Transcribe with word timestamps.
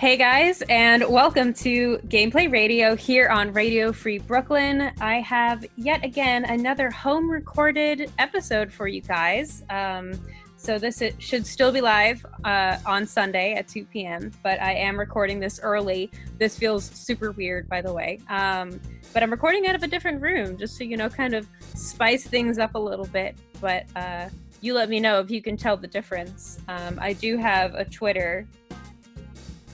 Hey 0.00 0.16
guys, 0.16 0.62
and 0.70 1.06
welcome 1.10 1.52
to 1.52 1.98
Gameplay 2.08 2.50
Radio 2.50 2.96
here 2.96 3.28
on 3.28 3.52
Radio 3.52 3.92
Free 3.92 4.16
Brooklyn. 4.16 4.92
I 4.98 5.20
have 5.20 5.66
yet 5.76 6.02
again 6.02 6.46
another 6.46 6.90
home 6.90 7.30
recorded 7.30 8.10
episode 8.18 8.72
for 8.72 8.88
you 8.88 9.02
guys. 9.02 9.62
Um, 9.68 10.18
so 10.56 10.78
this 10.78 11.02
it 11.02 11.20
should 11.22 11.46
still 11.46 11.70
be 11.70 11.82
live 11.82 12.24
uh, 12.44 12.78
on 12.86 13.06
Sunday 13.06 13.52
at 13.52 13.68
2 13.68 13.84
p.m. 13.84 14.32
But 14.42 14.58
I 14.62 14.72
am 14.72 14.98
recording 14.98 15.38
this 15.38 15.60
early. 15.62 16.10
This 16.38 16.56
feels 16.56 16.86
super 16.86 17.32
weird, 17.32 17.68
by 17.68 17.82
the 17.82 17.92
way. 17.92 18.20
Um, 18.30 18.80
but 19.12 19.22
I'm 19.22 19.30
recording 19.30 19.66
out 19.66 19.74
of 19.74 19.82
a 19.82 19.86
different 19.86 20.22
room, 20.22 20.56
just 20.56 20.78
so 20.78 20.84
you 20.84 20.96
know, 20.96 21.10
kind 21.10 21.34
of 21.34 21.46
spice 21.74 22.26
things 22.26 22.58
up 22.58 22.74
a 22.74 22.78
little 22.78 23.04
bit. 23.04 23.36
But 23.60 23.84
uh, 23.94 24.30
you 24.62 24.72
let 24.72 24.88
me 24.88 24.98
know 24.98 25.20
if 25.20 25.30
you 25.30 25.42
can 25.42 25.58
tell 25.58 25.76
the 25.76 25.88
difference. 25.88 26.58
Um, 26.68 26.98
I 27.02 27.12
do 27.12 27.36
have 27.36 27.74
a 27.74 27.84
Twitter. 27.84 28.46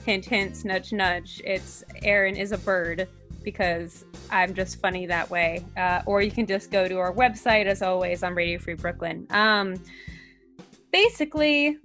Hint, 0.07 0.23
hint, 0.23 0.63
nudge, 0.63 0.93
nudge. 0.93 1.41
It's 1.43 1.83
Aaron 2.01 2.37
is 2.37 2.53
a 2.53 2.57
bird 2.57 3.09
because 3.43 4.05
I'm 4.31 4.53
just 4.53 4.79
funny 4.79 5.05
that 5.05 5.29
way. 5.29 5.65
Uh, 5.75 6.01
or 6.05 6.21
you 6.21 6.31
can 6.31 6.45
just 6.45 6.71
go 6.71 6.87
to 6.87 6.97
our 6.97 7.13
website, 7.13 7.65
as 7.65 7.81
always, 7.81 8.23
on 8.23 8.33
Radio 8.33 8.57
Free 8.57 8.75
Brooklyn. 8.75 9.27
Um, 9.31 9.75
basically, 10.93 11.79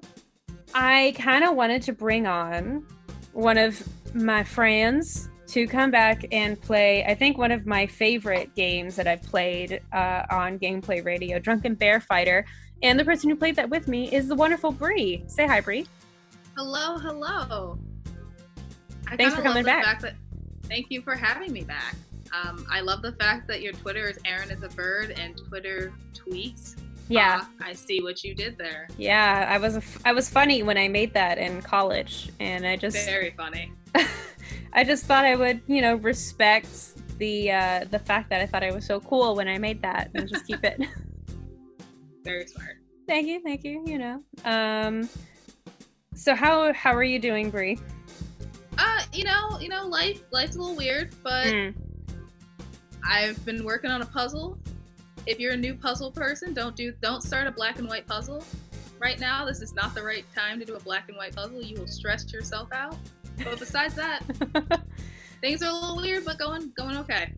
I 0.73 1.17
kind 1.19 1.43
of 1.43 1.57
wanted 1.57 1.83
to 1.83 1.93
bring 1.93 2.29
on 2.29 2.87
one 3.33 3.59
of 3.59 3.83
my 4.15 4.45
friends 4.45 5.29
to 5.49 5.67
come 5.67 5.91
back 5.91 6.25
and 6.31 6.63
play, 6.63 7.05
I 7.05 7.17
think, 7.17 7.39
one 7.39 7.51
of 7.51 7.67
my 7.67 7.89
favorite 7.89 8.55
games 8.55 8.95
that 8.95 9.09
I've 9.09 9.23
played 9.23 9.81
uh, 9.93 10.27
on 10.31 10.61
Gameplay 10.61 11.05
Radio, 11.05 11.41
Drunken 11.41 11.75
Bear 11.75 11.99
Fighter. 11.99 12.45
And 12.85 13.01
the 13.01 13.05
person 13.05 13.31
who 13.31 13.35
played 13.35 13.57
that 13.57 13.69
with 13.69 13.89
me 13.89 14.15
is 14.15 14.29
the 14.29 14.37
wonderful 14.37 14.71
Bree. 14.71 15.25
Say 15.27 15.49
hi, 15.49 15.61
Bree. 15.61 15.89
Hello, 16.57 16.99
hello. 16.99 17.81
I 19.09 19.17
Thanks 19.17 19.35
for 19.35 19.43
coming 19.43 19.65
back. 19.65 20.01
that- 20.01 20.15
thank 20.65 20.87
you 20.91 21.03
for 21.03 21.15
having 21.15 21.53
me 21.53 21.63
back. 21.63 21.95
Um, 22.33 22.65
I 22.71 22.81
love 22.81 23.03
the 23.03 23.13
fact 23.13 23.47
that 23.49 23.61
your 23.61 23.73
Twitter 23.75 24.09
is 24.09 24.19
Aaron 24.25 24.51
is 24.51 24.63
a 24.63 24.69
bird 24.71 25.11
and 25.19 25.37
Twitter 25.49 25.93
tweets. 26.15 26.77
Yeah, 27.09 27.41
Ah, 27.43 27.51
I 27.61 27.73
see 27.75 28.01
what 28.01 28.25
you 28.25 28.35
did 28.35 28.57
there. 28.57 28.89
yeah. 28.97 29.47
I 29.51 29.59
was 29.59 29.75
a 29.75 29.79
f- 29.79 30.01
I 30.07 30.13
was 30.13 30.31
funny 30.31 30.63
when 30.63 30.79
I 30.79 30.89
made 30.89 31.13
that 31.13 31.37
in 31.37 31.61
college, 31.61 32.31
and 32.41 32.65
I 32.67 32.77
just 32.77 32.97
Very 33.05 33.33
funny. 33.37 33.73
I 34.73 34.83
just 34.85 35.05
thought 35.05 35.27
I 35.27 35.37
would, 35.37 35.61
you 35.67 35.83
know, 35.83 35.97
respect 35.97 36.69
the 37.19 37.51
uh, 37.53 37.85
the 37.91 37.99
fact 37.99 38.31
that 38.31 38.41
I 38.41 38.47
thought 38.47 38.63
I 38.63 38.71
was 38.71 38.87
so 38.87 38.99
cool 39.01 39.35
when 39.37 39.47
I 39.49 39.59
made 39.59 39.83
that, 39.83 40.11
and 40.15 40.27
just 40.27 40.47
keep 40.47 40.65
it. 40.65 40.81
Very 42.25 42.47
smart. 42.47 42.77
thank 43.07 43.27
you, 43.27 43.41
thank 43.43 43.65
you. 43.65 43.83
You 43.87 43.99
know. 43.99 44.23
Um. 44.45 45.09
So 46.15 46.35
how 46.35 46.73
how 46.73 46.95
are 46.95 47.05
you 47.05 47.19
doing, 47.19 47.51
Bree? 47.51 47.79
You 49.13 49.25
know, 49.25 49.59
you 49.61 49.69
know, 49.69 49.87
life 49.87 50.23
life's 50.31 50.57
a 50.57 50.59
little 50.61 50.77
weird, 50.77 51.15
but 51.23 51.47
Mm. 51.47 51.75
I've 53.07 53.45
been 53.45 53.65
working 53.65 53.91
on 53.91 54.03
a 54.03 54.07
puzzle. 54.07 54.59
If 55.27 55.39
you're 55.39 55.53
a 55.53 55.57
new 55.57 55.75
puzzle 55.75 56.11
person, 56.11 56.55
don't 56.55 56.75
do 56.75 56.93
don't 57.03 57.23
start 57.23 57.47
a 57.47 57.51
black 57.51 57.79
and 57.79 57.89
white 57.89 58.07
puzzle. 58.07 58.43
Right 58.99 59.19
now, 59.19 59.45
this 59.45 59.61
is 59.61 59.75
not 59.75 59.95
the 59.95 60.03
right 60.03 60.25
time 60.35 60.61
to 60.61 60.65
do 60.65 60.75
a 60.77 60.81
black 60.81 61.09
and 61.09 61.19
white 61.19 61.35
puzzle. 61.35 61.61
You 61.61 61.81
will 61.81 61.87
stress 61.89 62.33
yourself 62.33 62.69
out. 62.73 62.97
But 63.45 63.59
besides 63.59 63.95
that, 63.97 64.23
things 65.41 65.63
are 65.63 65.71
a 65.71 65.73
little 65.75 65.97
weird, 65.97 66.25
but 66.25 66.39
going 66.39 66.73
going 66.77 66.97
okay. 66.99 67.33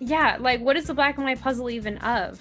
yeah, 0.00 0.36
like 0.38 0.60
what 0.60 0.76
is 0.76 0.86
the 0.86 0.94
black 0.94 1.16
and 1.16 1.24
white 1.24 1.40
puzzle 1.40 1.70
even 1.70 1.98
of? 1.98 2.40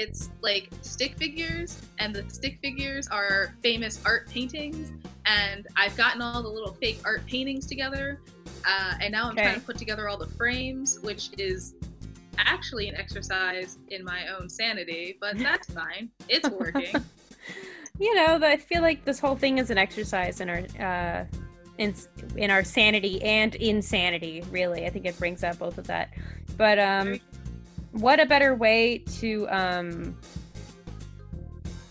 It's 0.00 0.30
like 0.40 0.70
stick 0.80 1.18
figures, 1.18 1.78
and 1.98 2.14
the 2.14 2.24
stick 2.30 2.58
figures 2.62 3.06
are 3.08 3.54
famous 3.62 4.00
art 4.06 4.30
paintings. 4.30 4.92
And 5.26 5.66
I've 5.76 5.94
gotten 5.94 6.22
all 6.22 6.42
the 6.42 6.48
little 6.48 6.72
fake 6.72 7.00
art 7.04 7.26
paintings 7.26 7.66
together, 7.66 8.18
uh, 8.66 8.94
and 9.02 9.12
now 9.12 9.26
I'm 9.26 9.32
Okay. 9.32 9.42
trying 9.42 9.60
to 9.60 9.66
put 9.66 9.76
together 9.76 10.08
all 10.08 10.16
the 10.16 10.30
frames, 10.38 10.98
which 11.02 11.30
is 11.36 11.74
actually 12.38 12.88
an 12.88 12.96
exercise 12.96 13.76
in 13.88 14.02
my 14.02 14.28
own 14.28 14.48
sanity. 14.48 15.18
But 15.20 15.36
that's 15.42 15.70
fine. 15.70 16.08
It's 16.28 16.48
working. 16.48 16.94
You 17.98 18.14
know, 18.14 18.38
I 18.42 18.56
feel 18.56 18.80
like 18.80 19.04
this 19.04 19.20
whole 19.20 19.36
thing 19.36 19.58
is 19.58 19.68
an 19.68 19.76
exercise 19.76 20.40
in 20.40 20.48
our 20.48 20.62
uh, 20.80 21.24
in 21.76 21.94
in 22.34 22.50
our 22.50 22.64
sanity 22.64 23.22
and 23.22 23.54
insanity. 23.56 24.42
Really, 24.50 24.86
I 24.86 24.90
think 24.90 25.04
it 25.04 25.18
brings 25.18 25.44
out 25.44 25.58
both 25.58 25.76
of 25.76 25.86
that. 25.88 26.08
But 26.56 26.78
um, 26.78 27.20
what 27.92 28.20
a 28.20 28.26
better 28.26 28.54
way 28.54 28.98
to 29.18 29.48
um, 29.48 30.16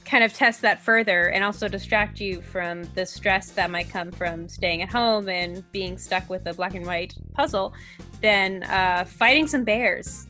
kind 0.09 0.23
of 0.23 0.33
test 0.33 0.61
that 0.61 0.81
further 0.81 1.29
and 1.29 1.43
also 1.43 1.67
distract 1.67 2.19
you 2.19 2.41
from 2.41 2.83
the 2.95 3.05
stress 3.05 3.51
that 3.51 3.69
might 3.69 3.89
come 3.89 4.11
from 4.11 4.47
staying 4.47 4.81
at 4.81 4.89
home 4.89 5.29
and 5.29 5.69
being 5.71 5.97
stuck 5.97 6.27
with 6.29 6.45
a 6.47 6.53
black 6.53 6.73
and 6.73 6.85
white 6.85 7.13
puzzle 7.33 7.73
than 8.21 8.63
uh, 8.63 9.05
fighting 9.05 9.45
some 9.47 9.63
bears. 9.63 10.25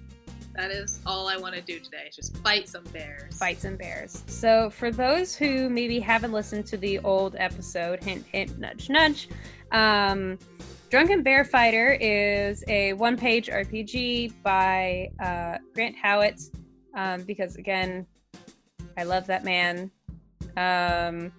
that 0.53 0.69
is 0.71 0.99
all 1.05 1.27
I 1.29 1.37
want 1.37 1.55
to 1.55 1.61
do 1.61 1.79
today. 1.79 2.09
Just 2.13 2.35
fight 2.39 2.67
some 2.67 2.83
bears. 2.85 3.37
fight 3.37 3.61
some 3.61 3.77
bears. 3.77 4.23
So, 4.27 4.69
for 4.69 4.91
those 4.91 5.33
who 5.33 5.69
maybe 5.69 5.99
haven't 5.99 6.33
listened 6.33 6.65
to 6.67 6.77
the 6.77 6.99
old 6.99 7.37
episode, 7.39 8.03
hint, 8.03 8.25
hint, 8.25 8.59
nudge, 8.59 8.89
nudge, 8.89 9.29
um, 9.71 10.37
Drunken 10.89 11.21
Bear 11.21 11.43
Fighter 11.43 11.95
is 12.01 12.63
a 12.67 12.93
one 12.93 13.15
page 13.15 13.47
RPG 13.47 14.33
by 14.41 15.11
uh, 15.23 15.59
Grant 15.75 15.95
Howitt, 15.95 16.41
um, 16.95 17.21
because 17.23 17.57
again, 17.57 18.07
I 18.97 19.03
love 19.03 19.27
that 19.27 19.43
man. 19.43 19.91
Um, 20.57 21.31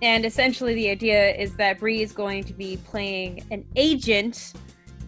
and 0.00 0.24
essentially, 0.24 0.74
the 0.74 0.88
idea 0.88 1.34
is 1.34 1.54
that 1.56 1.80
Bree 1.80 2.00
is 2.00 2.12
going 2.12 2.44
to 2.44 2.54
be 2.54 2.78
playing 2.78 3.44
an 3.50 3.66
agent 3.76 4.54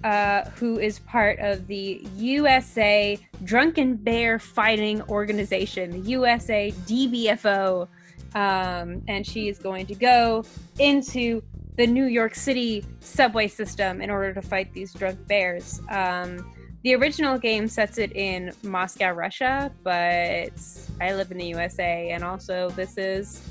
uh, 0.05 0.45
who 0.51 0.79
is 0.79 0.99
part 0.99 1.39
of 1.39 1.67
the 1.67 2.07
USA 2.17 3.19
Drunken 3.45 3.97
Bear 3.97 4.39
Fighting 4.39 5.01
Organization, 5.09 5.91
the 5.91 6.11
USA 6.11 6.71
DBFO. 6.87 7.89
Um, 8.35 9.03
and 9.09 9.27
she 9.27 9.49
is 9.49 9.59
going 9.59 9.87
to 9.87 9.95
go 9.95 10.45
into 10.79 11.43
the 11.77 11.87
New 11.87 12.07
York 12.07 12.35
City 12.35 12.85
subway 13.01 13.49
system 13.49 14.01
in 14.01 14.11
order 14.11 14.35
to 14.35 14.43
fight 14.43 14.73
these 14.73 14.93
drunk 14.93 15.27
bears. 15.27 15.81
Um, 15.91 16.53
the 16.83 16.95
original 16.95 17.39
game 17.39 17.69
sets 17.69 17.99
it 17.99 18.13
in 18.13 18.53
Moscow, 18.63 19.13
Russia, 19.13 19.71
but 19.83 20.53
I 21.01 21.15
live 21.15 21.31
in 21.31 21.39
the 21.39 21.47
USA, 21.47 22.11
and 22.11 22.25
also 22.25 22.71
this 22.71 22.97
is 22.97 23.47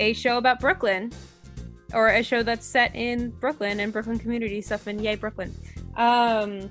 a 0.00 0.14
show 0.14 0.38
about 0.38 0.60
Brooklyn, 0.60 1.12
or 1.92 2.08
a 2.08 2.22
show 2.22 2.42
that's 2.42 2.66
set 2.66 2.94
in 2.94 3.30
Brooklyn 3.30 3.80
and 3.80 3.92
Brooklyn 3.92 4.18
community 4.18 4.60
stuff, 4.62 4.86
and 4.86 5.00
yay, 5.00 5.14
Brooklyn. 5.14 5.54
Um, 5.96 6.70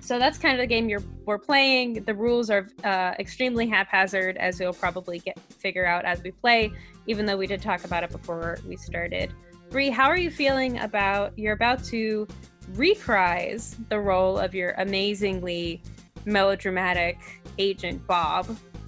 so 0.00 0.18
that's 0.18 0.38
kind 0.38 0.54
of 0.54 0.60
the 0.60 0.66
game 0.66 0.88
you're 0.88 1.02
we're 1.26 1.38
playing. 1.38 2.04
The 2.04 2.14
rules 2.14 2.48
are 2.48 2.66
uh, 2.82 3.12
extremely 3.18 3.68
haphazard, 3.68 4.38
as 4.38 4.58
you'll 4.58 4.72
probably 4.72 5.18
get 5.18 5.38
figure 5.52 5.84
out 5.84 6.06
as 6.06 6.22
we 6.22 6.30
play. 6.30 6.72
Even 7.06 7.26
though 7.26 7.36
we 7.36 7.46
did 7.46 7.60
talk 7.60 7.84
about 7.84 8.02
it 8.02 8.10
before 8.10 8.58
we 8.66 8.76
started. 8.76 9.34
Bree, 9.70 9.90
how 9.90 10.06
are 10.06 10.16
you 10.16 10.30
feeling 10.30 10.78
about 10.78 11.38
you're 11.38 11.52
about 11.52 11.84
to 11.84 12.26
reprise 12.72 13.76
the 13.90 14.00
role 14.00 14.38
of 14.38 14.54
your 14.54 14.70
amazingly 14.78 15.82
melodramatic 16.24 17.18
agent 17.58 18.06
Bob? 18.06 18.46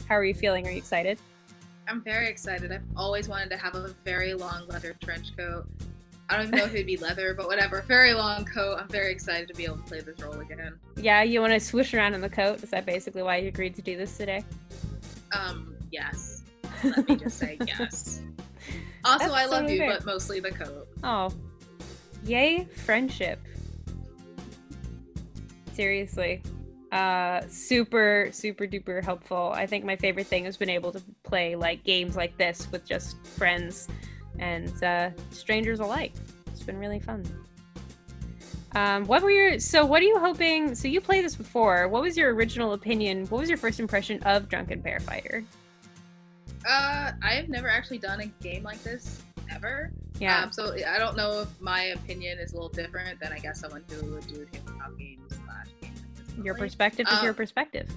How 0.08 0.14
are 0.14 0.24
you 0.24 0.32
feeling? 0.32 0.66
Are 0.66 0.70
you 0.70 0.78
excited? 0.78 1.18
I'm 1.86 2.02
very 2.02 2.28
excited. 2.28 2.72
I've 2.72 2.80
always 2.96 3.28
wanted 3.28 3.50
to 3.50 3.58
have 3.58 3.74
a 3.74 3.94
very 4.06 4.32
long 4.32 4.66
leather 4.68 4.96
trench 5.02 5.36
coat. 5.36 5.66
I 6.30 6.36
don't 6.36 6.46
even 6.46 6.58
know 6.58 6.64
if 6.64 6.74
it'd 6.74 6.86
be 6.86 6.96
leather, 7.08 7.34
but 7.34 7.46
whatever. 7.46 7.82
Very 7.82 8.14
long 8.14 8.46
coat. 8.46 8.78
I'm 8.80 8.88
very 8.88 9.12
excited 9.12 9.48
to 9.48 9.54
be 9.54 9.64
able 9.64 9.76
to 9.76 9.82
play 9.82 10.00
this 10.00 10.18
role 10.22 10.40
again. 10.40 10.78
Yeah, 10.96 11.22
you 11.22 11.42
want 11.42 11.52
to 11.52 11.60
swoosh 11.60 11.92
around 11.92 12.14
in 12.14 12.22
the 12.22 12.30
coat? 12.30 12.62
Is 12.62 12.70
that 12.70 12.86
basically 12.86 13.22
why 13.22 13.36
you 13.36 13.48
agreed 13.48 13.74
to 13.74 13.82
do 13.82 13.98
this 13.98 14.16
today? 14.16 14.44
Um, 15.32 15.74
yes. 15.90 16.42
Let 16.84 17.06
me 17.06 17.16
just 17.16 17.38
say 17.38 17.58
yes. 17.66 18.22
Also, 19.04 19.18
That's 19.28 19.32
I 19.32 19.46
love 19.46 19.70
you, 19.70 19.86
but 19.86 20.04
mostly 20.04 20.40
the 20.40 20.50
coat. 20.50 20.88
Oh, 21.02 21.32
yay, 22.24 22.64
friendship. 22.84 23.38
Seriously. 25.72 26.42
Uh, 26.92 27.40
super, 27.48 28.28
super 28.32 28.66
duper 28.66 29.02
helpful. 29.02 29.52
I 29.54 29.66
think 29.66 29.84
my 29.84 29.96
favorite 29.96 30.26
thing 30.26 30.44
has 30.44 30.56
been 30.56 30.68
able 30.68 30.92
to 30.92 31.02
play 31.22 31.54
like 31.54 31.84
games 31.84 32.16
like 32.16 32.36
this 32.36 32.70
with 32.72 32.84
just 32.84 33.24
friends 33.26 33.88
and 34.38 34.82
uh, 34.82 35.10
strangers 35.30 35.80
alike. 35.80 36.12
It's 36.48 36.62
been 36.62 36.78
really 36.78 36.98
fun. 36.98 37.24
Um, 38.74 39.04
what 39.06 39.22
were 39.22 39.30
your 39.30 39.58
so? 39.58 39.84
What 39.84 40.00
are 40.00 40.06
you 40.06 40.18
hoping? 40.18 40.74
So 40.74 40.86
you 40.86 41.00
played 41.00 41.24
this 41.24 41.34
before. 41.34 41.88
What 41.88 42.02
was 42.02 42.16
your 42.16 42.34
original 42.34 42.72
opinion? 42.72 43.26
What 43.26 43.40
was 43.40 43.48
your 43.48 43.58
first 43.58 43.80
impression 43.80 44.22
of 44.22 44.48
Drunken 44.48 44.80
Bear 44.80 45.00
Fighter? 45.00 45.44
Uh, 46.68 47.12
I 47.22 47.32
have 47.34 47.48
never 47.48 47.68
actually 47.68 47.98
done 47.98 48.20
a 48.20 48.26
game 48.42 48.62
like 48.62 48.82
this 48.82 49.22
ever. 49.50 49.90
Yeah, 50.18 50.42
Um, 50.44 50.52
so 50.52 50.74
I 50.74 50.98
don't 50.98 51.16
know 51.16 51.40
if 51.40 51.60
my 51.60 51.84
opinion 51.84 52.38
is 52.38 52.52
a 52.52 52.54
little 52.54 52.68
different 52.68 53.18
than 53.20 53.32
I 53.32 53.38
guess 53.38 53.60
someone 53.60 53.84
who 53.90 54.06
would 54.14 54.26
do 54.26 54.46
tabletop 54.52 54.98
games 54.98 55.22
slash 55.44 55.66
like 55.82 55.92
this. 55.94 56.44
your 56.44 56.54
perspective 56.54 57.06
is 57.10 57.18
uh, 57.18 57.22
your 57.24 57.32
perspective. 57.34 57.88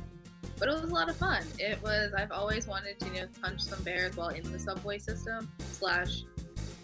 but 0.58 0.70
it 0.70 0.72
was 0.72 0.84
a 0.84 0.94
lot 0.94 1.10
of 1.10 1.18
fun. 1.18 1.44
It 1.60 1.82
was. 1.84 2.14
I've 2.14 2.32
always 2.32 2.66
wanted 2.68 3.00
to 3.02 3.08
you 3.08 3.14
know 3.22 3.28
punch 3.42 3.62
some 3.62 3.84
bears 3.84 4.16
while 4.16 4.30
in 4.30 4.50
the 4.52 4.60
subway 4.60 4.98
system 5.00 5.52
slash 5.60 6.24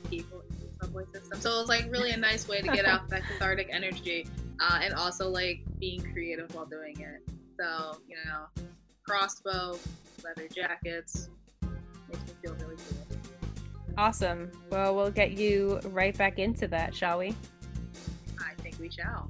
people 0.10 0.44
in 0.50 0.68
the 0.68 0.86
subway 0.86 1.06
system. 1.14 1.40
So 1.40 1.56
it 1.56 1.60
was 1.60 1.70
like 1.70 1.90
really 1.90 2.12
a 2.12 2.18
nice 2.18 2.48
way 2.48 2.60
to 2.62 2.68
get 2.68 2.86
out 2.86 3.08
that 3.10 3.24
cathartic 3.24 3.70
energy, 3.72 4.28
uh, 4.60 4.80
and 4.84 4.94
also 4.94 5.30
like 5.30 5.62
being 5.80 6.02
creative 6.12 6.54
while 6.54 6.66
doing 6.66 7.00
it. 7.00 7.22
So 7.58 7.98
you 8.08 8.18
know, 8.26 8.46
crossbow, 9.08 9.78
leather 10.24 10.48
jackets, 10.54 11.30
makes 12.10 12.26
me 12.28 12.34
feel 12.42 12.54
really. 12.56 12.76
Awesome. 13.98 14.52
Well, 14.70 14.96
we'll 14.96 15.12
get 15.12 15.32
you 15.32 15.80
right 15.86 16.18
back 16.18 16.40
into 16.40 16.68
that, 16.70 16.96
shall 16.96 17.20
we? 17.20 17.36
I 18.40 18.54
think 18.62 18.80
we 18.80 18.90
shall. 18.90 19.30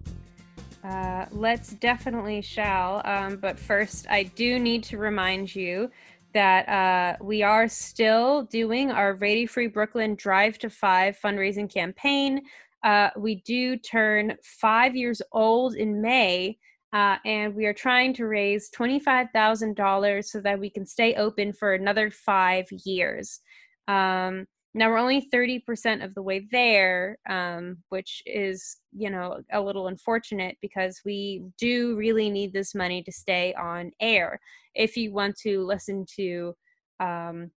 Uh, 0.83 1.25
let's 1.31 1.73
definitely 1.73 2.41
shall. 2.41 3.01
Um, 3.05 3.37
but 3.37 3.57
first, 3.57 4.07
I 4.09 4.23
do 4.23 4.59
need 4.59 4.83
to 4.85 4.97
remind 4.97 5.53
you 5.53 5.89
that 6.33 6.69
uh, 6.69 7.17
we 7.23 7.41
are 7.41 7.67
still 7.67 8.43
doing 8.43 8.91
our 8.91 9.15
Radio 9.15 9.47
Free 9.47 9.67
Brooklyn 9.67 10.15
Drive 10.15 10.59
to 10.59 10.69
Five 10.69 11.17
fundraising 11.21 11.71
campaign. 11.71 12.41
Uh, 12.83 13.09
we 13.17 13.35
do 13.35 13.75
turn 13.75 14.37
five 14.43 14.95
years 14.95 15.21
old 15.31 15.75
in 15.75 16.01
May, 16.01 16.57
uh, 16.93 17.17
and 17.25 17.53
we 17.53 17.65
are 17.65 17.73
trying 17.73 18.13
to 18.15 18.25
raise 18.25 18.69
$25,000 18.71 20.25
so 20.25 20.41
that 20.41 20.59
we 20.59 20.69
can 20.69 20.85
stay 20.85 21.13
open 21.15 21.53
for 21.53 21.73
another 21.73 22.09
five 22.09 22.65
years. 22.85 23.41
Um, 23.87 24.47
now 24.73 24.89
we're 24.89 24.97
only 24.97 25.27
30% 25.33 26.03
of 26.03 26.13
the 26.13 26.21
way 26.21 26.47
there, 26.51 27.17
um, 27.27 27.77
which 27.89 28.21
is, 28.25 28.77
you 28.95 29.09
know, 29.09 29.41
a 29.51 29.61
little 29.61 29.87
unfortunate 29.87 30.57
because 30.61 31.01
we 31.03 31.43
do 31.57 31.95
really 31.95 32.29
need 32.29 32.53
this 32.53 32.75
money 32.75 33.01
to 33.03 33.11
stay 33.11 33.53
on 33.55 33.91
air. 33.99 34.39
If 34.75 34.95
you 34.95 35.11
want 35.11 35.37
to 35.39 35.65
listen 35.65 36.05
to 36.17 36.55
um, 36.99 37.51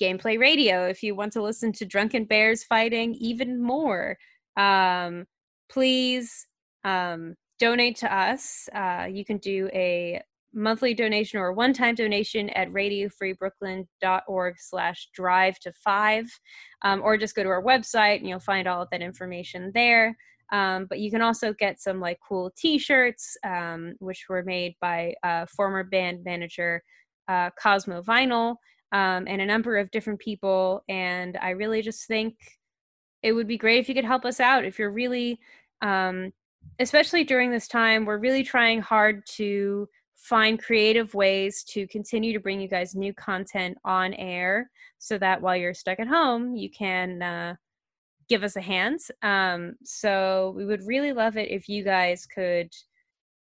gameplay 0.00 0.38
radio, 0.38 0.86
if 0.86 1.02
you 1.02 1.14
want 1.14 1.32
to 1.34 1.42
listen 1.42 1.72
to 1.72 1.84
Drunken 1.84 2.24
Bears 2.24 2.64
fighting 2.64 3.14
even 3.14 3.62
more, 3.62 4.16
um, 4.56 5.26
please 5.70 6.46
um, 6.84 7.34
donate 7.60 7.96
to 7.96 8.12
us. 8.12 8.68
Uh, 8.74 9.06
you 9.08 9.24
can 9.24 9.36
do 9.38 9.68
a 9.72 10.20
monthly 10.52 10.94
donation 10.94 11.38
or 11.38 11.48
a 11.48 11.54
one-time 11.54 11.94
donation 11.94 12.50
at 12.50 12.68
radiofreebrooklyn.org 12.70 14.54
slash 14.58 15.08
drive 15.14 15.58
to 15.60 15.72
five 15.72 16.26
um, 16.82 17.00
or 17.02 17.16
just 17.16 17.36
go 17.36 17.42
to 17.42 17.48
our 17.48 17.62
website 17.62 18.16
and 18.16 18.28
you'll 18.28 18.40
find 18.40 18.66
all 18.66 18.82
of 18.82 18.88
that 18.90 19.02
information 19.02 19.70
there 19.74 20.16
um, 20.52 20.86
but 20.86 20.98
you 20.98 21.08
can 21.08 21.22
also 21.22 21.52
get 21.52 21.80
some 21.80 22.00
like 22.00 22.18
cool 22.26 22.50
t-shirts 22.56 23.36
um, 23.46 23.94
which 24.00 24.26
were 24.28 24.42
made 24.42 24.74
by 24.80 25.14
uh, 25.22 25.46
former 25.46 25.84
band 25.84 26.24
manager 26.24 26.82
uh, 27.28 27.50
cosmo 27.56 28.02
vinyl 28.02 28.56
um, 28.92 29.26
and 29.28 29.40
a 29.40 29.46
number 29.46 29.76
of 29.78 29.88
different 29.92 30.18
people 30.18 30.82
and 30.88 31.38
i 31.40 31.50
really 31.50 31.80
just 31.80 32.08
think 32.08 32.34
it 33.22 33.32
would 33.32 33.46
be 33.46 33.58
great 33.58 33.78
if 33.78 33.88
you 33.88 33.94
could 33.94 34.04
help 34.04 34.24
us 34.24 34.40
out 34.40 34.64
if 34.64 34.80
you're 34.80 34.90
really 34.90 35.38
um, 35.82 36.32
especially 36.78 37.24
during 37.24 37.50
this 37.50 37.68
time 37.68 38.04
we're 38.04 38.18
really 38.18 38.42
trying 38.42 38.80
hard 38.80 39.24
to 39.26 39.88
find 40.20 40.62
creative 40.62 41.14
ways 41.14 41.64
to 41.64 41.86
continue 41.88 42.32
to 42.32 42.40
bring 42.40 42.60
you 42.60 42.68
guys 42.68 42.94
new 42.94 43.12
content 43.14 43.76
on 43.84 44.12
air 44.14 44.70
so 44.98 45.16
that 45.18 45.40
while 45.40 45.56
you're 45.56 45.74
stuck 45.74 45.98
at 45.98 46.06
home, 46.06 46.54
you 46.54 46.70
can 46.70 47.22
uh, 47.22 47.54
give 48.28 48.44
us 48.44 48.56
a 48.56 48.60
hand. 48.60 49.00
Um, 49.22 49.76
so 49.82 50.52
we 50.56 50.66
would 50.66 50.86
really 50.86 51.12
love 51.12 51.36
it 51.36 51.50
if 51.50 51.68
you 51.68 51.82
guys 51.82 52.26
could 52.26 52.70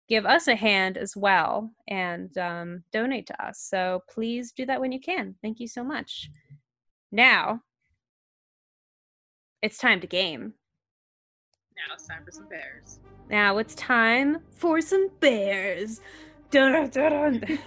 give 0.08 0.26
us 0.26 0.48
a 0.48 0.56
hand 0.56 0.98
as 0.98 1.16
well 1.16 1.72
and 1.88 2.36
um, 2.38 2.84
donate 2.92 3.28
to 3.28 3.46
us. 3.46 3.60
So 3.60 4.02
please 4.10 4.54
do 4.54 4.66
that 4.66 4.80
when 4.80 4.92
you 4.92 5.00
can. 5.00 5.36
Thank 5.42 5.60
you 5.60 5.68
so 5.68 5.84
much. 5.84 6.32
Now, 7.12 7.62
it's 9.62 9.78
time 9.78 10.00
to 10.00 10.08
game. 10.08 10.54
Now 11.88 11.94
it's 11.94 12.08
time 12.08 12.24
for 12.26 12.32
some 12.32 12.48
bears. 12.48 13.00
Now 13.30 13.58
it's 13.58 13.76
time 13.76 14.40
for 14.52 14.82
some 14.82 15.10
bears. 15.20 16.02
Dun, 16.52 16.90
dun, 16.90 16.90
dun. 16.90 17.60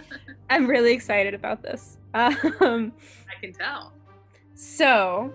I'm 0.50 0.66
really 0.66 0.92
excited 0.92 1.34
about 1.34 1.62
this. 1.62 1.98
Um, 2.14 2.92
I 3.28 3.40
can 3.40 3.52
tell. 3.52 3.92
So, 4.54 5.32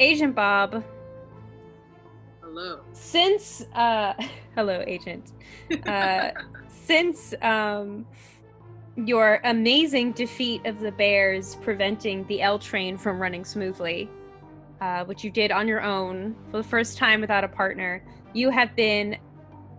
Agent 0.00 0.34
Bob. 0.34 0.82
Hello. 2.40 2.80
Since, 2.92 3.66
uh, 3.74 4.14
hello, 4.54 4.82
Agent. 4.86 5.32
Uh, 5.86 6.30
since 6.68 7.34
um, 7.42 8.06
your 8.96 9.40
amazing 9.44 10.12
defeat 10.12 10.64
of 10.66 10.80
the 10.80 10.92
Bears 10.92 11.56
preventing 11.56 12.26
the 12.26 12.42
L 12.42 12.58
train 12.58 12.96
from 12.96 13.20
running 13.20 13.44
smoothly, 13.44 14.08
uh, 14.82 15.04
which 15.04 15.22
you 15.22 15.30
did 15.30 15.52
on 15.52 15.68
your 15.68 15.80
own 15.80 16.34
for 16.50 16.56
the 16.56 16.64
first 16.64 16.98
time 16.98 17.20
without 17.20 17.44
a 17.44 17.48
partner, 17.48 18.02
you 18.32 18.50
have 18.50 18.74
been 18.74 19.16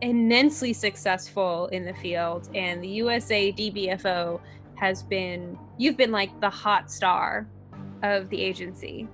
immensely 0.02 0.72
successful 0.72 1.68
in 1.68 1.84
the 1.84 1.94
field 1.96 2.50
and 2.56 2.82
the 2.82 2.88
USA 2.88 3.52
DBFO 3.52 4.40
has 4.76 5.04
been 5.04 5.58
you've 5.78 5.98
been 5.98 6.12
like 6.12 6.40
the 6.40 6.50
hot 6.50 6.90
star 6.90 7.46
of 8.02 8.30
the 8.30 8.42
agency. 8.42 9.06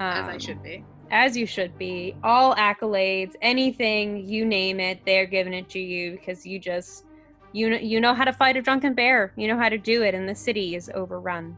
Um, 0.00 0.24
as 0.24 0.28
I 0.28 0.36
should 0.36 0.62
be. 0.62 0.84
As 1.10 1.34
you 1.34 1.46
should 1.46 1.78
be. 1.78 2.14
All 2.22 2.54
accolades, 2.54 3.32
anything 3.40 4.28
you 4.28 4.44
name 4.44 4.80
it, 4.80 5.00
they're 5.06 5.26
giving 5.26 5.54
it 5.54 5.70
to 5.70 5.78
you 5.78 6.12
because 6.12 6.44
you 6.44 6.58
just 6.58 7.06
you 7.52 7.70
know 7.70 7.78
you 7.78 8.00
know 8.00 8.12
how 8.12 8.24
to 8.24 8.34
fight 8.34 8.58
a 8.58 8.62
drunken 8.62 8.92
bear. 8.92 9.32
You 9.36 9.48
know 9.48 9.56
how 9.56 9.70
to 9.70 9.78
do 9.78 10.02
it 10.02 10.14
and 10.14 10.28
the 10.28 10.34
city 10.34 10.76
is 10.76 10.90
overrun. 10.94 11.56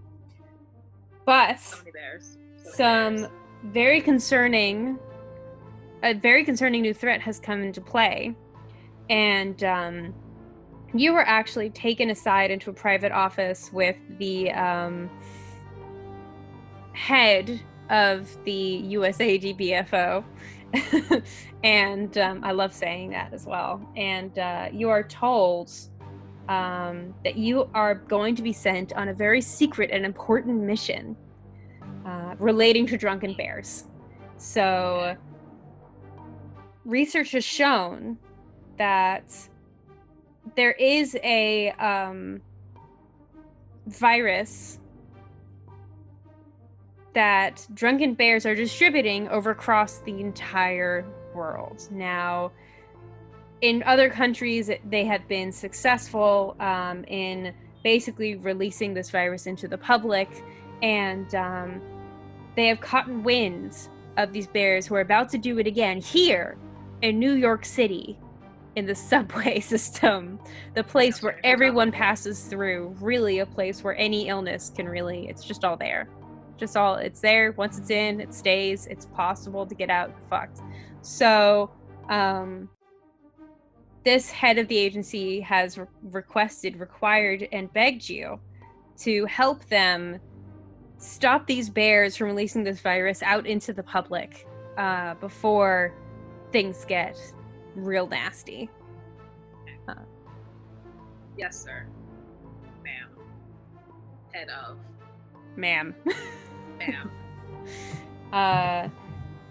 But 1.24 1.58
so 1.58 1.78
many 1.78 1.90
bears. 1.90 2.38
So 2.72 2.76
some 2.76 3.28
very 3.64 4.00
concerning 4.00 4.98
a 6.02 6.14
very 6.14 6.44
concerning 6.44 6.82
new 6.82 6.94
threat 6.94 7.20
has 7.20 7.38
come 7.38 7.62
into 7.62 7.80
play, 7.80 8.34
and 9.08 9.62
um, 9.64 10.14
you 10.94 11.12
were 11.12 11.26
actually 11.26 11.70
taken 11.70 12.10
aside 12.10 12.50
into 12.50 12.70
a 12.70 12.72
private 12.72 13.12
office 13.12 13.72
with 13.72 13.96
the 14.18 14.52
um, 14.52 15.10
head 16.92 17.60
of 17.90 18.36
the 18.44 18.52
USA 18.52 19.38
DBFO. 19.38 20.24
and 21.64 22.18
um, 22.18 22.44
I 22.44 22.52
love 22.52 22.74
saying 22.74 23.10
that 23.10 23.32
as 23.32 23.46
well. 23.46 23.80
And 23.96 24.38
uh, 24.38 24.68
you 24.72 24.90
are 24.90 25.02
told 25.02 25.70
um, 26.48 27.14
that 27.24 27.36
you 27.36 27.68
are 27.74 27.94
going 27.94 28.34
to 28.36 28.42
be 28.42 28.52
sent 28.52 28.92
on 28.94 29.08
a 29.08 29.14
very 29.14 29.40
secret 29.40 29.90
and 29.90 30.04
important 30.04 30.60
mission 30.60 31.16
uh, 32.06 32.36
relating 32.38 32.86
to 32.86 32.96
drunken 32.96 33.34
bears. 33.34 33.84
So 34.36 35.16
research 36.84 37.32
has 37.32 37.44
shown 37.44 38.16
that 38.78 39.24
there 40.54 40.72
is 40.72 41.16
a 41.24 41.70
um, 41.72 42.40
virus 43.86 44.78
that 47.12 47.66
drunken 47.74 48.14
bears 48.14 48.46
are 48.46 48.54
distributing 48.54 49.26
over 49.28 49.50
across 49.50 49.98
the 50.00 50.20
entire 50.20 51.04
world. 51.34 51.88
Now, 51.90 52.52
in 53.62 53.82
other 53.84 54.10
countries, 54.10 54.70
they 54.84 55.04
have 55.06 55.26
been 55.26 55.50
successful 55.50 56.54
um, 56.60 57.04
in 57.04 57.54
basically 57.82 58.36
releasing 58.36 58.92
this 58.94 59.10
virus 59.10 59.46
into 59.46 59.66
the 59.66 59.78
public, 59.78 60.28
and 60.82 61.34
um, 61.34 61.80
they 62.56 62.66
have 62.66 62.80
caught 62.80 63.08
wind 63.08 63.76
of 64.16 64.32
these 64.32 64.46
bears 64.46 64.86
who 64.86 64.94
are 64.94 65.00
about 65.00 65.28
to 65.30 65.38
do 65.38 65.58
it 65.58 65.66
again 65.66 66.00
here 66.00 66.56
in 67.02 67.18
New 67.18 67.34
York 67.34 67.64
City 67.64 68.18
in 68.74 68.86
the 68.86 68.94
subway 69.10 69.60
system, 69.60 70.38
the 70.74 70.82
place 70.82 71.22
where 71.22 71.38
everyone 71.44 71.92
passes 71.92 72.44
through, 72.44 72.96
really 73.00 73.40
a 73.40 73.46
place 73.46 73.84
where 73.84 73.96
any 73.96 74.28
illness 74.28 74.72
can 74.74 74.88
really, 74.88 75.28
it's 75.28 75.44
just 75.44 75.64
all 75.64 75.76
there. 75.76 76.08
Just 76.56 76.76
all, 76.76 76.94
it's 76.94 77.20
there. 77.20 77.52
Once 77.52 77.76
it's 77.78 77.90
in, 77.90 78.18
it 78.18 78.32
stays. 78.32 78.86
It's 78.86 79.04
possible 79.06 79.66
to 79.66 79.74
get 79.74 79.90
out 79.90 80.14
fucked. 80.30 80.60
So, 81.02 81.70
um, 82.08 82.70
this 84.04 84.30
head 84.30 84.56
of 84.56 84.66
the 84.68 84.78
agency 84.78 85.40
has 85.40 85.76
re- 85.76 85.86
requested, 86.04 86.80
required, 86.80 87.46
and 87.52 87.70
begged 87.74 88.08
you 88.08 88.40
to 88.98 89.26
help 89.26 89.66
them 89.66 90.18
stop 90.98 91.46
these 91.46 91.68
bears 91.68 92.16
from 92.16 92.28
releasing 92.28 92.64
this 92.64 92.80
virus 92.80 93.22
out 93.22 93.46
into 93.46 93.72
the 93.72 93.82
public 93.82 94.46
uh, 94.78 95.14
before 95.14 95.94
things 96.52 96.84
get 96.86 97.18
real 97.74 98.06
nasty. 98.06 98.70
Uh, 99.88 99.94
yes, 101.36 101.62
sir. 101.64 101.86
Ma'am. 102.82 103.08
Head 104.32 104.48
of. 104.48 104.78
Ma'am. 105.56 105.94
Ma'am. 106.78 107.10
uh, 108.32 108.88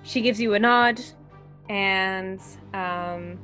she 0.04 0.22
gives 0.22 0.40
you 0.40 0.54
a 0.54 0.60
nod, 0.60 1.02
and 1.70 2.40
um, 2.74 3.40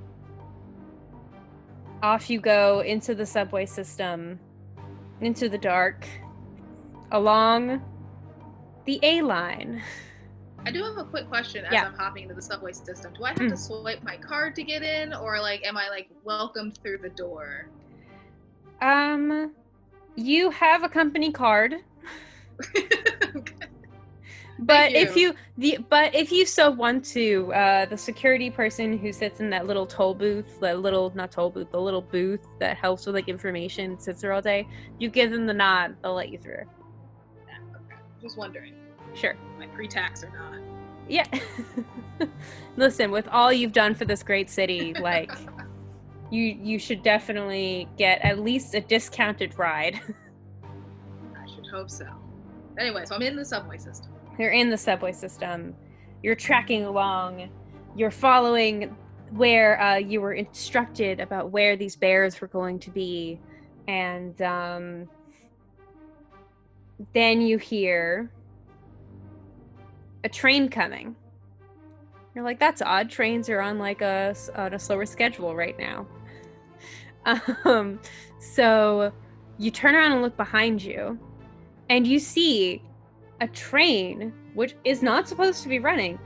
off 2.03 2.29
you 2.29 2.39
go 2.39 2.81
into 2.81 3.15
the 3.15 3.25
subway 3.25 3.65
system, 3.65 4.39
into 5.21 5.49
the 5.49 5.57
dark, 5.57 6.05
along 7.11 7.81
the 8.85 8.99
A 9.03 9.21
line. 9.21 9.81
I 10.65 10.71
do 10.71 10.83
have 10.83 11.05
a 11.05 11.09
quick 11.09 11.27
question 11.27 11.65
as 11.65 11.73
Yeah. 11.73 11.85
I'm 11.85 11.93
hopping 11.93 12.23
into 12.23 12.35
the 12.35 12.41
subway 12.41 12.71
system. 12.71 13.13
Do 13.17 13.23
I 13.23 13.29
have 13.29 13.37
Mm. 13.37 13.49
to 13.49 13.57
swipe 13.57 14.03
my 14.03 14.17
card 14.17 14.55
to 14.55 14.63
get 14.63 14.83
in, 14.83 15.13
or 15.13 15.39
like, 15.39 15.65
am 15.65 15.77
I 15.77 15.89
like 15.89 16.09
welcomed 16.23 16.77
through 16.83 16.99
the 16.99 17.09
door? 17.09 17.67
Um, 18.81 19.53
you 20.15 20.49
have 20.51 20.83
a 20.83 20.89
company 20.89 21.31
card, 21.31 21.75
but 24.59 24.91
if 24.91 25.15
you. 25.15 25.29
you 25.29 25.35
the 25.57 25.77
but 25.89 26.13
if 26.15 26.31
you 26.31 26.45
so 26.45 26.69
want 26.69 27.05
to, 27.05 27.51
uh, 27.53 27.85
the 27.85 27.97
security 27.97 28.49
person 28.49 28.97
who 28.97 29.13
sits 29.13 29.39
in 29.39 29.49
that 29.51 29.67
little 29.67 29.85
toll 29.85 30.13
booth, 30.13 30.59
the 30.59 30.73
little 30.75 31.11
not 31.15 31.31
toll 31.31 31.49
booth, 31.49 31.71
the 31.71 31.79
little 31.81 32.01
booth 32.01 32.45
that 32.59 32.77
helps 32.77 33.05
with 33.05 33.15
like 33.15 33.29
information, 33.29 33.99
sits 33.99 34.21
there 34.21 34.33
all 34.33 34.41
day. 34.41 34.67
You 34.99 35.09
give 35.09 35.31
them 35.31 35.45
the 35.45 35.53
nod, 35.53 35.95
they'll 36.03 36.13
let 36.15 36.29
you 36.29 36.37
through. 36.37 36.63
Just 38.21 38.37
wondering, 38.37 38.73
Sure. 39.13 39.31
am 39.31 39.61
I 39.61 39.67
pre-tax 39.67 40.23
or 40.23 40.29
not? 40.29 40.61
Yeah. 41.07 41.27
Listen, 42.77 43.11
with 43.11 43.27
all 43.27 43.51
you've 43.51 43.73
done 43.73 43.95
for 43.95 44.05
this 44.05 44.23
great 44.23 44.49
city, 44.49 44.93
like 44.93 45.31
you 46.31 46.43
you 46.43 46.79
should 46.79 47.03
definitely 47.03 47.89
get 47.97 48.21
at 48.23 48.39
least 48.39 48.75
a 48.75 48.81
discounted 48.81 49.57
ride. 49.57 49.99
I 51.35 51.45
should 51.53 51.67
hope 51.67 51.89
so. 51.89 52.07
Anyway, 52.79 53.03
so 53.05 53.15
I'm 53.15 53.21
in 53.21 53.35
the 53.35 53.43
subway 53.43 53.77
system. 53.77 54.11
You're 54.39 54.51
in 54.51 54.69
the 54.69 54.77
subway 54.77 55.11
system. 55.11 55.75
You're 56.23 56.35
tracking 56.35 56.85
along. 56.85 57.49
You're 57.95 58.11
following 58.11 58.95
where 59.31 59.81
uh, 59.81 59.95
you 59.97 60.21
were 60.21 60.33
instructed 60.33 61.19
about 61.19 61.51
where 61.51 61.75
these 61.75 61.95
bears 61.95 62.39
were 62.39 62.47
going 62.47 62.79
to 62.79 62.91
be, 62.91 63.39
and 63.87 64.41
um, 64.41 65.09
then 67.13 67.41
you 67.41 67.57
hear 67.57 68.31
a 70.23 70.29
train 70.29 70.69
coming. 70.69 71.15
You're 72.33 72.43
like, 72.43 72.59
"That's 72.59 72.81
odd. 72.81 73.09
Trains 73.09 73.49
are 73.49 73.61
on 73.61 73.79
like 73.79 74.01
a 74.01 74.35
on 74.55 74.73
a 74.73 74.79
slower 74.79 75.05
schedule 75.05 75.55
right 75.55 75.77
now." 75.77 76.07
Um, 77.65 77.99
so 78.39 79.13
you 79.59 79.69
turn 79.69 79.93
around 79.93 80.13
and 80.13 80.23
look 80.23 80.35
behind 80.37 80.81
you, 80.81 81.19
and 81.87 82.07
you 82.07 82.17
see 82.17 82.81
a 83.41 83.47
train, 83.47 84.33
which 84.55 84.75
is 84.85 85.03
not 85.03 85.27
supposed 85.27 85.61
to 85.61 85.69
be 85.69 85.77
running, 85.77 86.17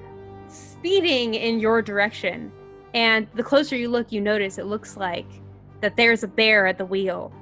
speeding 0.48 1.34
in 1.34 1.60
your 1.60 1.82
direction. 1.82 2.51
And 2.94 3.27
the 3.34 3.44
closer 3.44 3.75
you 3.75 3.89
look, 3.89 4.12
you 4.13 4.22
notice 4.22 4.58
it 4.58 4.67
looks 4.67 4.96
like 4.96 5.27
that 5.82 5.98
there's 5.98 6.24
a 6.24 6.27
bear 6.27 6.65
at 6.65 6.77
the 6.77 6.86
wheel. 6.86 7.34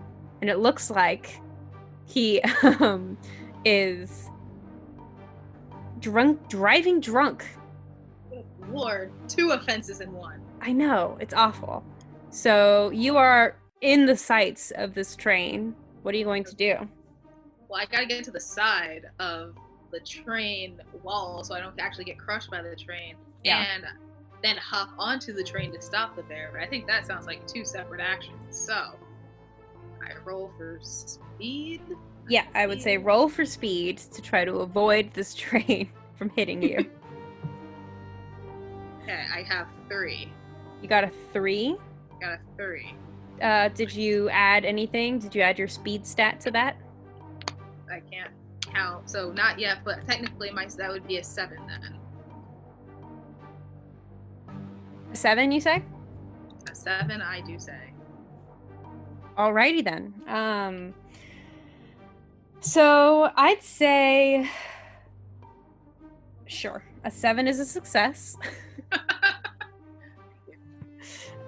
And 0.41 0.49
it 0.49 0.57
looks 0.59 0.89
like 0.89 1.39
he 2.05 2.41
um, 2.79 3.17
is 3.65 4.29
drunk, 5.99 6.47
driving 6.49 6.99
drunk. 6.99 7.45
Lord, 8.69 9.11
two 9.27 9.51
offenses 9.51 10.01
in 10.01 10.11
one. 10.11 10.41
I 10.61 10.71
know, 10.71 11.17
it's 11.19 11.33
awful. 11.33 11.83
So 12.29 12.89
you 12.91 13.17
are 13.17 13.55
in 13.81 14.05
the 14.05 14.17
sights 14.17 14.71
of 14.71 14.93
this 14.93 15.15
train. 15.15 15.75
What 16.01 16.15
are 16.15 16.17
you 16.17 16.25
going 16.25 16.43
to 16.45 16.55
do? 16.55 16.75
Well, 17.69 17.81
I 17.81 17.85
gotta 17.85 18.05
get 18.05 18.23
to 18.25 18.31
the 18.31 18.39
side 18.39 19.05
of 19.19 19.55
the 19.91 19.99
train 19.99 20.81
wall 21.03 21.43
so 21.43 21.53
I 21.53 21.59
don't 21.59 21.79
actually 21.79 22.05
get 22.05 22.17
crushed 22.17 22.49
by 22.49 22.61
the 22.61 22.75
train. 22.75 23.15
Yeah. 23.43 23.65
And 23.75 23.85
then 24.41 24.57
hop 24.57 24.89
onto 24.97 25.33
the 25.33 25.43
train 25.43 25.71
to 25.73 25.81
stop 25.81 26.15
the 26.15 26.23
bear. 26.23 26.49
But 26.51 26.61
I 26.61 26.67
think 26.67 26.87
that 26.87 27.05
sounds 27.05 27.25
like 27.25 27.45
two 27.47 27.63
separate 27.63 28.01
actions. 28.01 28.35
So 28.49 28.95
I 30.03 30.11
roll 30.23 30.51
for 30.57 30.79
speed. 30.81 31.81
Yeah, 32.29 32.45
I 32.55 32.67
would 32.67 32.81
say 32.81 32.97
roll 32.97 33.29
for 33.29 33.45
speed 33.45 33.97
to 33.97 34.21
try 34.21 34.45
to 34.45 34.55
avoid 34.57 35.13
this 35.13 35.33
train 35.35 35.89
from 36.15 36.29
hitting 36.29 36.61
you. 36.61 36.89
Okay, 39.03 39.25
I 39.35 39.41
have 39.41 39.67
three. 39.89 40.31
You 40.81 40.87
got 40.87 41.03
a 41.03 41.11
three. 41.33 41.75
Got 42.21 42.33
a 42.35 42.39
three. 42.55 42.95
Uh, 43.41 43.67
did 43.67 43.93
you 43.93 44.29
add 44.29 44.63
anything? 44.63 45.19
Did 45.19 45.35
you 45.35 45.41
add 45.41 45.59
your 45.59 45.67
speed 45.67 46.07
stat 46.07 46.39
to 46.41 46.51
that? 46.51 46.77
I 47.91 47.99
can't 48.09 48.31
count. 48.61 49.09
So 49.09 49.31
not 49.31 49.59
yet, 49.59 49.79
but 49.83 50.07
technically 50.07 50.51
my 50.51 50.67
that 50.77 50.89
would 50.89 51.05
be 51.05 51.17
a 51.17 51.23
seven 51.23 51.59
then. 51.67 51.99
A 55.11 55.15
seven, 55.15 55.51
you 55.51 55.59
say? 55.59 55.83
A 56.71 56.75
seven, 56.75 57.21
I 57.21 57.41
do 57.41 57.59
say. 57.59 57.92
Alrighty 59.37 59.83
then. 59.83 60.13
Um, 60.27 60.93
so 62.59 63.29
I'd 63.35 63.63
say, 63.63 64.49
sure, 66.45 66.83
a 67.03 67.11
seven 67.11 67.47
is 67.47 67.59
a 67.59 67.65
success. 67.65 68.37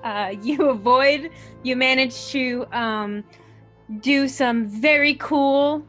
uh, 0.03 0.33
you 0.41 0.69
avoid. 0.69 1.29
You 1.63 1.75
manage 1.75 2.31
to 2.31 2.65
um, 2.71 3.23
do 4.01 4.27
some 4.27 4.67
very 4.67 5.15
cool 5.15 5.85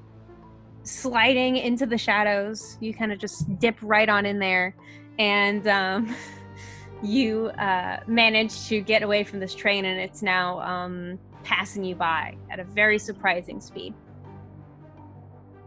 sliding 0.83 1.57
into 1.57 1.87
the 1.87 1.99
shadows. 1.99 2.77
You 2.81 2.95
kind 2.95 3.11
of 3.11 3.19
just 3.19 3.59
dip 3.59 3.77
right 3.83 4.09
on 4.09 4.27
in 4.27 4.39
there, 4.39 4.77
and 5.19 5.67
um, 5.67 6.15
you 7.03 7.47
uh, 7.59 8.01
manage 8.07 8.69
to 8.69 8.81
get 8.81 9.03
away 9.03 9.25
from 9.25 9.41
this 9.41 9.55
train, 9.55 9.87
and 9.87 9.99
it's 9.99 10.23
now 10.23 10.61
um, 10.61 11.19
passing 11.47 11.85
you 11.85 11.95
by 11.95 12.37
at 12.51 12.59
a 12.59 12.65
very 12.65 12.99
surprising 12.99 13.61
speed. 13.61 13.95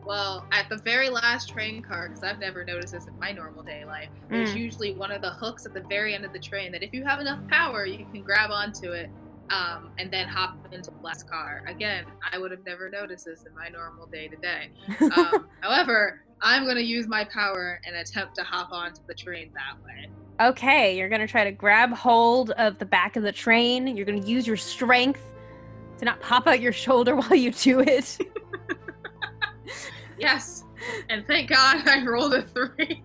Well, 0.05 0.45
at 0.51 0.67
the 0.69 0.77
very 0.77 1.09
last 1.09 1.49
train 1.49 1.81
car, 1.81 2.09
because 2.09 2.23
I've 2.23 2.39
never 2.39 2.65
noticed 2.65 2.93
this 2.93 3.05
in 3.07 3.17
my 3.17 3.31
normal 3.31 3.63
day 3.63 3.85
life, 3.85 4.09
there's 4.27 4.51
Mm. 4.53 4.59
usually 4.59 4.93
one 4.93 5.11
of 5.11 5.21
the 5.21 5.29
hooks 5.29 5.65
at 5.65 5.73
the 5.73 5.81
very 5.81 6.13
end 6.15 6.25
of 6.25 6.33
the 6.33 6.39
train 6.39 6.71
that 6.73 6.83
if 6.83 6.93
you 6.93 7.05
have 7.05 7.19
enough 7.21 7.39
power, 7.47 7.85
you 7.85 8.05
can 8.11 8.23
grab 8.23 8.51
onto 8.51 8.91
it 8.91 9.09
um, 9.51 9.91
and 9.97 10.11
then 10.11 10.27
hop 10.27 10.57
into 10.71 10.91
the 10.91 10.97
last 11.01 11.29
car. 11.29 11.63
Again, 11.67 12.05
I 12.31 12.37
would 12.37 12.51
have 12.51 12.65
never 12.65 12.89
noticed 12.89 13.25
this 13.25 13.45
in 13.45 13.55
my 13.55 13.69
normal 13.69 14.05
day 14.07 14.27
to 14.27 14.35
day. 14.35 14.69
Um, 15.15 15.47
However, 15.61 16.21
I'm 16.41 16.65
going 16.65 16.75
to 16.75 16.83
use 16.83 17.07
my 17.07 17.23
power 17.23 17.79
and 17.85 17.95
attempt 17.95 18.35
to 18.35 18.43
hop 18.43 18.71
onto 18.71 19.01
the 19.07 19.13
train 19.15 19.51
that 19.53 19.83
way. 19.85 20.09
Okay, 20.41 20.97
you're 20.97 21.09
gonna 21.09 21.27
try 21.27 21.43
to 21.43 21.51
grab 21.51 21.91
hold 21.91 22.51
of 22.51 22.79
the 22.79 22.85
back 22.85 23.17
of 23.17 23.23
the 23.23 23.31
train. 23.31 23.87
You're 23.87 24.05
gonna 24.05 24.25
use 24.25 24.47
your 24.47 24.55
strength 24.55 25.21
to 25.99 26.05
not 26.05 26.19
pop 26.21 26.47
out 26.47 26.59
your 26.59 26.71
shoulder 26.73 27.15
while 27.19 27.35
you 27.35 27.51
do 27.51 27.79
it. 27.81 28.17
Yes, 30.17 30.65
and 31.09 31.25
thank 31.27 31.49
God 31.49 31.87
I 31.87 32.03
rolled 32.05 32.33
a 32.33 32.41
three 32.41 33.01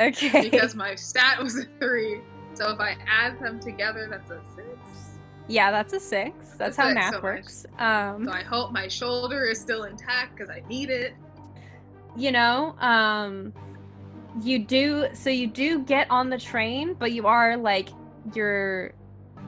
Okay. 0.00 0.48
because 0.48 0.74
my 0.74 0.94
stat 0.94 1.42
was 1.42 1.58
a 1.58 1.64
three. 1.78 2.20
So 2.54 2.70
if 2.70 2.80
I 2.80 2.96
add 3.06 3.38
them 3.40 3.60
together, 3.60 4.06
that's 4.10 4.30
a 4.30 4.40
six. 4.56 5.18
yeah, 5.48 5.70
that's 5.70 5.92
a 5.92 6.00
six. 6.00 6.32
That's 6.56 6.78
A 6.78 6.82
how 6.82 6.92
math 6.94 7.14
so 7.14 7.20
works. 7.20 7.66
So 7.78 7.84
Um, 7.84 8.28
I 8.30 8.42
hope 8.42 8.72
my 8.72 8.88
shoulder 8.88 9.44
is 9.44 9.60
still 9.60 9.84
intact 9.84 10.36
because 10.36 10.48
I 10.48 10.66
need 10.68 10.88
it. 10.88 11.14
you 12.16 12.32
know, 12.32 12.74
um, 12.78 13.52
you 14.42 14.58
do. 14.60 15.08
So 15.12 15.28
you 15.28 15.46
do 15.46 15.80
get 15.80 16.10
on 16.10 16.30
the 16.30 16.38
train, 16.38 16.94
but 16.98 17.12
you 17.12 17.26
are 17.26 17.56
like 17.58 17.90
your 18.34 18.94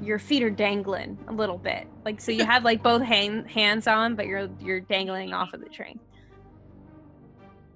your 0.02 0.18
feet 0.18 0.42
are 0.42 0.50
dangling 0.50 1.16
a 1.28 1.32
little 1.32 1.58
bit. 1.58 1.86
Like 2.04 2.20
so, 2.20 2.32
you 2.32 2.44
have 2.44 2.64
like 2.64 2.82
both 2.88 3.02
hand, 3.02 3.48
hands 3.48 3.86
on, 3.86 4.14
but 4.16 4.26
you're 4.26 4.48
you're 4.60 4.80
dangling 4.80 5.32
off 5.32 5.54
of 5.54 5.60
the 5.60 5.68
train. 5.68 5.98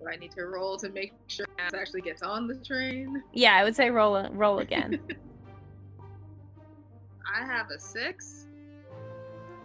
Do 0.00 0.08
I 0.12 0.16
need 0.16 0.32
to 0.32 0.46
roll 0.46 0.76
to 0.78 0.88
make 0.90 1.14
sure 1.28 1.46
ass 1.58 1.74
actually 1.74 2.02
gets 2.02 2.22
on 2.22 2.46
the 2.46 2.56
train? 2.56 3.22
Yeah, 3.32 3.54
I 3.54 3.64
would 3.64 3.76
say 3.76 3.90
roll 3.90 4.28
roll 4.30 4.58
again. 4.58 5.00
I 7.34 7.44
have 7.44 7.70
a 7.70 7.78
six. 7.78 8.46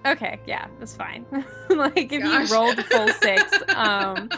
Okay, 0.06 0.40
yeah, 0.48 0.68
that's 0.80 0.96
fine. 0.96 1.26
like 1.70 2.12
if 2.12 2.24
Gosh. 2.24 2.50
you 2.50 2.56
rolled 2.56 2.80
a 2.80 2.84
full 2.84 3.08
six, 3.10 3.54
um, 3.76 4.30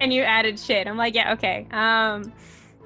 and 0.00 0.12
you 0.12 0.22
added 0.22 0.58
shit, 0.58 0.86
I'm 0.86 0.98
like, 0.98 1.14
yeah, 1.14 1.32
okay. 1.32 1.66
Um, 1.70 2.32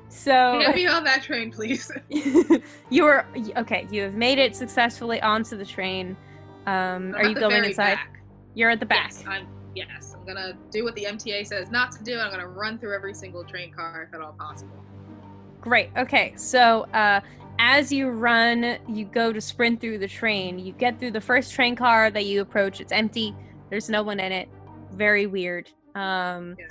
so 0.09 0.61
Get 0.61 0.75
me 0.75 0.87
on 0.87 1.05
that 1.05 1.23
train, 1.23 1.51
please. 1.51 1.91
you 2.91 3.07
are 3.07 3.27
okay. 3.57 3.87
You 3.91 4.03
have 4.03 4.15
made 4.15 4.39
it 4.39 4.57
successfully 4.57 5.21
onto 5.21 5.57
the 5.57 5.65
train. 5.65 6.17
Um, 6.67 7.15
are 7.15 7.27
you 7.27 7.35
going 7.35 7.65
inside? 7.65 7.95
back. 7.95 8.21
You're 8.55 8.71
at 8.71 8.81
the 8.81 8.87
back. 8.87 9.13
Yes, 9.13 9.25
I'm. 9.27 9.47
Yes, 9.75 10.15
I'm 10.19 10.27
gonna 10.27 10.55
do 10.71 10.83
what 10.83 10.95
the 10.95 11.05
MTA 11.05 11.47
says 11.47 11.71
not 11.71 11.93
to 11.93 12.03
do. 12.03 12.19
I'm 12.19 12.31
gonna 12.31 12.49
run 12.49 12.79
through 12.79 12.95
every 12.95 13.15
single 13.15 13.45
train 13.45 13.73
car 13.73 14.09
if 14.09 14.15
at 14.15 14.21
all 14.21 14.33
possible. 14.33 14.85
Great. 15.61 15.91
Okay. 15.97 16.33
So, 16.37 16.83
uh, 16.95 17.21
as 17.59 17.93
you 17.93 18.09
run, 18.09 18.79
you 18.89 19.05
go 19.05 19.33
to 19.33 19.41
sprint 19.41 19.81
through 19.81 19.99
the 19.99 20.09
train. 20.09 20.59
You 20.59 20.73
get 20.73 20.99
through 20.99 21.11
the 21.13 21.21
first 21.21 21.53
train 21.53 21.77
car 21.77 22.11
that 22.11 22.25
you 22.25 22.41
approach. 22.41 22.81
It's 22.81 22.93
empty. 22.93 23.35
There's 23.71 23.89
no 23.89 24.03
one 24.03 24.21
in 24.21 24.33
it. 24.33 24.49
Very 24.93 25.27
weird. 25.27 25.69
Um, 25.95 26.57
Yeah. 26.59 26.67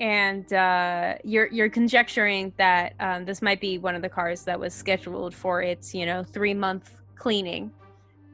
And 0.00 0.52
uh, 0.52 1.14
you're 1.24 1.48
you're 1.48 1.68
conjecturing 1.68 2.52
that 2.56 2.94
um, 3.00 3.24
this 3.24 3.42
might 3.42 3.60
be 3.60 3.78
one 3.78 3.94
of 3.94 4.02
the 4.02 4.08
cars 4.08 4.42
that 4.44 4.58
was 4.58 4.74
scheduled 4.74 5.34
for 5.34 5.62
its 5.62 5.94
you 5.94 6.06
know 6.06 6.22
three 6.22 6.54
month 6.54 6.92
cleaning, 7.16 7.72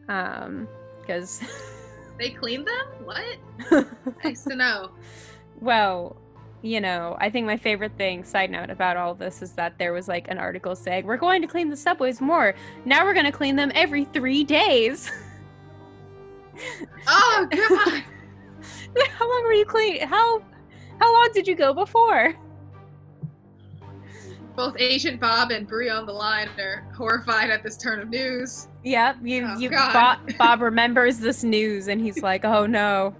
because 0.06 1.40
They 2.18 2.30
cleaned 2.30 2.66
them? 2.66 2.86
What? 3.04 3.86
Nice 4.24 4.44
to 4.44 4.54
know. 4.54 4.90
well, 5.60 6.16
you 6.62 6.80
know, 6.80 7.16
I 7.20 7.28
think 7.28 7.46
my 7.46 7.56
favorite 7.56 7.96
thing, 7.98 8.24
side 8.24 8.50
note 8.50 8.70
about 8.70 8.96
all 8.96 9.14
this, 9.14 9.42
is 9.42 9.52
that 9.52 9.78
there 9.78 9.92
was 9.92 10.08
like 10.08 10.28
an 10.28 10.38
article 10.38 10.76
saying, 10.76 11.06
we're 11.06 11.16
going 11.16 11.42
to 11.42 11.48
clean 11.48 11.68
the 11.68 11.76
subways 11.76 12.20
more. 12.20 12.54
Now 12.84 13.04
we're 13.04 13.14
going 13.14 13.26
to 13.26 13.32
clean 13.32 13.56
them 13.56 13.72
every 13.74 14.04
three 14.06 14.44
days. 14.44 15.10
Oh 17.08 17.48
god! 17.50 18.04
how 19.10 19.28
long 19.28 19.42
were 19.42 19.52
you 19.52 19.64
clean? 19.64 20.06
How 20.06 20.40
how 21.00 21.12
long 21.12 21.30
did 21.32 21.46
you 21.46 21.54
go 21.54 21.72
before? 21.72 22.34
Both 24.56 24.76
Agent 24.78 25.20
Bob 25.20 25.50
and 25.50 25.66
Bree 25.66 25.88
on 25.88 26.06
the 26.06 26.12
line 26.12 26.48
are 26.60 26.86
horrified 26.96 27.50
at 27.50 27.62
this 27.64 27.76
turn 27.76 28.00
of 28.00 28.08
news. 28.08 28.68
Yep, 28.84 29.16
you 29.22 29.46
Oh, 29.48 29.58
you. 29.58 29.70
Bob, 29.70 30.18
Bob 30.38 30.60
remembers 30.60 31.18
this 31.18 31.42
news 31.42 31.88
and 31.88 32.00
he's 32.00 32.22
like, 32.22 32.44
"Oh 32.44 32.66
no." 32.66 33.14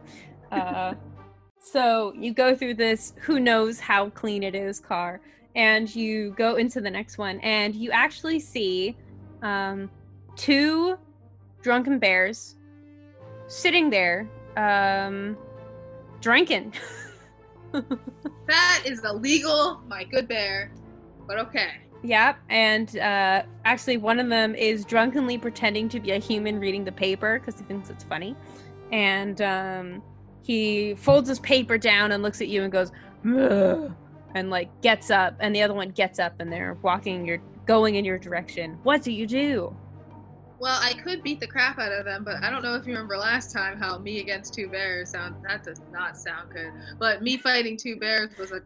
Uh, 0.53 0.95
so 1.59 2.13
you 2.17 2.33
go 2.33 2.55
through 2.55 2.75
this 2.75 3.15
who 3.21 3.41
knows 3.41 3.81
how 3.81 4.11
clean 4.11 4.45
it 4.45 4.55
is 4.55 4.79
car 4.79 5.21
and 5.57 5.95
you 5.95 6.31
go 6.37 6.57
into 6.57 6.81
the 6.81 6.91
next 6.91 7.19
one 7.19 7.41
and 7.41 7.75
you 7.75 7.91
actually 7.91 8.39
see 8.39 8.97
um, 9.43 9.91
two 10.37 10.97
drunken 11.63 11.99
bears 11.99 12.57
sitting 13.49 13.91
there 13.91 14.29
um, 14.57 15.37
drinking. 16.21 16.73
That 18.47 18.83
is 18.85 19.03
illegal, 19.05 19.81
my 19.89 20.05
good 20.05 20.29
bear. 20.29 20.71
But 21.27 21.39
okay. 21.39 21.71
Yep, 22.03 22.37
and 22.51 22.99
uh, 22.99 23.45
actually, 23.65 23.97
one 23.97 24.21
of 24.21 24.29
them 24.29 24.55
is 24.55 24.85
drunkenly 24.85 25.39
pretending 25.39 25.89
to 25.89 26.01
be 26.01 26.11
a 26.11 26.19
human 26.19 26.61
reading 26.61 26.85
the 26.85 26.93
paper 26.93 27.39
because 27.39 27.59
he 27.59 27.65
thinks 27.65 27.89
it's 27.89 28.05
funny, 28.05 28.37
and 28.93 29.41
um, 29.41 30.03
he 30.43 30.95
folds 30.97 31.31
his 31.31 31.41
paper 31.41 31.79
down 31.79 32.13
and 32.13 32.23
looks 32.23 32.43
at 32.43 32.49
you 32.49 32.63
and 32.63 32.71
goes, 32.71 32.93
and 33.25 34.51
like 34.51 34.69
gets 34.83 35.11
up, 35.11 35.37
and 35.41 35.57
the 35.57 35.63
other 35.63 35.75
one 35.75 35.89
gets 35.89 36.19
up 36.19 36.35
and 36.41 36.53
they're 36.53 36.77
walking 36.83 37.25
you're 37.25 37.43
going 37.65 37.95
in 37.95 38.05
your 38.05 38.19
direction. 38.19 38.79
What 38.83 39.03
do 39.03 39.11
you 39.11 39.27
do? 39.27 39.75
Well, 40.59 40.79
I 40.81 40.95
could 40.95 41.23
beat 41.23 41.41
the 41.41 41.47
crap 41.47 41.79
out 41.79 41.93
of 41.93 42.05
them, 42.05 42.25
but 42.25 42.43
I 42.43 42.51
don't 42.51 42.63
know 42.63 42.75
if 42.75 42.87
you 42.87 42.93
remember 42.93 43.17
last 43.17 43.53
time 43.53 43.79
how 43.79 43.99
me 43.99 44.21
against 44.21 44.55
two 44.55 44.69
bears 44.69 45.11
sound. 45.11 45.37
That 45.47 45.65
does 45.65 45.81
not 45.93 46.17
sound 46.17 46.51
good. 46.53 46.73
But 46.99 47.23
me 47.23 47.37
fighting 47.37 47.77
two 47.77 47.97
bears 47.97 48.37
was 48.39 48.53
a 48.53 48.63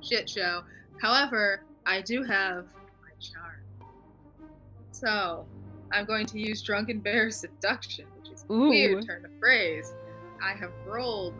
shit 0.00 0.28
show. 0.28 0.62
However, 1.00 1.64
I 1.86 2.00
do 2.00 2.22
have 2.22 2.66
my 3.02 3.10
charm. 3.20 3.62
So 4.92 5.46
I'm 5.92 6.06
going 6.06 6.26
to 6.26 6.40
use 6.40 6.62
drunken 6.62 7.00
bear 7.00 7.30
seduction, 7.30 8.06
which 8.16 8.32
is 8.32 8.44
a 8.48 8.52
Ooh. 8.52 8.68
weird 8.70 9.06
turn 9.06 9.24
of 9.24 9.30
phrase. 9.38 9.92
I 10.42 10.54
have 10.54 10.72
rolled 10.86 11.34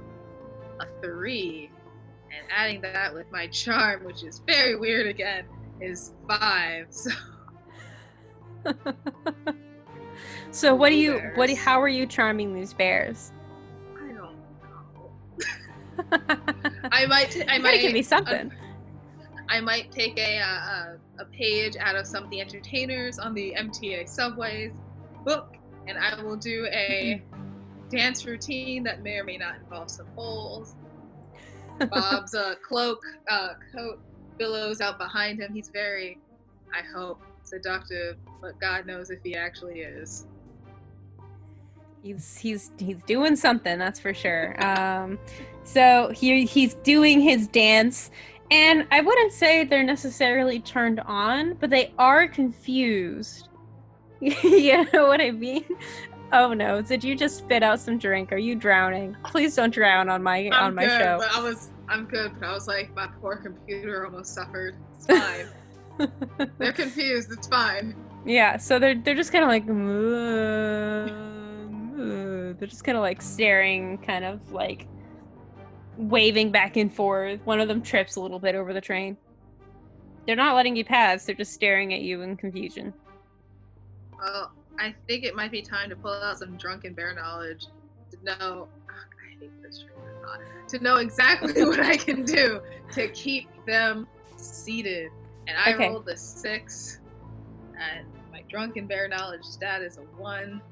a 0.81 0.87
three, 1.03 1.71
and 2.31 2.47
adding 2.55 2.81
that 2.83 3.15
with 3.15 3.31
my 3.33 3.47
charm, 3.49 4.05
which 4.05 4.23
is 4.23 4.41
very 4.47 4.77
weird 4.77 5.07
again, 5.07 5.45
is 5.81 6.13
five. 6.29 6.89
So 7.03 7.11
so 10.51 10.75
what 10.75 10.91
do 10.91 10.97
you 10.97 11.21
what 11.35 11.49
do, 11.49 11.57
how 11.57 11.81
are 11.81 11.89
you 11.89 12.07
charming 12.07 12.55
these 12.55 12.73
bears? 12.73 13.33
I 13.97 14.13
don't 14.13 14.37
know. 15.39 16.37
I 16.93 17.07
might. 17.07 17.31
T- 17.31 17.45
I 17.49 17.59
might 17.59 17.81
give 17.81 17.93
me 17.93 18.03
something. 18.03 18.53
I 19.49 19.61
might 19.61 19.91
take 19.93 20.19
a, 20.19 20.39
uh, 20.39 20.45
a 20.47 20.99
a 21.23 21.25
page 21.27 21.77
out 21.79 21.97
of 21.97 22.07
some 22.07 22.25
of 22.25 22.31
the 22.31 22.41
entertainers 22.41 23.19
on 23.19 23.35
the 23.35 23.55
MTA 23.59 24.09
subways 24.09 24.73
book, 25.25 25.49
and 25.87 25.99
I 25.99 26.21
will 26.23 26.37
do 26.37 26.67
a 26.73 27.23
dance 27.91 28.25
routine 28.25 28.83
that 28.85 29.03
may 29.03 29.19
or 29.19 29.25
may 29.25 29.37
not 29.37 29.57
involve 29.57 29.91
some 29.91 30.07
holes. 30.15 30.75
Bob's 31.91 32.35
uh, 32.35 32.55
cloak, 32.67 32.99
uh, 33.29 33.51
coat 33.75 34.01
billows 34.39 34.81
out 34.81 34.99
behind 34.99 35.41
him. 35.41 35.53
He's 35.53 35.69
very, 35.69 36.19
I 36.75 36.83
hope, 36.97 37.21
seductive, 37.45 38.17
but 38.41 38.59
God 38.61 38.87
knows 38.87 39.11
if 39.11 39.21
he 39.23 39.35
actually 39.37 39.81
is. 39.81 40.27
he's 42.03 42.37
he's 42.37 42.73
he's 42.79 43.03
doing 43.05 43.37
something 43.37 43.79
that's 43.79 44.01
for 44.01 44.15
sure. 44.15 44.57
Um 44.67 45.19
so 45.65 46.11
he 46.15 46.45
he's 46.45 46.75
doing 46.75 47.21
his 47.21 47.47
dance 47.47 48.11
and 48.51 48.85
i 48.91 49.01
wouldn't 49.01 49.33
say 49.33 49.63
they're 49.65 49.85
necessarily 49.85 50.59
turned 50.59 50.99
on 51.01 51.55
but 51.61 51.71
they 51.71 51.93
are 51.99 52.27
confused. 52.29 53.49
You 54.21 54.87
know 54.93 55.07
what 55.09 55.21
i 55.21 55.31
mean? 55.31 55.65
Oh 56.33 56.55
no. 56.55 56.81
Did 56.81 57.05
you 57.05 57.15
just 57.15 57.39
spit 57.39 57.63
out 57.63 57.79
some 57.81 57.99
drink? 57.99 58.33
Are 58.33 58.39
you 58.39 58.55
drowning? 58.55 59.15
Please 59.25 59.55
don't 59.55 59.73
drown 59.73 60.09
on 60.09 60.23
my 60.23 60.49
I'm 60.53 60.65
on 60.69 60.75
my 60.75 60.87
good, 60.87 60.99
show. 60.99 61.19
but 61.19 61.31
I 61.37 61.41
was, 61.43 61.71
I'm 61.89 62.07
good, 62.07 62.33
but 62.41 62.49
I 62.49 62.55
was 62.55 62.67
like, 62.67 62.95
my 62.97 63.07
poor 63.21 63.37
computer 63.37 64.07
almost 64.07 64.33
suffered. 64.35 64.77
It's 64.97 65.07
fine. 65.15 65.47
They're 66.59 66.73
confused. 66.73 67.31
It's 67.33 67.49
fine. 67.49 67.95
Yeah, 68.25 68.57
so 68.57 68.79
they're 68.79 68.95
they're 68.95 69.15
just 69.15 69.33
kind 69.33 69.45
of 69.45 69.49
like 69.49 69.69
"Uh, 69.69 69.73
uh," 72.01 72.55
they're 72.59 72.69
just 72.69 72.85
kind 72.85 72.97
of 72.97 73.03
like 73.03 73.21
staring, 73.21 73.99
kind 73.99 74.25
of 74.25 74.53
like 74.53 74.87
waving 75.97 76.51
back 76.53 76.77
and 76.77 76.93
forth. 76.93 77.41
One 77.45 77.61
of 77.61 77.69
them 77.69 77.83
trips 77.83 78.17
a 78.17 78.21
little 78.21 78.39
bit 78.39 78.55
over 78.55 78.73
the 78.73 78.81
train. 78.81 79.17
They're 80.27 80.37
not 80.37 80.55
letting 80.55 80.77
you 80.77 80.85
pass. 80.85 81.25
They're 81.25 81.35
just 81.35 81.53
staring 81.53 81.93
at 81.95 82.03
you 82.03 82.23
in 82.23 82.37
confusion. 82.37 82.95
Well, 84.19 84.53
I 84.79 84.95
think 85.09 85.25
it 85.25 85.35
might 85.35 85.51
be 85.51 85.63
time 85.63 85.91
to 85.91 85.97
pull 85.97 86.13
out 86.13 86.39
some 86.39 86.57
drunken 86.57 86.95
bear 86.95 87.13
knowledge 87.15 87.67
to 88.13 88.25
know. 88.25 88.69
I 88.89 89.41
hate 89.41 89.51
this 89.63 89.81
train. 89.81 89.97
To 90.69 90.79
know 90.79 90.97
exactly 90.97 91.65
what 91.67 91.81
I 91.81 91.97
can 91.97 92.25
do 92.25 92.61
to 92.93 93.09
keep 93.09 93.49
them 93.67 94.07
seated. 94.37 95.11
And 95.49 95.57
I 95.59 95.75
Okay. 95.75 95.89
rolled 95.89 96.09
a 96.09 96.17
six, 96.17 97.01
and 97.79 98.07
my 98.31 98.43
drunken 98.51 98.87
bear 98.87 99.09
knowledge 99.09 99.45
stat 99.45 99.83
is 99.83 99.99
a 99.99 100.03
one. 100.21 100.63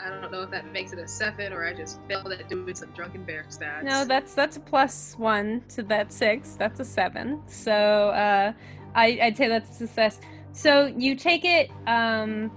I 0.00 0.10
don't 0.10 0.30
know 0.30 0.42
if 0.42 0.50
that 0.50 0.72
makes 0.72 0.92
it 0.92 0.98
a 0.98 1.08
seven 1.08 1.52
or 1.52 1.66
I 1.66 1.74
just 1.74 1.98
failed 2.08 2.30
at 2.30 2.48
doing 2.48 2.74
some 2.74 2.90
drunken 2.92 3.24
bear 3.24 3.46
stats. 3.50 3.82
No, 3.82 4.04
that's 4.04 4.34
that's 4.34 4.56
a 4.56 4.60
plus 4.60 5.14
one 5.18 5.62
to 5.70 5.82
that 5.84 6.12
six. 6.12 6.54
That's 6.54 6.80
a 6.80 6.84
seven. 6.84 7.42
So 7.46 7.72
uh, 8.10 8.52
I, 8.94 9.18
I'd 9.22 9.36
say 9.36 9.48
that's 9.48 9.70
a 9.70 9.74
success. 9.74 10.20
So 10.52 10.86
you 10.86 11.16
take 11.16 11.44
it 11.44 11.70
um, 11.86 12.50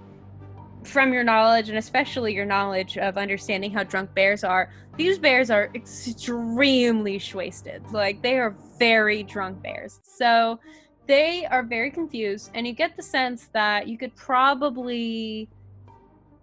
from 0.83 1.13
your 1.13 1.23
knowledge, 1.23 1.69
and 1.69 1.77
especially 1.77 2.33
your 2.33 2.45
knowledge 2.45 2.97
of 2.97 3.17
understanding 3.17 3.71
how 3.71 3.83
drunk 3.83 4.13
bears 4.15 4.43
are. 4.43 4.69
These 4.97 5.19
bears 5.19 5.49
are 5.49 5.69
extremely 5.73 7.21
wasted. 7.33 7.81
Like 7.91 8.21
they 8.21 8.37
are 8.37 8.55
very 8.77 9.23
drunk 9.23 9.63
bears. 9.63 9.99
So 10.03 10.59
they 11.11 11.45
are 11.47 11.61
very 11.61 11.91
confused, 11.91 12.51
and 12.53 12.65
you 12.65 12.71
get 12.71 12.95
the 12.95 13.03
sense 13.03 13.49
that 13.51 13.85
you 13.85 13.97
could 13.97 14.15
probably 14.15 15.49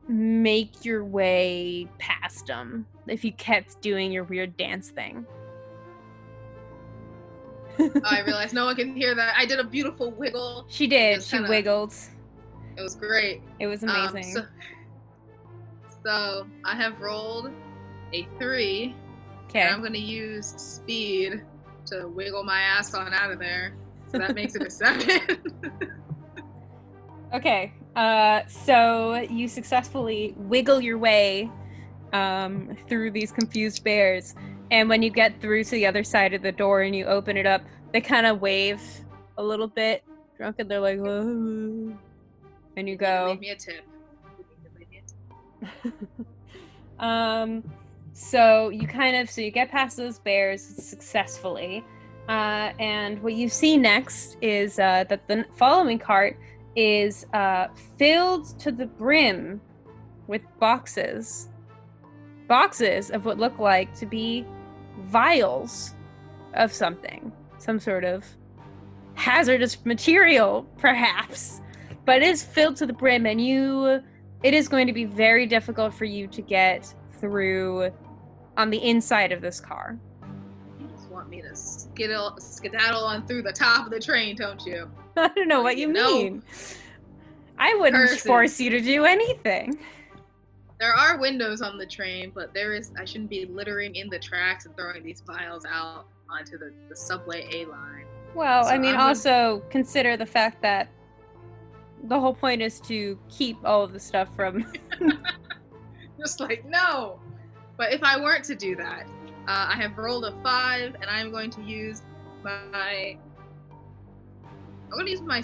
make 0.08 0.84
your 0.84 1.06
way 1.06 1.88
past 1.96 2.48
them 2.48 2.86
if 3.06 3.24
you 3.24 3.32
kept 3.32 3.80
doing 3.80 4.12
your 4.12 4.24
weird 4.24 4.54
dance 4.58 4.90
thing. 4.90 5.26
Oh, 7.78 7.90
I 8.04 8.20
realized 8.20 8.52
no 8.52 8.66
one 8.66 8.76
can 8.76 8.94
hear 8.94 9.14
that. 9.14 9.32
I 9.38 9.46
did 9.46 9.58
a 9.58 9.64
beautiful 9.64 10.10
wiggle. 10.10 10.66
She 10.68 10.86
did. 10.86 11.22
She 11.22 11.30
kinda- 11.36 11.48
wiggled. 11.48 11.94
It 12.76 12.82
was 12.82 12.94
great. 12.94 13.40
It 13.60 13.68
was 13.68 13.82
Um, 13.82 13.88
amazing. 13.88 14.34
so, 14.34 14.44
so 16.04 16.46
I 16.66 16.74
have 16.76 17.00
rolled 17.00 17.50
a 18.12 18.28
three, 18.38 18.94
okay. 19.46 19.62
and 19.62 19.70
I'm 19.74 19.80
going 19.80 19.94
to 19.94 19.98
use 19.98 20.48
speed 20.58 21.42
to 21.86 22.06
wiggle 22.08 22.44
my 22.44 22.60
ass 22.60 22.92
on 22.92 23.14
out 23.14 23.30
of 23.32 23.38
there. 23.38 23.74
So 24.10 24.18
that 24.18 24.34
makes 24.34 24.54
it 24.54 24.66
a 24.66 24.70
seven. 24.70 25.20
Okay. 27.32 27.72
Uh, 27.94 28.40
so 28.46 29.16
you 29.28 29.48
successfully 29.48 30.34
wiggle 30.36 30.80
your 30.80 30.96
way 30.96 31.50
um, 32.12 32.76
through 32.88 33.10
these 33.10 33.32
confused 33.32 33.84
bears, 33.84 34.34
and 34.70 34.88
when 34.88 35.02
you 35.02 35.10
get 35.10 35.40
through 35.40 35.64
to 35.64 35.70
the 35.72 35.86
other 35.86 36.02
side 36.04 36.32
of 36.32 36.42
the 36.42 36.52
door 36.52 36.82
and 36.82 36.94
you 36.94 37.04
open 37.04 37.36
it 37.36 37.44
up, 37.44 37.62
they 37.92 38.00
kind 38.00 38.26
of 38.26 38.40
wave 38.40 38.80
a 39.36 39.42
little 39.42 39.66
bit, 39.66 40.04
drunk, 40.36 40.56
and 40.58 40.70
they're 40.70 40.80
like, 40.80 40.98
"Whoa." 40.98 41.98
and 42.78 42.88
you 42.88 42.96
go. 42.96 43.30
Leave 43.30 43.40
me 43.40 43.50
a 43.50 43.56
tip. 43.56 43.84
Leave 44.78 44.88
me 44.88 45.02
a 45.02 45.84
tip. 45.84 46.26
um, 46.98 47.62
so 48.12 48.70
you 48.70 48.86
kind 48.86 49.16
of 49.16 49.28
so 49.28 49.40
you 49.40 49.50
get 49.50 49.70
past 49.70 49.96
those 49.96 50.18
bears 50.20 50.62
successfully, 50.62 51.84
uh, 52.28 52.72
and 52.78 53.22
what 53.22 53.34
you 53.34 53.48
see 53.48 53.76
next 53.76 54.36
is 54.42 54.78
uh, 54.78 55.04
that 55.08 55.26
the 55.28 55.46
following 55.56 55.98
cart 55.98 56.38
is 56.76 57.26
uh, 57.32 57.68
filled 57.96 58.58
to 58.58 58.70
the 58.70 58.86
brim 58.86 59.60
with 60.26 60.42
boxes, 60.60 61.48
boxes 62.46 63.10
of 63.10 63.24
what 63.24 63.38
look 63.38 63.58
like 63.58 63.94
to 63.94 64.04
be 64.04 64.44
vials 65.06 65.94
of 66.54 66.72
something, 66.72 67.32
some 67.56 67.80
sort 67.80 68.04
of 68.04 68.24
hazardous 69.14 69.84
material, 69.86 70.66
perhaps, 70.76 71.62
but 72.04 72.22
it 72.22 72.28
is 72.28 72.44
filled 72.44 72.76
to 72.76 72.86
the 72.86 72.92
brim, 72.92 73.26
and 73.26 73.40
you 73.44 74.02
it 74.42 74.54
is 74.54 74.68
going 74.68 74.86
to 74.86 74.92
be 74.92 75.04
very 75.04 75.46
difficult 75.46 75.92
for 75.92 76.04
you 76.04 76.28
to 76.28 76.42
get 76.42 76.94
through 77.18 77.90
on 78.56 78.70
the 78.70 78.78
inside 78.78 79.32
of 79.32 79.40
this 79.40 79.60
car. 79.60 79.98
You 81.30 81.42
just 81.42 81.88
want 81.88 81.98
want 81.98 82.00
me 82.00 82.20
to 82.22 82.36
skedaddle, 82.36 82.36
skedaddle 82.38 83.04
on 83.04 83.26
through 83.26 83.42
the 83.42 83.52
top 83.52 83.84
of 83.86 83.92
the 83.92 84.00
train, 84.00 84.36
don't 84.36 84.64
you? 84.64 84.90
I 85.16 85.28
don't 85.28 85.48
know 85.48 85.62
what 85.62 85.76
you, 85.76 85.88
You 85.88 85.92
know. 85.92 86.16
mean. 86.16 86.42
I 87.58 87.74
wouldn't 87.74 87.94
Curses. 88.08 88.22
force 88.22 88.60
you 88.60 88.70
to 88.70 88.80
do 88.80 89.04
anything. 89.04 89.78
There 90.80 90.92
are 90.94 91.18
windows 91.18 91.60
on 91.60 91.76
the 91.76 91.86
train, 91.86 92.30
but 92.34 92.54
there 92.54 92.72
is. 92.74 92.92
I 92.98 93.04
shouldn't 93.04 93.30
be 93.30 93.46
littering 93.46 93.96
in 93.96 94.08
the 94.08 94.18
tracks 94.18 94.64
and 94.66 94.76
throwing 94.76 95.02
these 95.02 95.20
vials 95.26 95.64
out 95.68 96.06
onto 96.30 96.56
the, 96.56 96.72
the 96.88 96.94
subway 96.94 97.48
A 97.52 97.64
line. 97.66 98.04
Well, 98.34 98.64
So 98.64 98.70
I 98.70 98.78
mean, 98.78 98.90
I'm 98.90 98.96
gonna- 98.98 99.08
also 99.08 99.62
consider 99.70 100.16
the 100.16 100.26
fact 100.26 100.62
that 100.62 100.88
the 102.04 102.18
whole 102.20 102.34
point 102.34 102.62
is 102.62 102.78
to 102.82 103.18
keep 103.28 103.56
all 103.64 103.82
of 103.82 103.92
the 103.92 103.98
stuff 103.98 104.28
from. 104.36 104.72
Just 106.20 106.38
like 106.38 106.64
no. 106.64 107.18
But 107.76 107.92
if 107.92 108.02
I 108.04 108.20
weren't 108.20 108.44
to 108.44 108.54
do 108.54 108.76
that, 108.76 109.06
uh, 109.48 109.66
I 109.70 109.76
have 109.80 109.96
rolled 109.96 110.26
a 110.26 110.32
five, 110.44 110.94
and 111.00 111.10
I'm 111.10 111.30
going 111.30 111.50
to 111.52 111.62
use 111.62 112.02
my. 112.44 113.16
I'm 114.42 114.90
going 114.90 115.06
to 115.06 115.10
use 115.10 115.22
my 115.22 115.42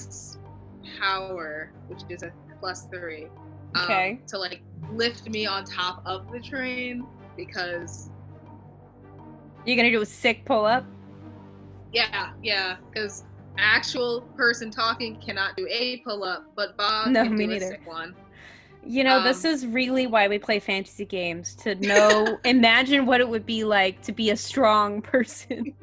power, 1.01 1.73
which 1.89 2.03
is 2.11 2.23
a 2.23 2.31
plus 2.61 2.87
three, 2.93 3.27
um, 3.75 3.83
Okay. 3.85 4.21
to 4.29 4.39
like 4.39 4.63
lift 4.93 5.29
me 5.29 5.47
on 5.47 5.65
top 5.65 6.03
of 6.05 6.31
the 6.31 6.39
train 6.41 7.07
because 7.37 8.11
You're 9.65 9.77
gonna 9.77 9.91
do 9.91 10.03
a 10.03 10.07
sick 10.07 10.45
pull 10.45 10.67
up. 10.67 10.85
Yeah, 11.93 12.29
yeah, 12.43 12.77
because 12.93 13.25
actual 13.59 14.23
person 14.37 14.71
talking 14.71 15.17
cannot 15.25 15.57
do 15.57 15.67
a 15.71 15.99
pull 15.99 16.25
up, 16.25 16.45
but 16.57 16.77
Bob 16.77 17.13
No, 17.13 17.25
can 17.25 17.37
do 17.37 17.47
neither. 17.47 17.65
a 17.65 17.69
sick 17.69 17.81
one. 17.87 18.15
You 18.87 19.05
know, 19.05 19.21
this 19.21 19.45
Um, 19.45 19.53
is 19.53 19.67
really 19.67 20.07
why 20.07 20.29
we 20.29 20.39
play 20.39 20.61
fantasy 20.61 21.05
games 21.05 21.55
to 21.57 21.75
know, 21.77 22.41
imagine 22.45 23.07
what 23.07 23.21
it 23.21 23.29
would 23.29 23.47
be 23.47 23.65
like 23.65 24.03
to 24.03 24.13
be 24.13 24.31
a 24.31 24.37
strong 24.37 25.03
person. 25.13 25.75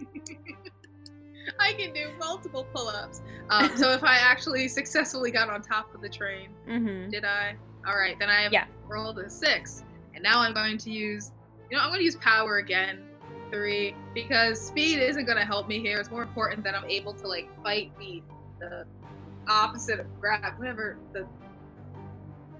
I 1.59 1.73
can 1.73 1.93
do 1.93 2.09
multiple 2.19 2.65
pull 2.73 2.87
ups. 2.87 3.21
Um, 3.49 3.69
so 3.75 3.91
if 3.93 4.03
I 4.03 4.17
actually 4.17 4.67
successfully 4.67 5.31
got 5.31 5.49
on 5.49 5.61
top 5.61 5.93
of 5.93 6.01
the 6.01 6.09
train, 6.09 6.49
hmm 6.67 7.09
did 7.09 7.25
I? 7.25 7.55
All 7.87 7.97
right, 7.97 8.17
then 8.19 8.29
I 8.29 8.41
have 8.41 8.53
Yeah. 8.53 8.65
rolled 8.87 9.19
a 9.19 9.29
six, 9.29 9.83
and 10.13 10.23
now 10.23 10.39
I'm 10.39 10.53
going 10.53 10.77
to 10.79 10.91
use, 10.91 11.31
you 11.69 11.77
know, 11.77 11.83
I'm 11.83 11.89
going 11.89 11.99
to 11.99 12.05
use 12.05 12.15
power 12.17 12.57
again, 12.57 12.99
three, 13.51 13.95
because 14.13 14.61
speed 14.61 14.99
isn't 14.99 15.25
going 15.25 15.37
to 15.37 15.45
help 15.45 15.67
me 15.67 15.79
here. 15.79 15.99
It's 15.99 16.11
more 16.11 16.21
important 16.23 16.63
that 16.63 16.75
I'm 16.75 16.89
able 16.89 17.13
to 17.13 17.27
like 17.27 17.49
fight 17.63 17.91
the 17.99 18.21
the 18.59 18.85
opposite 19.49 19.99
of 19.99 20.05
grab, 20.19 20.53
whatever 20.57 20.97
the 21.13 21.27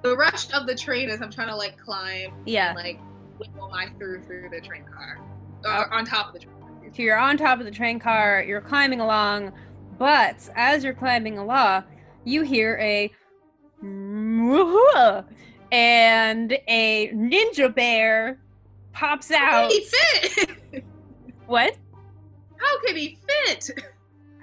the 0.04 0.16
rush 0.16 0.52
of 0.54 0.66
the 0.68 0.76
train 0.76 1.10
is. 1.10 1.22
I'm 1.22 1.32
trying 1.32 1.50
to 1.50 1.56
like 1.56 1.78
climb 1.78 2.32
Yeah. 2.46 2.70
and 2.70 2.78
like 2.78 3.00
wiggle 3.40 3.70
my 3.70 3.88
through 3.98 4.24
through 4.24 4.50
the 4.50 4.62
train 4.62 4.84
car, 4.86 5.20
Oh. 5.66 5.70
or 5.82 5.94
on 5.94 6.06
top 6.06 6.28
of 6.28 6.34
the 6.34 6.40
train. 6.40 6.56
So 6.94 7.02
you're 7.04 7.18
on 7.18 7.38
top 7.38 7.60
of 7.60 7.66
the 7.66 7.72
train 7.72 8.00
car, 8.00 8.44
you're 8.46 8.60
climbing 8.62 9.00
along, 9.00 9.54
but 9.98 10.50
as 10.56 10.84
you're 10.84 10.94
climbing 10.94 11.38
along, 11.38 11.84
you 12.26 12.42
hear 12.42 12.78
a 12.82 13.12
and 15.72 16.52
a 16.68 17.10
ninja 17.14 17.74
bear 17.74 18.40
pops 18.94 19.32
out. 19.32 19.40
How 19.52 19.70
can 19.70 19.72
he 19.72 19.86
fit? 19.86 20.84
What? 21.48 21.78
How 22.58 22.80
could 22.82 22.96
he 22.98 23.18
fit? 23.46 23.70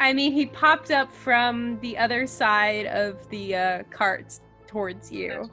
I 0.01 0.12
mean, 0.12 0.33
he 0.33 0.47
popped 0.47 0.90
up 0.90 1.12
from 1.12 1.79
the 1.81 1.99
other 1.99 2.27
side 2.27 2.87
of 2.87 3.29
the 3.31 3.55
uh, 3.55 3.83
carts 3.90 4.40
towards 4.68 5.11
you. 5.11 5.50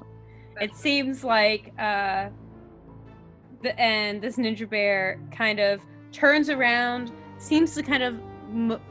It 0.62 0.76
seems 0.76 1.24
like 1.24 1.74
uh, 1.80 2.30
the 3.64 3.80
and 3.80 4.22
this 4.22 4.38
ninja 4.38 4.70
bear 4.70 5.20
kind 5.32 5.60
of 5.60 5.82
turns 6.12 6.50
around, 6.50 7.12
seems 7.40 7.74
to 7.76 7.84
kind 7.84 8.04
of 8.04 8.20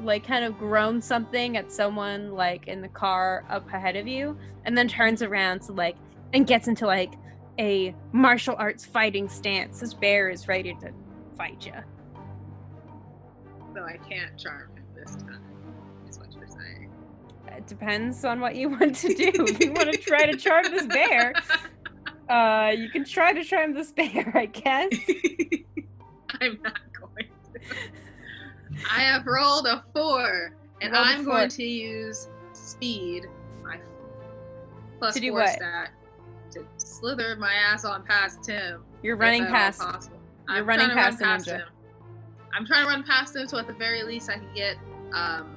like 0.02 0.26
kind 0.26 0.44
of 0.44 0.58
groan 0.58 1.00
something 1.00 1.56
at 1.56 1.70
someone 1.70 2.32
like 2.32 2.66
in 2.66 2.82
the 2.82 2.88
car 2.88 3.44
up 3.48 3.66
ahead 3.72 3.96
of 3.96 4.08
you, 4.08 4.36
and 4.64 4.76
then 4.76 4.88
turns 4.88 5.22
around 5.22 5.62
to 5.62 5.72
like 5.72 5.96
and 6.32 6.46
gets 6.46 6.66
into 6.66 6.86
like 6.86 7.14
a 7.60 7.94
martial 8.12 8.56
arts 8.58 8.84
fighting 8.84 9.28
stance. 9.28 9.80
This 9.80 9.94
bear 9.94 10.28
is 10.28 10.48
ready 10.48 10.74
to 10.80 10.90
fight 11.36 11.64
you. 11.64 11.72
So 13.74 13.84
I 13.84 13.96
can't 14.08 14.36
charm 14.36 14.70
him 14.74 14.84
this 14.94 15.14
time. 15.16 15.43
It 17.64 17.68
depends 17.68 18.24
on 18.26 18.40
what 18.40 18.56
you 18.56 18.68
want 18.78 18.94
to 18.96 19.08
do. 19.14 19.32
if 19.34 19.60
you 19.60 19.72
want 19.72 19.90
to 19.90 19.98
try 19.98 20.26
to 20.26 20.36
charm 20.36 20.64
this 20.70 20.86
bear, 20.86 21.32
uh, 22.28 22.72
you 22.76 22.90
can 22.90 23.04
try 23.04 23.32
to 23.32 23.42
charm 23.42 23.72
this 23.72 23.90
bear, 23.92 24.30
I 24.36 24.46
guess. 24.46 24.92
I'm 26.40 26.58
not 26.62 26.78
going 27.00 27.28
to. 27.54 27.60
I 28.92 29.00
have 29.00 29.24
rolled 29.26 29.66
a 29.66 29.82
four, 29.94 30.54
and 30.82 30.92
Rolled 30.92 31.06
I'm 31.06 31.24
four. 31.24 31.34
going 31.34 31.48
to 31.50 31.64
use 31.64 32.28
speed, 32.52 33.24
my 33.62 33.78
plus 34.98 35.14
To 35.14 35.20
do 35.20 35.30
four 35.30 35.40
what? 35.40 35.50
stat, 35.50 35.90
to 36.50 36.66
slither 36.76 37.34
my 37.36 37.54
ass 37.54 37.84
on 37.86 38.04
past 38.04 38.42
Tim. 38.42 38.82
You're 39.02 39.16
running 39.16 39.46
past. 39.46 39.80
Possible. 39.80 40.18
you're 40.48 40.58
I'm 40.58 40.66
running 40.66 40.88
to 40.90 40.94
run 40.94 41.16
past 41.16 41.48
him. 41.48 41.62
I'm 42.52 42.66
trying 42.66 42.84
to 42.84 42.90
run 42.90 43.04
past 43.04 43.34
him, 43.34 43.48
so 43.48 43.58
at 43.58 43.66
the 43.66 43.72
very 43.72 44.02
least 44.02 44.28
I 44.28 44.34
can 44.34 44.52
get 44.54 44.76
um, 45.12 45.53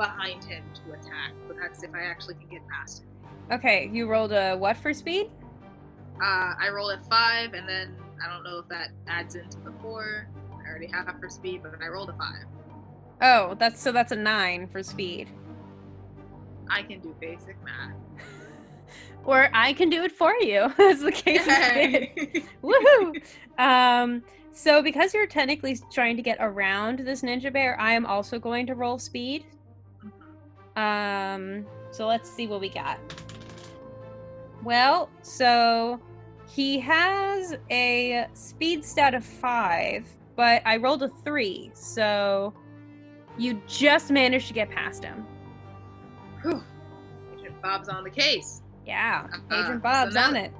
behind 0.00 0.42
him 0.44 0.64
to 0.74 0.92
attack. 0.92 1.32
But 1.46 1.58
that's 1.60 1.82
if 1.82 1.94
I 1.94 2.04
actually 2.04 2.34
can 2.36 2.48
get 2.48 2.66
past 2.68 3.02
him. 3.02 3.08
Okay, 3.52 3.90
you 3.92 4.06
rolled 4.06 4.32
a 4.32 4.56
what 4.56 4.78
for 4.78 4.94
speed? 4.94 5.30
Uh, 6.16 6.54
I 6.58 6.70
roll 6.72 6.90
a 6.90 6.98
five, 7.10 7.52
and 7.52 7.68
then 7.68 7.94
I 8.24 8.32
don't 8.32 8.42
know 8.42 8.58
if 8.58 8.68
that 8.68 8.88
adds 9.06 9.34
into 9.34 9.58
the 9.58 9.72
four. 9.82 10.26
I 10.52 10.68
already 10.68 10.86
have 10.86 11.14
for 11.20 11.28
speed, 11.28 11.62
but 11.62 11.72
I 11.82 11.88
rolled 11.88 12.08
a 12.08 12.14
five. 12.14 12.46
Oh, 13.20 13.54
that's 13.58 13.80
so 13.80 13.92
that's 13.92 14.12
a 14.12 14.16
nine 14.16 14.66
for 14.66 14.82
speed. 14.82 15.28
I 16.70 16.82
can 16.82 17.00
do 17.00 17.14
basic 17.20 17.62
math. 17.62 17.94
Or 19.22 19.50
I 19.52 19.74
can 19.74 19.90
do 19.90 20.02
it 20.02 20.12
for 20.12 20.32
you, 20.40 20.72
as 20.78 21.00
the 21.00 21.12
case 21.12 21.44
been. 21.44 22.42
Woohoo! 22.64 23.22
Um, 23.58 24.22
so 24.50 24.82
because 24.82 25.12
you're 25.12 25.26
technically 25.26 25.78
trying 25.92 26.16
to 26.16 26.22
get 26.22 26.38
around 26.40 27.00
this 27.00 27.20
ninja 27.20 27.52
bear, 27.52 27.78
I 27.78 27.92
am 27.92 28.06
also 28.06 28.38
going 28.38 28.66
to 28.66 28.74
roll 28.74 28.98
speed. 28.98 29.44
Um, 30.76 31.66
so 31.90 32.06
let's 32.06 32.30
see 32.30 32.46
what 32.46 32.60
we 32.60 32.68
got. 32.68 32.98
Well, 34.62 35.08
so 35.22 36.00
he 36.48 36.78
has 36.80 37.56
a 37.70 38.26
speed 38.34 38.84
stat 38.84 39.14
of 39.14 39.24
five, 39.24 40.06
but 40.36 40.62
I 40.64 40.76
rolled 40.76 41.02
a 41.02 41.08
three, 41.08 41.70
so 41.74 42.52
you 43.38 43.60
just 43.66 44.10
managed 44.10 44.48
to 44.48 44.54
get 44.54 44.70
past 44.70 45.02
him. 45.04 45.26
Whew. 46.42 46.62
Agent 47.38 47.62
Bob's 47.62 47.88
on 47.88 48.04
the 48.04 48.10
case. 48.10 48.62
Yeah, 48.86 49.26
Uh, 49.50 49.54
Agent 49.54 49.74
so 49.76 49.78
Bob's 49.78 50.14
now- 50.14 50.28
on 50.28 50.36
it. 50.36 50.52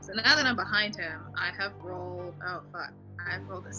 So 0.00 0.12
now 0.12 0.36
that 0.36 0.44
I'm 0.44 0.56
behind 0.56 0.94
him, 0.96 1.20
I 1.34 1.50
have 1.58 1.72
rolled. 1.82 2.34
Oh 2.46 2.60
fuck! 2.72 2.92
I've 3.26 3.48
rolled 3.48 3.64
a. 3.66 3.72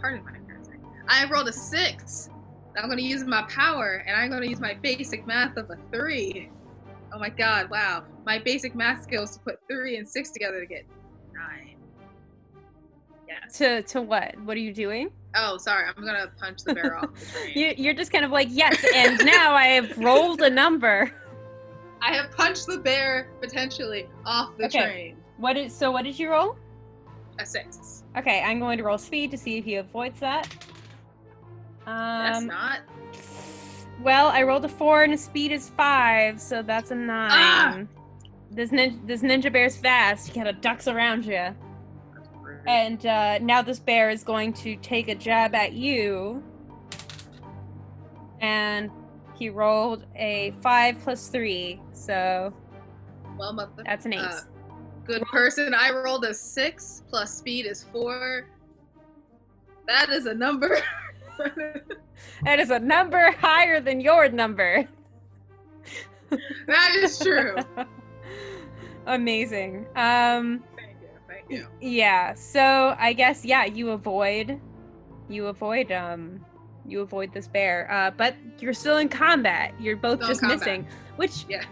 Pardon 0.00 0.24
my 0.24 0.32
cursing. 0.50 0.80
I 1.06 1.26
rolled 1.28 1.48
a 1.48 1.52
six. 1.52 2.30
I'm 2.76 2.86
going 2.86 2.98
to 2.98 3.04
use 3.04 3.24
my 3.24 3.42
power, 3.48 4.02
and 4.06 4.16
I'm 4.16 4.30
going 4.30 4.42
to 4.42 4.48
use 4.48 4.60
my 4.60 4.76
basic 4.82 5.26
math 5.26 5.56
of 5.56 5.70
a 5.70 5.76
three. 5.96 6.48
Oh 7.12 7.18
my 7.18 7.28
god! 7.28 7.68
Wow, 7.70 8.04
my 8.26 8.38
basic 8.38 8.74
math 8.74 9.02
skills 9.02 9.32
to 9.34 9.40
put 9.40 9.56
three 9.70 9.96
and 9.96 10.08
six 10.08 10.30
together 10.32 10.60
to 10.60 10.66
get 10.66 10.84
nine. 11.32 11.76
Yes. 13.28 13.56
To 13.58 13.82
to 13.82 14.02
what? 14.02 14.34
What 14.44 14.56
are 14.56 14.60
you 14.60 14.72
doing? 14.72 15.10
Oh, 15.36 15.56
sorry. 15.58 15.86
I'm 15.96 16.04
gonna 16.04 16.32
punch 16.40 16.58
the 16.64 16.74
bear 16.74 16.96
off 16.96 17.10
the 17.18 17.26
train. 17.54 17.56
You, 17.56 17.74
you're 17.76 17.94
just 17.94 18.10
kind 18.12 18.24
of 18.24 18.30
like 18.32 18.48
yes, 18.50 18.84
and 18.94 19.22
now 19.24 19.54
I 19.54 19.66
have 19.68 19.96
rolled 19.98 20.42
a 20.42 20.50
number. 20.50 21.12
I 22.02 22.12
have 22.12 22.32
punched 22.32 22.66
the 22.66 22.78
bear 22.78 23.28
potentially 23.40 24.06
off 24.26 24.56
the 24.58 24.66
Okay. 24.66 24.78
train. 24.84 25.16
What 25.38 25.56
is 25.56 25.74
so? 25.74 25.90
What 25.92 26.04
did 26.04 26.18
you 26.18 26.30
roll? 26.30 26.56
A 27.40 27.46
six. 27.46 28.02
Okay, 28.16 28.42
I'm 28.42 28.60
going 28.60 28.78
to 28.78 28.84
roll 28.84 28.98
speed 28.98 29.30
to 29.32 29.38
see 29.38 29.58
if 29.58 29.64
he 29.64 29.76
avoids 29.76 30.20
that. 30.20 30.48
That's 31.86 32.38
Um, 32.38 32.46
not. 32.46 32.80
well, 34.02 34.28
I 34.28 34.42
rolled 34.42 34.64
a 34.64 34.68
four 34.68 35.02
and 35.02 35.12
a 35.12 35.18
speed 35.18 35.52
is 35.52 35.68
five, 35.70 36.40
so 36.40 36.62
that's 36.62 36.90
a 36.90 36.94
nine. 36.94 37.30
Ah! 37.32 37.82
This 38.50 38.70
ninja, 38.70 39.06
this 39.06 39.22
ninja 39.22 39.52
bear's 39.52 39.76
fast. 39.76 40.28
He 40.28 40.32
kind 40.34 40.48
of 40.48 40.60
ducks 40.60 40.86
around 40.88 41.24
you, 41.26 41.54
and 42.66 43.04
uh, 43.04 43.38
now 43.40 43.62
this 43.62 43.78
bear 43.80 44.10
is 44.10 44.22
going 44.24 44.52
to 44.54 44.76
take 44.76 45.08
a 45.08 45.14
jab 45.14 45.54
at 45.54 45.72
you. 45.72 46.42
And 48.40 48.90
he 49.34 49.48
rolled 49.50 50.04
a 50.14 50.54
five 50.62 50.98
plus 51.02 51.28
three, 51.28 51.80
so 51.92 52.52
well, 53.36 53.52
mother. 53.52 53.82
that's 53.84 54.06
an 54.06 54.12
eight. 54.14 54.20
Uh, 54.20 54.40
good 55.04 55.22
person. 55.22 55.74
I 55.74 55.90
rolled 55.90 56.24
a 56.24 56.32
six 56.34 57.02
plus 57.08 57.36
speed 57.36 57.66
is 57.66 57.84
four. 57.92 58.46
That 59.88 60.08
is 60.10 60.26
a 60.26 60.34
number. 60.34 60.78
that 62.44 62.58
is 62.58 62.70
a 62.70 62.78
number 62.78 63.30
higher 63.32 63.80
than 63.80 64.00
your 64.00 64.28
number. 64.28 64.86
that 66.66 66.94
is 66.96 67.18
true. 67.18 67.56
Amazing. 69.06 69.86
Um 69.96 70.62
Thank 70.76 70.96
you. 71.02 71.08
Thank 71.28 71.50
you. 71.50 71.66
yeah, 71.80 72.34
so 72.34 72.94
I 72.98 73.12
guess 73.12 73.44
yeah, 73.44 73.64
you 73.64 73.90
avoid 73.90 74.60
you 75.28 75.46
avoid 75.46 75.92
um 75.92 76.44
you 76.86 77.00
avoid 77.00 77.32
this 77.32 77.48
bear. 77.48 77.90
Uh, 77.90 78.10
but 78.10 78.34
you're 78.58 78.74
still 78.74 78.98
in 78.98 79.08
combat. 79.08 79.72
You're 79.80 79.96
both 79.96 80.18
Still 80.18 80.28
just 80.28 80.40
combat. 80.40 80.58
missing. 80.58 80.86
Which 81.16 81.46
Yeah. 81.48 81.64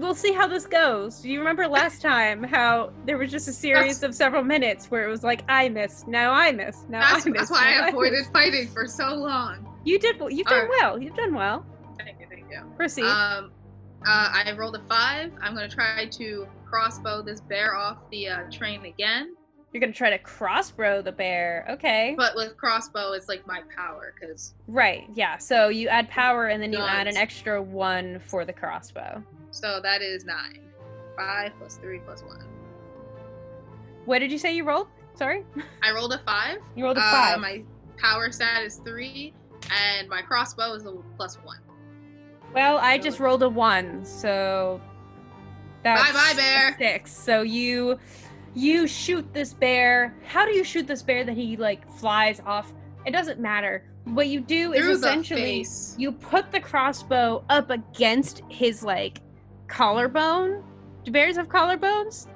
We'll 0.00 0.14
see 0.14 0.32
how 0.32 0.46
this 0.46 0.66
goes. 0.66 1.20
Do 1.20 1.30
you 1.30 1.38
remember 1.38 1.66
last 1.66 2.02
time 2.02 2.42
how 2.42 2.92
there 3.04 3.18
was 3.18 3.30
just 3.30 3.48
a 3.48 3.52
series 3.52 4.02
of 4.02 4.14
several 4.14 4.42
minutes 4.42 4.90
where 4.90 5.06
it 5.06 5.10
was 5.10 5.22
like 5.22 5.42
I 5.48 5.68
missed, 5.68 6.06
now 6.06 6.32
I 6.32 6.52
missed, 6.52 6.88
now 6.88 7.00
That's, 7.00 7.26
I 7.26 7.30
missed. 7.30 7.38
that's 7.38 7.50
why 7.50 7.80
I 7.80 7.88
avoided 7.88 8.26
fighting 8.32 8.68
for 8.68 8.86
so 8.86 9.14
long. 9.14 9.66
You 9.84 9.98
did. 9.98 10.16
You've 10.30 10.46
done 10.46 10.64
Alright. 10.64 10.70
well. 10.80 11.00
You've 11.00 11.16
done 11.16 11.34
well. 11.34 11.64
Thank 11.98 12.20
you, 12.20 12.26
thank 12.28 12.50
you. 12.50 12.60
Proceed. 12.76 13.04
Um, 13.04 13.52
uh, 14.06 14.30
I 14.32 14.52
rolled 14.56 14.76
a 14.76 14.82
five. 14.88 15.32
I'm 15.40 15.54
gonna 15.54 15.68
try 15.68 16.06
to 16.06 16.46
crossbow 16.64 17.22
this 17.22 17.40
bear 17.40 17.74
off 17.74 17.98
the 18.10 18.28
uh, 18.28 18.50
train 18.50 18.84
again. 18.84 19.34
You're 19.72 19.80
gonna 19.80 19.92
try 19.92 20.10
to 20.10 20.18
crossbow 20.18 21.02
the 21.02 21.12
bear. 21.12 21.66
Okay. 21.70 22.14
But 22.16 22.34
with 22.34 22.56
crossbow, 22.56 23.12
it's 23.12 23.28
like 23.28 23.46
my 23.46 23.62
power 23.76 24.14
because 24.18 24.54
right. 24.66 25.04
Yeah. 25.14 25.38
So 25.38 25.68
you 25.68 25.88
add 25.88 26.08
power 26.08 26.46
and 26.46 26.62
then 26.62 26.72
you 26.72 26.78
add 26.78 27.06
an 27.06 27.16
extra 27.16 27.62
one 27.62 28.20
for 28.20 28.44
the 28.44 28.52
crossbow. 28.52 29.22
So 29.56 29.80
that 29.82 30.02
is 30.02 30.24
nine. 30.24 30.60
Five 31.16 31.52
plus 31.58 31.76
three 31.78 32.00
plus 32.00 32.22
one. 32.22 32.46
What 34.04 34.18
did 34.20 34.30
you 34.30 34.38
say 34.38 34.54
you 34.54 34.64
rolled? 34.64 34.88
Sorry. 35.14 35.44
I 35.82 35.92
rolled 35.92 36.12
a 36.12 36.18
five. 36.18 36.58
You 36.74 36.84
rolled 36.84 36.98
a 36.98 37.00
Uh, 37.00 37.10
five. 37.10 37.40
my 37.40 37.62
power 37.96 38.30
stat 38.30 38.62
is 38.62 38.76
three, 38.84 39.32
and 39.70 40.08
my 40.08 40.20
crossbow 40.22 40.74
is 40.74 40.84
a 40.84 40.92
plus 41.16 41.36
one. 41.42 41.58
Well, 42.54 42.76
I 42.78 42.98
just 42.98 43.18
rolled 43.18 43.42
a 43.42 43.48
one, 43.48 44.04
so 44.04 44.80
that's 45.82 46.02
Bye-bye, 46.12 46.30
a 46.32 46.36
bear. 46.36 46.76
Six. 46.78 47.10
So 47.12 47.42
you 47.42 47.98
you 48.54 48.86
shoot 48.86 49.32
this 49.32 49.52
bear. 49.54 50.14
How 50.26 50.44
do 50.46 50.52
you 50.52 50.64
shoot 50.64 50.86
this 50.86 51.02
bear 51.02 51.24
that 51.24 51.36
he 51.36 51.56
like 51.56 51.90
flies 51.98 52.40
off? 52.44 52.72
It 53.06 53.10
doesn't 53.12 53.40
matter. 53.40 53.84
What 54.04 54.28
you 54.28 54.40
do 54.40 54.72
Through 54.74 54.90
is 54.90 54.98
essentially 54.98 55.66
you 55.98 56.12
put 56.12 56.52
the 56.52 56.60
crossbow 56.60 57.44
up 57.48 57.70
against 57.70 58.42
his 58.48 58.82
like 58.84 59.20
collarbone. 59.68 60.62
Do 61.04 61.10
bears 61.10 61.36
have 61.36 61.48
collarbones? 61.48 62.26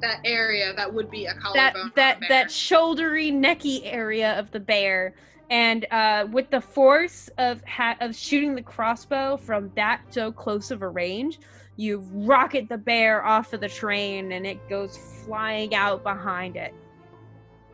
That 0.00 0.20
area 0.24 0.72
that 0.74 0.92
would 0.92 1.10
be 1.10 1.26
a 1.26 1.34
collarbone. 1.34 1.92
that 1.94 2.20
that 2.20 2.28
that 2.28 2.46
shouldery 2.48 3.32
necky 3.32 3.80
area 3.84 4.38
of 4.38 4.50
the 4.50 4.60
bear 4.60 5.14
and 5.50 5.86
uh, 5.90 6.26
with 6.32 6.50
the 6.50 6.60
force 6.60 7.28
of 7.38 7.62
ha- 7.66 7.96
of 8.00 8.16
shooting 8.16 8.54
the 8.54 8.62
crossbow 8.62 9.36
from 9.36 9.70
that 9.76 10.00
so 10.10 10.32
close 10.32 10.70
of 10.70 10.82
a 10.82 10.88
range 10.88 11.38
you 11.76 11.98
rocket 12.12 12.68
the 12.68 12.76
bear 12.78 13.24
off 13.24 13.52
of 13.52 13.60
the 13.60 13.68
train 13.68 14.32
and 14.32 14.46
it 14.46 14.68
goes 14.68 14.98
flying 15.24 15.74
out 15.74 16.02
behind 16.02 16.56
it 16.56 16.74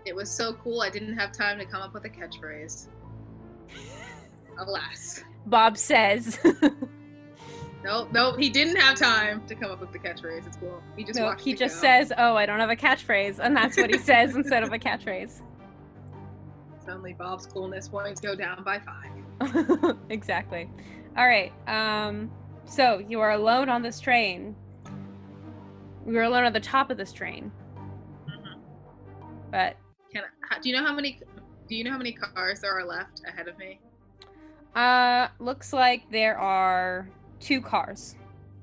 It 0.04 0.14
was 0.14 0.30
so 0.30 0.52
cool. 0.54 0.80
I 0.82 0.90
didn't 0.90 1.16
have 1.18 1.32
time 1.32 1.58
to 1.58 1.64
come 1.64 1.82
up 1.82 1.94
with 1.94 2.04
a 2.04 2.08
catchphrase. 2.10 2.88
Alas. 4.58 5.22
bob 5.46 5.78
says 5.78 6.38
Nope, 7.84 8.08
nope. 8.12 8.38
He 8.38 8.48
didn't 8.50 8.76
have 8.76 8.96
time 8.98 9.46
to 9.46 9.54
come 9.54 9.70
up 9.70 9.80
with 9.80 9.92
the 9.92 9.98
catchphrase. 10.00 10.46
It's 10.46 10.56
cool. 10.56 10.82
He 10.96 11.04
just 11.04 11.18
no, 11.18 11.32
he 11.32 11.54
just 11.54 11.76
go. 11.76 11.80
says 11.82 12.12
oh 12.18 12.34
i 12.34 12.44
don't 12.44 12.58
have 12.60 12.70
a 12.70 12.76
catchphrase 12.76 13.38
and 13.38 13.56
that's 13.56 13.76
what 13.76 13.88
he 13.90 13.98
says 13.98 14.34
instead 14.34 14.62
of 14.64 14.72
a 14.72 14.78
catchphrase 14.78 15.42
Suddenly, 16.84 17.12
Bob's 17.12 17.44
coolness 17.46 17.86
points 17.88 18.18
go 18.20 18.34
down 18.34 18.64
by 18.64 18.80
five. 18.80 19.94
exactly 20.08 20.68
all 21.16 21.26
right 21.26 21.52
um 21.68 22.30
so 22.64 22.98
you 22.98 23.20
are 23.20 23.32
alone 23.32 23.68
on 23.68 23.82
this 23.82 24.00
train 24.00 24.56
We 26.04 26.14
were 26.14 26.22
alone 26.22 26.44
at 26.44 26.52
the 26.54 26.60
top 26.60 26.90
of 26.90 26.96
this 26.96 27.12
train 27.12 27.52
Mm-hmm. 28.28 28.60
but 29.52 29.76
Can 30.12 30.22
I, 30.50 30.58
do 30.60 30.68
you 30.68 30.74
know 30.76 30.84
how 30.84 30.94
many? 30.94 31.20
Do 31.68 31.74
you 31.76 31.84
know 31.84 31.92
how 31.92 31.98
many 31.98 32.12
cars 32.12 32.60
there 32.60 32.76
are 32.76 32.84
left 32.84 33.22
ahead 33.26 33.46
of 33.48 33.56
me? 33.58 33.78
uh 34.74 35.28
looks 35.38 35.72
like 35.72 36.10
there 36.10 36.36
are 36.38 37.08
two 37.40 37.60
cars 37.60 38.14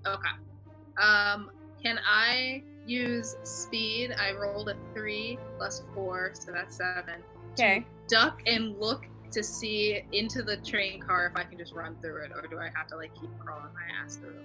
Okay. 0.08 1.02
Um, 1.02 1.50
can 1.82 2.00
I 2.08 2.62
use 2.86 3.36
speed? 3.44 4.12
I 4.18 4.34
rolled 4.34 4.70
a 4.70 4.76
three 4.94 5.40
plus 5.58 5.84
four, 5.96 6.32
so 6.34 6.52
that's 6.52 6.78
seven. 6.78 7.22
okay 7.54 7.86
Duck 8.08 8.42
and 8.46 8.80
look 8.80 9.06
to 9.32 9.44
see 9.44 10.04
into 10.12 10.44
the 10.44 10.58
train 10.58 11.02
car 11.02 11.26
if 11.26 11.36
I 11.36 11.44
can 11.44 11.58
just 11.58 11.74
run 11.74 11.96
through 12.02 12.24
it, 12.26 12.32
or 12.32 12.48
do 12.48 12.60
I 12.60 12.70
have 12.76 12.88
to 12.90 12.96
like 12.96 13.14
keep 13.20 13.32
crawling 13.40 13.74
my 13.74 14.04
ass 14.04 14.18
through 14.18 14.36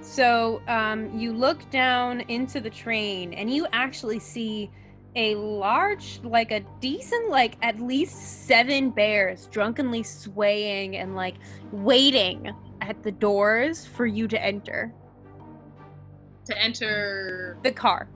so 0.00 0.60
um 0.66 1.16
you 1.16 1.32
look 1.32 1.70
down 1.70 2.22
into 2.22 2.60
the 2.60 2.70
train 2.70 3.32
and 3.34 3.48
you 3.54 3.68
actually 3.72 4.18
see 4.18 4.68
a 5.14 5.36
large 5.36 6.20
like 6.24 6.50
a 6.50 6.60
decent 6.80 7.30
like 7.30 7.56
at 7.62 7.78
least 7.80 8.46
seven 8.46 8.90
bears 8.90 9.46
drunkenly 9.46 10.02
swaying 10.02 10.96
and 10.96 11.14
like 11.14 11.36
waiting 11.70 12.52
at 12.88 13.02
the 13.02 13.12
doors 13.12 13.86
for 13.86 14.06
you 14.06 14.28
to 14.28 14.42
enter 14.42 14.92
To 16.46 16.58
enter 16.62 17.56
the 17.62 17.72
car 17.72 18.08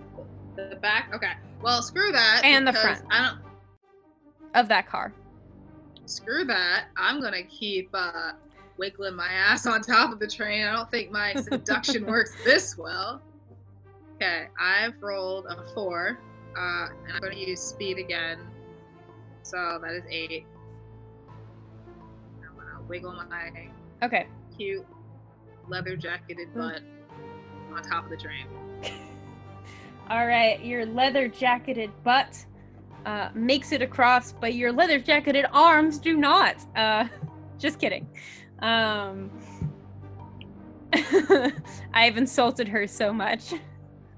the 0.56 0.76
back. 0.76 1.10
Okay. 1.14 1.32
Well, 1.62 1.82
screw 1.82 2.12
that. 2.12 2.40
And 2.44 2.66
the 2.66 2.72
front. 2.72 3.02
I 3.10 3.26
don't. 3.26 3.38
of 4.54 4.68
that 4.68 4.88
car 4.88 5.12
Screw 6.06 6.44
that. 6.44 6.86
I'm 6.96 7.20
gonna 7.20 7.42
keep 7.42 7.90
uh, 7.92 8.32
wiggling 8.78 9.16
my 9.16 9.26
ass 9.26 9.66
on 9.66 9.82
top 9.82 10.12
of 10.12 10.20
the 10.20 10.26
train. 10.26 10.64
I 10.64 10.72
don't 10.72 10.90
think 10.90 11.10
my 11.10 11.34
seduction 11.34 12.06
works 12.06 12.32
this 12.44 12.78
well. 12.78 13.20
Okay, 14.14 14.46
I've 14.58 15.02
rolled 15.02 15.46
a 15.46 15.66
four, 15.74 16.20
uh, 16.56 16.86
and 17.04 17.12
I'm 17.12 17.20
gonna 17.20 17.34
use 17.34 17.60
speed 17.60 17.98
again. 17.98 18.38
So 19.42 19.80
that 19.82 19.92
is 19.94 20.04
eight. 20.08 20.46
I'm 22.48 22.56
gonna 22.56 22.86
wiggle 22.86 23.12
my 23.12 23.68
okay 24.04 24.28
cute 24.56 24.86
leather 25.68 25.96
jacketed 25.96 26.54
butt 26.54 26.80
on 27.74 27.82
top 27.82 28.04
of 28.04 28.10
the 28.10 28.16
train. 28.16 28.46
All 30.10 30.26
right, 30.26 30.64
your 30.64 30.86
leather 30.86 31.28
jacketed 31.28 31.90
butt 32.04 32.44
uh, 33.04 33.30
makes 33.34 33.72
it 33.72 33.82
across, 33.82 34.32
but 34.32 34.54
your 34.54 34.72
leather 34.72 35.00
jacketed 35.00 35.46
arms 35.52 35.98
do 35.98 36.16
not. 36.16 36.56
Uh, 36.76 37.08
just 37.58 37.78
kidding. 37.78 38.08
Um, 38.60 39.30
I've 41.92 42.16
insulted 42.16 42.68
her 42.68 42.86
so 42.86 43.12
much. 43.12 43.54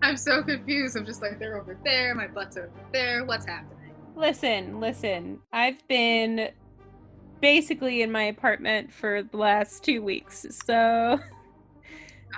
I'm 0.03 0.17
so 0.17 0.43
confused. 0.43 0.97
I'm 0.97 1.07
just 1.07 1.23
like, 1.23 1.39
they're 1.39 1.59
over 1.59 1.77
there, 1.85 2.15
my 2.15 2.29
butt's 2.29 2.57
over 2.57 2.71
there. 2.93 3.25
What's 3.25 3.47
happening? 3.47 3.93
Listen, 4.15 4.81
listen. 4.81 5.39
I've 5.53 5.87
been 5.89 6.51
basically 7.41 8.03
in 8.03 8.11
my 8.11 8.25
apartment 8.25 8.93
for 8.93 9.23
the 9.23 9.37
last 9.37 9.85
two 9.85 10.03
weeks, 10.03 10.47
so 10.65 11.21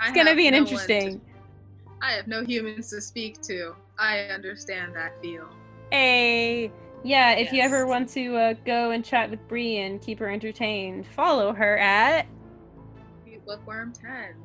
it's 0.03 0.15
gonna 0.15 0.35
be 0.35 0.47
an 0.47 0.53
no 0.53 0.59
one 0.59 0.65
to- 0.67 0.71
interesting. 0.71 1.21
I 2.01 2.13
have 2.13 2.27
no 2.27 2.43
humans 2.43 2.89
to 2.89 3.01
speak 3.01 3.41
to. 3.41 3.75
I 3.99 4.21
understand 4.21 4.95
that 4.95 5.21
feel. 5.21 5.47
Hey, 5.91 6.71
yeah. 7.03 7.33
If 7.33 7.53
you 7.53 7.61
ever 7.61 7.85
want 7.85 8.09
to 8.09 8.35
uh, 8.35 8.53
go 8.65 8.91
and 8.91 9.05
chat 9.05 9.29
with 9.29 9.47
Bree 9.47 9.77
and 9.77 10.01
keep 10.01 10.17
her 10.19 10.29
entertained, 10.29 11.05
follow 11.05 11.53
her 11.53 11.77
at 11.77 12.25
Cute 13.25 13.45
Bookworm 13.45 13.93
10. 13.93 14.35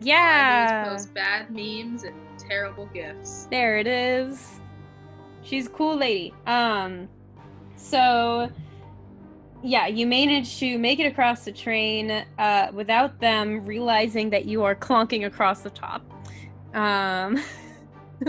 Yeah. 0.00 0.84
post 0.90 1.14
bad 1.14 1.50
memes 1.50 2.04
and 2.04 2.14
terrible 2.38 2.86
gifts. 2.86 3.48
There 3.50 3.78
it 3.78 3.86
is. 3.86 4.60
She's 5.42 5.66
a 5.66 5.70
cool 5.70 5.96
lady. 5.96 6.34
Um, 6.46 7.08
so 7.76 8.50
yeah, 9.62 9.86
you 9.86 10.06
managed 10.06 10.58
to 10.60 10.78
make 10.78 10.98
it 11.00 11.04
across 11.06 11.44
the 11.44 11.52
train 11.52 12.10
uh, 12.38 12.68
without 12.72 13.20
them 13.20 13.64
realizing 13.64 14.30
that 14.30 14.44
you 14.46 14.62
are 14.64 14.74
clunking 14.74 15.26
across 15.26 15.62
the 15.62 15.70
top. 15.70 16.02
Um, 16.74 17.38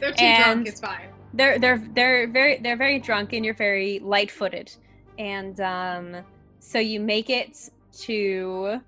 They're 0.00 0.12
too 0.12 0.34
drunk, 0.34 0.66
it's 0.66 0.80
fine. 0.80 1.08
they're 1.34 1.58
they're 1.58 1.78
they're 1.94 2.26
very 2.28 2.58
they're 2.60 2.76
very 2.76 2.98
drunk 2.98 3.32
and 3.34 3.44
you're 3.44 3.54
very 3.54 3.98
light-footed, 4.00 4.74
and 5.18 5.60
um, 5.60 6.16
so 6.58 6.78
you 6.78 7.00
make 7.00 7.28
it 7.30 7.70
to 8.00 8.80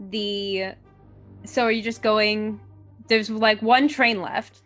the. 0.00 0.74
So 1.44 1.64
are 1.64 1.70
you 1.72 1.82
just 1.82 2.02
going? 2.02 2.60
There's 3.08 3.30
like 3.30 3.62
one 3.62 3.88
train 3.88 4.20
left. 4.20 4.62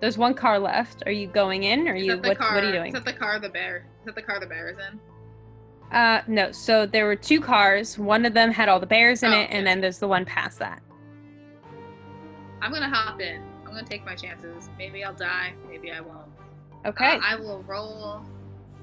There's 0.00 0.16
one 0.16 0.34
car 0.34 0.58
left. 0.58 1.02
Are 1.06 1.12
you 1.12 1.26
going 1.26 1.64
in? 1.64 1.88
Or 1.88 1.92
are 1.92 1.96
you 1.96 2.16
what? 2.18 2.38
car, 2.38 2.54
What 2.54 2.64
are 2.64 2.66
you 2.68 2.72
doing? 2.72 2.88
Is 2.88 2.92
that 2.94 3.04
the 3.04 3.12
car 3.12 3.38
the 3.38 3.48
bear? 3.48 3.86
Is 4.00 4.06
that 4.06 4.14
the 4.14 4.22
car 4.22 4.38
the 4.38 4.46
bear 4.46 4.68
is 4.70 4.76
in? 4.78 5.00
Uh, 5.96 6.22
no. 6.28 6.52
So 6.52 6.86
there 6.86 7.06
were 7.06 7.16
two 7.16 7.40
cars. 7.40 7.98
One 7.98 8.24
of 8.26 8.34
them 8.34 8.50
had 8.52 8.68
all 8.68 8.78
the 8.78 8.86
bears 8.86 9.22
in 9.22 9.32
Oh, 9.32 9.40
it, 9.40 9.44
okay. 9.44 9.56
and 9.58 9.66
then 9.66 9.80
there's 9.80 9.98
the 9.98 10.08
one 10.08 10.24
past 10.24 10.58
that. 10.60 10.82
I'm 12.60 12.72
gonna 12.72 12.88
hop 12.88 13.20
in. 13.20 13.42
I'm 13.64 13.72
gonna 13.72 13.84
take 13.84 14.04
my 14.04 14.14
chances. 14.14 14.68
Maybe 14.78 15.04
I'll 15.04 15.14
die. 15.14 15.54
Maybe 15.68 15.90
I 15.92 16.00
won't. 16.00 16.28
Okay. 16.86 17.16
Uh, 17.16 17.20
I 17.22 17.36
will 17.36 17.62
roll. 17.62 18.22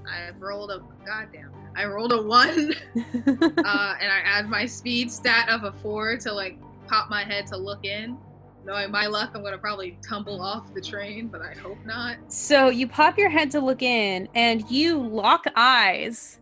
I've 0.10 0.42
rolled 0.42 0.72
a 0.72 0.82
goddamn. 1.06 1.52
I 1.76 1.86
rolled 1.86 2.14
a 2.14 2.22
one, 2.22 2.74
uh, 2.96 3.00
and 3.36 4.12
I 4.12 4.22
add 4.24 4.48
my 4.50 4.66
speed 4.66 5.12
stat 5.12 5.50
of 5.50 5.64
a 5.64 5.72
four 5.82 6.16
to 6.18 6.32
like 6.32 6.58
pop 6.88 7.10
my 7.10 7.24
head 7.24 7.48
to 7.48 7.58
look 7.58 7.84
in. 7.86 8.18
Knowing 8.66 8.90
my 8.90 9.06
luck, 9.06 9.32
I'm 9.36 9.44
gonna 9.44 9.60
probably 9.60 9.98
tumble 10.02 10.42
off 10.42 10.74
the 10.74 10.82
train, 10.82 11.28
but 11.28 11.42
I 11.42 11.54
hope 11.54 11.78
not. 11.86 12.18
So 12.28 12.70
you 12.70 12.88
pop 12.88 13.16
your 13.16 13.30
head 13.30 13.52
to 13.52 13.60
look 13.60 13.84
in, 13.84 14.28
and 14.34 14.70
you 14.72 14.98
lock 14.98 15.46
eyes 15.56 16.40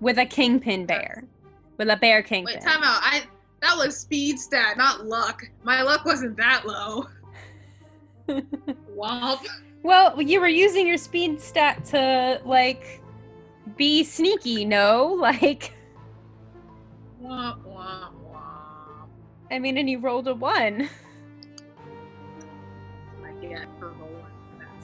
with 0.00 0.18
a 0.18 0.24
kingpin 0.24 0.86
bear, 0.86 1.24
with 1.76 1.90
a 1.90 1.96
bear 1.96 2.22
kingpin. 2.22 2.54
Wait, 2.54 2.64
time 2.64 2.82
out. 2.82 3.00
I 3.02 3.24
that 3.60 3.76
was 3.76 3.98
speed 3.98 4.38
stat, 4.38 4.78
not 4.78 5.04
luck. 5.04 5.42
My 5.64 5.82
luck 5.82 6.06
wasn't 6.06 6.38
that 6.38 6.66
low. 6.66 7.06
Womp. 8.96 9.46
Well, 9.82 10.20
you 10.20 10.40
were 10.40 10.48
using 10.48 10.86
your 10.86 10.96
speed 10.96 11.40
stat 11.42 11.84
to 11.86 12.40
like 12.46 13.02
be 13.76 14.02
sneaky, 14.02 14.64
no? 14.64 15.14
Like, 15.20 15.74
Womp 17.22 17.64
womp 17.64 18.12
womp. 18.32 19.08
I 19.50 19.58
mean, 19.58 19.76
and 19.76 19.90
you 19.90 19.98
rolled 19.98 20.28
a 20.28 20.34
one. 20.34 20.88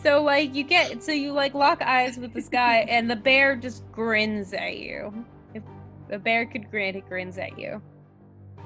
So 0.03 0.23
like 0.23 0.55
you 0.55 0.65
get 0.65 1.03
so 1.03 1.13
you 1.13 1.33
like 1.33 1.55
lock 1.55 1.81
eyes 1.81 2.17
with 2.17 2.33
this 2.35 2.49
guy 2.53 2.79
and 2.89 3.11
the 3.11 3.17
bear 3.17 3.57
just 3.57 3.91
grins 3.93 4.53
at 4.53 4.79
you. 4.79 5.25
If 5.55 5.63
a 6.11 6.19
bear 6.19 6.47
could 6.47 6.71
grin, 6.71 6.97
it 6.97 7.09
grins 7.09 7.39
at 7.39 7.59
you. 7.59 7.81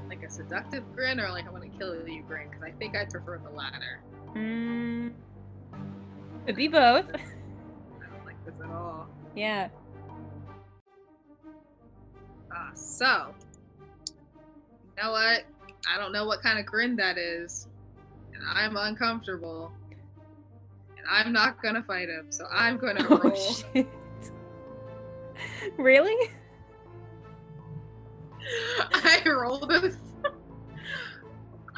Like 0.08 0.22
a 0.22 0.30
seductive 0.30 0.84
grin 0.94 1.20
or 1.20 1.30
like 1.30 1.46
I 1.46 1.50
want 1.50 1.64
to 1.64 1.78
kill 1.78 1.94
you 2.08 2.22
grin? 2.22 2.48
Because 2.48 2.62
I 2.62 2.70
think 2.70 2.96
I 2.96 3.04
prefer 3.04 3.38
the 3.38 3.50
latter. 3.50 4.00
Mm, 4.34 5.12
could 6.46 6.56
be 6.56 6.68
both. 6.68 7.06
I 7.14 8.14
don't 8.14 8.24
like 8.24 8.44
this 8.44 8.54
at 8.62 8.70
all. 8.70 9.08
Yeah. 9.34 9.68
Ah, 12.52 12.70
so 12.74 13.34
you 14.96 15.02
know 15.02 15.10
what? 15.10 15.44
I 15.92 15.98
don't 15.98 16.12
know 16.12 16.24
what 16.24 16.40
kind 16.40 16.58
of 16.58 16.66
grin 16.66 16.96
that 16.96 17.18
is, 17.18 17.66
and 18.34 18.42
I'm 18.48 18.76
uncomfortable, 18.76 19.72
and 19.85 19.85
I'm 21.10 21.32
not 21.32 21.62
gonna 21.62 21.82
fight 21.82 22.08
him. 22.08 22.26
So 22.30 22.44
I'm 22.52 22.76
gonna 22.78 23.04
Oh 23.08 23.18
roll. 23.18 23.34
shit. 23.34 23.86
really? 25.78 26.30
I 28.92 29.22
rolled. 29.26 29.72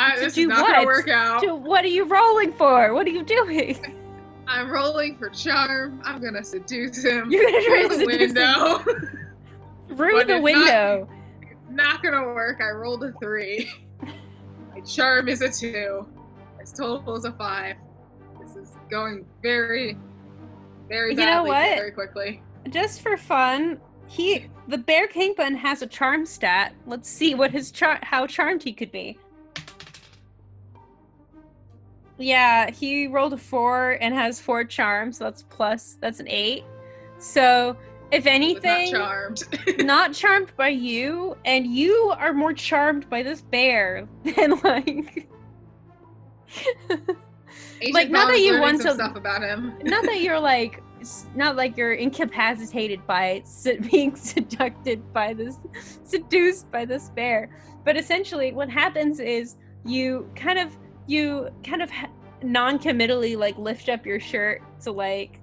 I, 0.01 0.15
To 0.17 0.21
this 0.21 0.37
is 0.39 0.47
not 0.47 0.63
what? 0.63 0.73
gonna 0.75 0.87
work 0.87 1.09
out. 1.09 1.41
Dude, 1.41 1.63
what 1.63 1.85
are 1.85 1.89
you 1.89 2.05
rolling 2.05 2.53
for? 2.53 2.93
What 2.95 3.07
are 3.07 3.11
you 3.11 3.25
doing? 3.25 3.97
I'm 4.47 4.71
rolling 4.71 5.17
for 5.19 5.29
charm. 5.31 6.01
I'm 6.05 6.23
gonna 6.23 6.45
seduce 6.45 7.03
him. 7.05 7.31
You're 7.31 7.45
gonna 7.51 7.65
try 7.65 7.83
to 7.83 7.89
the 7.89 7.95
seduce 7.97 8.31
him. 8.31 8.35
window. 8.35 8.79
Through 9.97 10.19
But 10.19 10.27
the 10.27 10.37
it's 10.37 10.43
not- 10.43 10.43
window. 10.43 11.09
not 11.71 12.03
gonna 12.03 12.23
work. 12.23 12.61
I 12.63 12.71
rolled 12.71 13.05
a 13.05 13.13
three. 13.21 13.71
My 14.75 14.81
charm 14.81 15.29
is 15.29 15.43
a 15.43 15.51
two. 15.51 16.07
My 16.57 16.65
total 16.65 17.17
is 17.17 17.25
a 17.25 17.33
five. 17.33 17.77
Is 18.69 18.77
going 18.91 19.25
very, 19.43 19.97
very 20.89 21.11
You 21.11 21.27
know 21.27 21.45
what? 21.45 21.77
very 21.77 21.93
quickly. 21.93 22.43
Just 22.71 23.03
for 23.03 23.17
fun, 23.17 23.81
he 24.07 24.47
the 24.69 24.79
bear 24.79 25.07
kingpin 25.07 25.55
has 25.55 25.83
a 25.83 25.87
charm 25.87 26.27
stat. 26.27 26.75
Let's 26.87 27.09
see 27.09 27.35
what 27.35 27.51
his 27.51 27.71
char 27.71 27.99
how 28.03 28.27
charmed 28.27 28.63
he 28.63 28.73
could 28.73 28.93
be. 28.93 29.19
Yeah, 32.19 32.71
he 32.71 33.07
rolled 33.07 33.33
a 33.33 33.39
four 33.39 33.97
and 34.01 34.15
has 34.15 34.41
four 34.41 34.65
charms. 34.65 35.19
So 35.19 35.25
that's 35.25 35.43
plus. 35.43 35.99
That's 36.01 36.21
an 36.21 36.29
eight. 36.29 36.65
So 37.19 37.77
if 38.11 38.25
was 38.25 38.27
not 38.27 38.33
anything, 38.35 38.91
charmed. 38.93 39.43
not 39.79 40.13
charmed 40.13 40.53
by 40.57 40.69
you, 40.69 41.37
and 41.45 41.67
you 41.67 42.13
are 42.19 42.33
more 42.33 42.53
charmed 42.53 43.09
by 43.09 43.23
this 43.23 43.43
bear 43.43 44.09
than 44.25 44.61
like. 44.63 45.29
Agent 47.81 47.95
Like, 47.95 48.11
not 48.11 48.29
that 48.29 48.41
you 48.41 48.61
want 48.61 48.81
to- 48.83 48.95
stuff 48.95 49.17
about 49.17 49.43
him. 49.43 49.75
not 49.83 50.05
that 50.05 50.21
you're 50.21 50.41
like 50.41 50.83
not 51.37 51.55
like 51.55 51.77
you're 51.77 51.93
incapacitated 51.95 53.07
by 53.07 53.43
being 53.91 54.17
seduced 54.17 55.13
by 55.13 55.33
this 55.33 55.59
seduced 56.03 56.71
by 56.73 56.85
this 56.85 57.11
bear 57.11 57.49
but 57.85 57.97
essentially 57.97 58.53
what 58.53 58.69
happens 58.69 59.21
is 59.21 59.55
you 59.85 60.29
kind 60.35 60.59
of 60.59 60.77
you 61.07 61.49
kind 61.63 61.83
of 61.83 61.91
ha- 61.91 62.11
non-committally 62.43 63.37
like 63.37 63.57
lift 63.59 63.89
up 63.89 64.05
your 64.05 64.19
shirt 64.19 64.61
to 64.83 64.91
like 64.91 65.41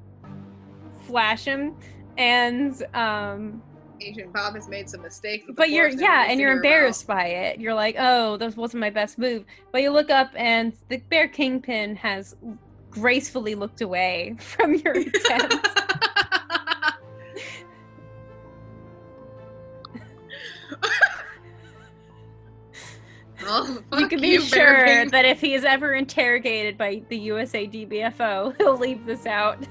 flash 1.08 1.46
him 1.46 1.74
and 2.18 2.84
um 2.94 3.62
Agent 4.06 4.32
Bob 4.32 4.54
has 4.56 4.68
made 4.68 4.90
some 4.90 5.02
mistakes. 5.02 5.46
but 5.56 5.72
you're 5.72 5.90
yeah 5.90 6.26
and 6.30 6.40
you're 6.40 6.52
embarrassed 6.52 7.08
by 7.08 7.26
it 7.26 7.60
you're 7.60 7.74
like 7.74 7.96
oh 7.98 8.38
this 8.38 8.56
wasn't 8.56 8.80
my 8.80 8.90
best 8.90 9.18
move 9.18 9.44
but 9.72 9.82
you 9.82 9.90
look 9.90 10.10
up 10.10 10.32
and 10.36 10.74
the 10.90 10.98
bear 11.10 11.28
kingpin 11.28 11.96
has 11.96 12.36
gracefully 12.92 13.56
looked 13.56 13.82
away 13.82 14.36
from 14.40 14.76
your 14.76 14.94
attempt 14.94 15.68
oh, 23.48 23.84
you 23.98 24.08
can 24.08 24.22
be 24.22 24.38
Bear 24.38 24.88
sure 24.88 25.10
that 25.10 25.26
if 25.26 25.42
he 25.42 25.54
is 25.54 25.64
ever 25.64 25.94
interrogated 25.94 26.78
by 26.78 27.04
the 27.10 27.18
USA 27.18 27.68
DBFO, 27.68 28.56
he'll 28.58 28.78
leave 28.78 29.06
this 29.06 29.26
out. 29.26 29.64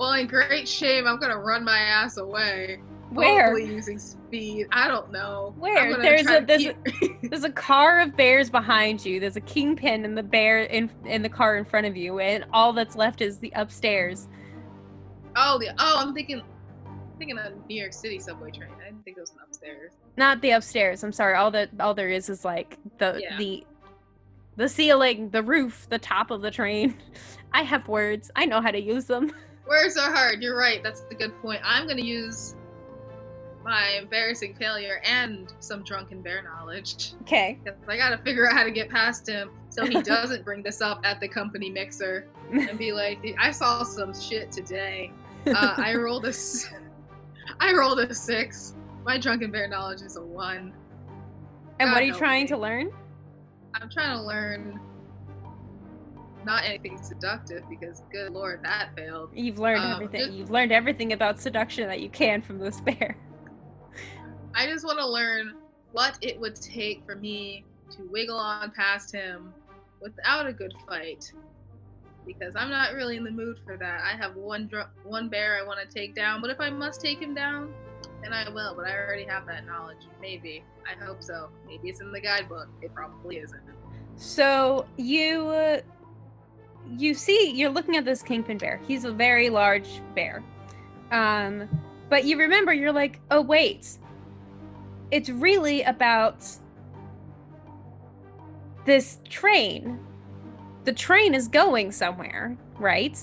Well, 0.00 0.14
in 0.14 0.28
great 0.28 0.66
shame, 0.66 1.06
I'm 1.06 1.20
gonna 1.20 1.38
run 1.38 1.62
my 1.62 1.78
ass 1.78 2.16
away. 2.16 2.80
Where? 3.10 3.50
Hopefully 3.50 3.70
using 3.74 3.98
speed. 3.98 4.66
I 4.72 4.88
don't 4.88 5.12
know. 5.12 5.54
Where? 5.58 6.00
There's 6.00 6.26
a- 6.26 6.40
there's 6.40 6.62
keep- 6.62 7.20
There's 7.30 7.44
a 7.44 7.50
car 7.50 8.00
of 8.00 8.16
bears 8.16 8.48
behind 8.48 9.04
you. 9.04 9.20
There's 9.20 9.36
a 9.36 9.42
kingpin 9.42 10.06
and 10.06 10.16
the 10.16 10.22
bear 10.22 10.60
in 10.62 10.90
in 11.04 11.20
the 11.20 11.28
car 11.28 11.58
in 11.58 11.66
front 11.66 11.86
of 11.86 11.98
you, 11.98 12.18
and 12.18 12.46
all 12.50 12.72
that's 12.72 12.96
left 12.96 13.20
is 13.20 13.40
the 13.40 13.52
upstairs. 13.54 14.26
Oh, 15.36 15.58
the 15.58 15.68
oh, 15.78 15.96
I'm 15.98 16.14
thinking, 16.14 16.40
thinking 17.18 17.36
a 17.36 17.52
New 17.68 17.76
York 17.78 17.92
City 17.92 18.18
subway 18.20 18.52
train. 18.52 18.70
I 18.80 18.84
didn't 18.86 19.04
think 19.04 19.18
it 19.18 19.20
was 19.20 19.32
an 19.32 19.40
upstairs. 19.46 19.92
Not 20.16 20.40
the 20.40 20.52
upstairs. 20.52 21.04
I'm 21.04 21.12
sorry. 21.12 21.34
All 21.34 21.50
that 21.50 21.68
all 21.78 21.92
there 21.92 22.08
is 22.08 22.30
is 22.30 22.42
like 22.42 22.78
the 22.96 23.18
Yeah. 23.22 23.36
the 23.36 23.66
the 24.56 24.66
ceiling, 24.66 25.28
the 25.28 25.42
roof, 25.42 25.86
the 25.90 25.98
top 25.98 26.30
of 26.30 26.40
the 26.40 26.50
train. 26.50 26.96
I 27.52 27.64
have 27.64 27.86
words. 27.86 28.30
I 28.34 28.46
know 28.46 28.62
how 28.62 28.70
to 28.70 28.80
use 28.80 29.04
them. 29.04 29.30
Words 29.66 29.96
are 29.96 30.12
hard. 30.12 30.42
You're 30.42 30.56
right. 30.56 30.82
That's 30.82 31.04
a 31.10 31.14
good 31.14 31.40
point. 31.42 31.60
I'm 31.64 31.86
gonna 31.86 32.02
use 32.02 32.56
my 33.64 33.98
embarrassing 34.00 34.54
failure 34.54 35.00
and 35.04 35.52
some 35.60 35.84
drunken 35.84 36.22
bear 36.22 36.42
knowledge. 36.42 37.12
Okay. 37.22 37.58
I 37.88 37.96
gotta 37.96 38.18
figure 38.18 38.48
out 38.48 38.54
how 38.54 38.64
to 38.64 38.70
get 38.70 38.88
past 38.88 39.28
him 39.28 39.50
so 39.68 39.86
he 39.86 40.02
doesn't 40.02 40.44
bring 40.44 40.62
this 40.62 40.80
up 40.80 41.00
at 41.04 41.20
the 41.20 41.28
company 41.28 41.70
mixer 41.70 42.26
and 42.52 42.78
be 42.78 42.92
like, 42.92 43.18
"I 43.38 43.50
saw 43.50 43.82
some 43.82 44.12
shit 44.18 44.50
today. 44.50 45.12
Uh, 45.46 45.74
I 45.76 45.94
rolled 45.96 46.26
a, 46.26 46.32
I 47.60 47.72
rolled 47.72 48.00
a 48.00 48.14
six. 48.14 48.74
My 49.04 49.18
drunken 49.18 49.50
bear 49.50 49.68
knowledge 49.68 50.02
is 50.02 50.16
a 50.16 50.22
one. 50.22 50.72
And 51.78 51.90
what 51.90 52.02
are 52.02 52.04
you 52.04 52.14
trying 52.14 52.46
to 52.48 52.58
learn? 52.58 52.90
I'm 53.74 53.88
trying 53.88 54.16
to 54.16 54.22
learn 54.22 54.80
not 56.44 56.64
anything 56.64 56.98
seductive 57.02 57.62
because, 57.68 58.02
good 58.12 58.32
lord, 58.32 58.60
that 58.64 58.90
failed. 58.96 59.30
You've 59.34 59.58
learned 59.58 59.82
Um, 59.84 59.92
everything. 59.94 60.20
just- 60.20 60.32
You've 60.32 60.50
learned 60.50 60.72
everything 60.72 61.12
about 61.12 61.40
seduction 61.40 61.86
that 61.88 62.00
you 62.00 62.08
can 62.10 62.42
from 62.42 62.58
this 62.58 62.80
bear. 62.80 63.16
I 64.54 64.66
just 64.66 64.84
want 64.84 64.98
to 64.98 65.06
learn 65.08 65.54
what 65.92 66.18
it 66.22 66.38
would 66.40 66.56
take 66.56 67.04
for 67.06 67.14
me 67.16 67.64
to 67.90 68.08
wiggle 68.10 68.36
on 68.38 68.70
past 68.72 69.12
him 69.12 69.52
without 70.00 70.46
a 70.46 70.52
good 70.52 70.72
fight. 70.88 71.32
Because 72.26 72.54
I'm 72.54 72.68
not 72.70 72.92
really 72.94 73.16
in 73.16 73.24
the 73.24 73.30
mood 73.30 73.58
for 73.64 73.76
that. 73.78 74.02
I 74.02 74.16
have 74.16 74.36
one 74.36 74.66
dr- 74.68 74.88
one 75.04 75.28
bear 75.28 75.58
I 75.60 75.66
want 75.66 75.80
to 75.80 75.86
take 75.92 76.14
down, 76.14 76.40
but 76.40 76.50
if 76.50 76.60
I 76.60 76.68
must 76.70 77.00
take 77.00 77.18
him 77.20 77.34
down, 77.34 77.72
then 78.22 78.32
I 78.32 78.48
will. 78.50 78.74
But 78.76 78.86
I 78.86 78.94
already 78.96 79.24
have 79.24 79.46
that 79.46 79.66
knowledge. 79.66 80.06
Maybe. 80.20 80.62
I 80.88 81.02
hope 81.02 81.22
so. 81.22 81.48
Maybe 81.66 81.88
it's 81.88 82.00
in 82.00 82.12
the 82.12 82.20
guidebook. 82.20 82.68
It 82.82 82.94
probably 82.94 83.38
isn't. 83.38 83.62
So 84.16 84.86
you 84.96 85.46
uh, 85.48 85.80
you 86.96 87.14
see 87.14 87.50
you're 87.52 87.70
looking 87.70 87.96
at 87.96 88.04
this 88.04 88.22
kingpin 88.22 88.58
bear. 88.58 88.80
He's 88.86 89.04
a 89.04 89.12
very 89.12 89.50
large 89.50 90.00
bear. 90.14 90.42
Um 91.10 91.68
but 92.08 92.24
you 92.24 92.38
remember 92.38 92.72
you're 92.72 92.92
like, 92.92 93.20
"Oh 93.30 93.40
wait. 93.40 93.98
It's 95.10 95.28
really 95.28 95.82
about 95.82 96.44
this 98.84 99.18
train. 99.28 99.98
The 100.84 100.92
train 100.92 101.34
is 101.34 101.48
going 101.48 101.92
somewhere, 101.92 102.56
right? 102.78 103.18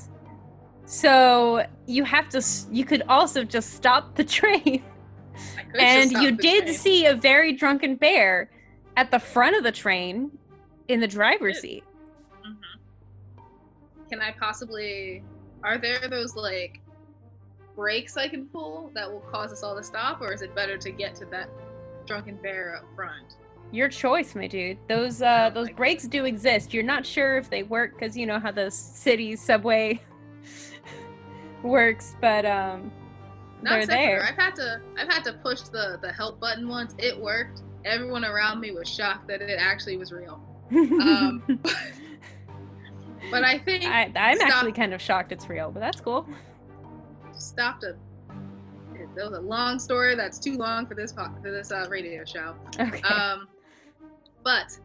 So 0.86 1.66
you 1.86 2.04
have 2.06 2.30
to 2.30 2.42
you 2.72 2.86
could 2.86 3.04
also 3.10 3.44
just 3.44 3.74
stop 3.74 4.16
the 4.16 4.24
train. 4.38 4.84
I 5.58 5.64
could 5.64 5.82
just 5.82 5.84
and 5.84 6.12
you 6.14 6.32
did 6.32 6.64
train. 6.66 6.76
see 6.76 7.06
a 7.06 7.16
very 7.16 7.54
drunken 7.54 7.96
bear 7.96 8.50
at 8.96 9.12
the 9.12 9.20
front 9.20 9.56
of 9.56 9.64
the 9.64 9.72
train 9.72 10.32
in 10.88 11.00
the 11.00 11.08
driver's 11.08 11.60
seat. 11.60 11.84
Can 14.10 14.22
I 14.22 14.32
possibly? 14.40 15.24
Are 15.64 15.78
there 15.78 16.08
those 16.10 16.36
like 16.36 16.80
brakes 17.76 18.18
I 18.18 18.28
can 18.28 18.48
pull 18.48 18.92
that 18.96 19.10
will 19.10 19.22
cause 19.22 19.52
us 19.52 19.64
all 19.64 19.76
to 19.76 19.84
stop, 19.84 20.22
or 20.22 20.34
is 20.34 20.42
it 20.42 20.56
better 20.56 20.78
to 20.78 20.92
get 20.92 21.16
to 21.16 21.26
that 21.26 21.50
drunken 22.06 22.36
bear 22.38 22.76
up 22.76 22.86
front? 22.96 23.36
Your 23.72 23.90
choice, 23.90 24.34
my 24.34 24.48
dude. 24.48 24.78
Those 24.88 25.22
uh 25.22 25.52
those 25.54 25.68
my 25.68 25.74
breaks 25.74 26.08
do 26.08 26.26
exist. 26.26 26.74
You're 26.74 26.84
not 26.84 27.06
sure 27.06 27.38
if 27.38 27.50
they 27.50 27.64
work 27.64 27.94
because 28.00 28.16
you 28.16 28.26
know 28.26 28.40
how 28.40 28.52
the 28.52 28.72
city 28.72 29.36
subway 29.36 30.02
works, 31.64 32.16
but 32.22 32.46
um 32.46 32.92
Not 33.62 33.72
they're 33.72 33.86
there. 33.88 34.24
I've 34.24 34.38
had 34.38 34.56
to 34.56 34.82
I've 34.98 35.12
had 35.12 35.24
to 35.26 35.34
push 35.34 35.62
the 35.62 36.00
the 36.02 36.12
help 36.12 36.40
button 36.40 36.68
once. 36.68 36.96
It 36.98 37.20
worked. 37.20 37.62
Everyone 37.84 38.24
around 38.26 38.60
me 38.60 38.72
was 38.72 38.88
shocked 38.88 39.28
that 39.28 39.42
it 39.42 39.60
actually 39.60 39.98
was 39.98 40.12
real. 40.12 40.42
Um, 40.72 41.42
But 43.32 43.44
I 43.44 43.58
think 43.58 43.84
I, 43.86 44.12
I'm 44.16 44.38
stop- 44.38 44.50
actually 44.50 44.72
kind 44.72 44.94
of 44.94 45.02
shocked 45.02 45.32
it's 45.32 45.50
real, 45.50 45.72
but 45.72 45.80
that's 45.80 46.02
cool. 46.02 46.28
stopped 47.38 47.84
a. 47.84 47.96
That 49.16 49.32
was 49.32 49.38
a 49.40 49.42
long 49.42 49.80
story. 49.80 50.16
That's 50.16 50.38
too 50.38 50.58
long 50.58 50.86
for 50.86 50.94
this 50.96 51.12
po- 51.12 51.34
for 51.42 51.52
this 51.52 51.72
uh, 51.72 51.88
radio 51.90 52.24
show. 52.24 52.56
Okay. 52.80 53.02
Um, 53.02 53.48
but 54.44 54.78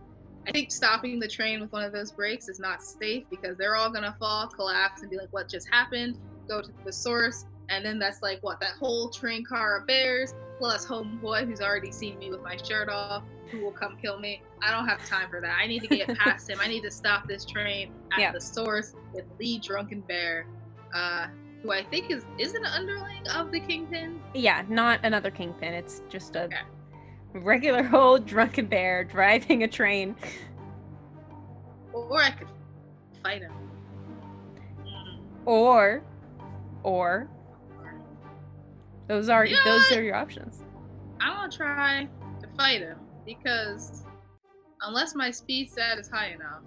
I 0.46 0.52
think 0.52 0.72
stopping 0.72 1.20
the 1.20 1.28
train 1.28 1.60
with 1.60 1.72
one 1.72 1.84
of 1.84 1.92
those 1.92 2.10
brakes 2.12 2.48
is 2.48 2.58
not 2.58 2.82
safe 2.82 3.24
because 3.30 3.56
they're 3.58 3.76
all 3.76 3.90
gonna 3.90 4.16
fall, 4.18 4.46
collapse, 4.48 5.02
and 5.02 5.10
be 5.10 5.16
like, 5.16 5.32
"What 5.32 5.48
just 5.48 5.68
happened?" 5.70 6.18
Go 6.48 6.60
to 6.62 6.70
the 6.84 6.92
source, 6.92 7.44
and 7.68 7.84
then 7.84 7.98
that's 7.98 8.22
like 8.22 8.38
what 8.42 8.60
that 8.60 8.72
whole 8.78 9.08
train 9.10 9.44
car 9.44 9.78
of 9.80 9.86
bears 9.86 10.34
plus 10.58 10.86
homeboy 10.86 11.46
who's 11.46 11.60
already 11.60 11.90
seen 11.90 12.18
me 12.18 12.30
with 12.30 12.42
my 12.42 12.56
shirt 12.56 12.88
off, 12.88 13.24
who 13.50 13.60
will 13.60 13.72
come 13.72 13.96
kill 14.00 14.18
me. 14.20 14.42
I 14.62 14.70
don't 14.70 14.86
have 14.86 15.04
time 15.08 15.28
for 15.30 15.40
that. 15.40 15.56
I 15.60 15.66
need 15.66 15.80
to 15.82 15.88
get 15.88 16.14
past 16.18 16.48
him. 16.48 16.58
I 16.60 16.68
need 16.68 16.82
to 16.82 16.90
stop 16.90 17.26
this 17.26 17.44
train 17.44 17.92
at 18.12 18.20
Yeah. 18.20 18.32
the 18.32 18.40
source 18.40 18.94
with 19.12 19.24
Lee 19.40 19.58
Drunken 19.58 20.02
Bear, 20.02 20.46
uh, 20.94 21.26
who 21.62 21.72
I 21.72 21.82
think 21.84 22.10
is 22.10 22.24
is 22.38 22.54
an 22.54 22.64
underling 22.66 23.26
of 23.34 23.50
the 23.50 23.60
Kingpin. 23.60 24.20
yeah, 24.34 24.62
not 24.68 25.00
another 25.02 25.30
kingpin. 25.30 25.74
It's 25.74 26.02
just 26.08 26.36
a 26.36 26.44
Okay. 26.44 26.56
regular 27.34 27.88
old 27.96 28.26
drunken 28.26 28.66
bear 28.66 29.04
driving 29.04 29.62
a 29.62 29.68
train. 29.68 30.14
Or 31.92 32.20
I 32.22 32.30
could 32.30 32.48
fight 33.22 33.42
him. 33.42 33.52
Or 35.44 36.02
or 36.84 37.28
those 39.12 39.28
are 39.28 39.44
You 39.44 39.56
know 39.56 39.64
those 39.78 39.90
what? 39.90 39.98
are 39.98 40.02
your 40.02 40.14
options. 40.16 40.62
I 41.20 41.30
want 41.36 41.52
to 41.52 41.58
try 41.58 42.08
to 42.40 42.46
fight 42.56 42.80
him 42.80 42.98
because 43.26 44.04
unless 44.80 45.14
my 45.14 45.30
speed 45.30 45.70
stat 45.70 45.98
is 45.98 46.08
high 46.08 46.28
enough, 46.28 46.62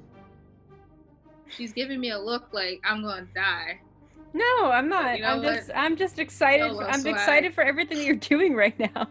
she's 1.49 1.73
giving 1.73 1.99
me 1.99 2.11
a 2.11 2.19
look 2.19 2.49
like 2.53 2.81
I'm 2.85 3.01
going 3.01 3.25
to 3.25 3.33
die. 3.33 3.79
No, 4.33 4.69
I'm 4.71 4.87
not. 4.87 5.15
You 5.17 5.23
know 5.23 5.29
I'm 5.29 5.41
what? 5.43 5.55
just 5.55 5.71
I'm 5.73 5.95
just 5.95 6.19
excited. 6.19 6.71
Well, 6.75 6.87
I'm 6.87 7.01
swag. 7.01 7.15
excited 7.15 7.53
for 7.55 7.63
everything 7.63 7.97
that 7.97 8.05
you're 8.05 8.15
doing 8.33 8.53
right 8.53 8.77
now. 8.79 9.07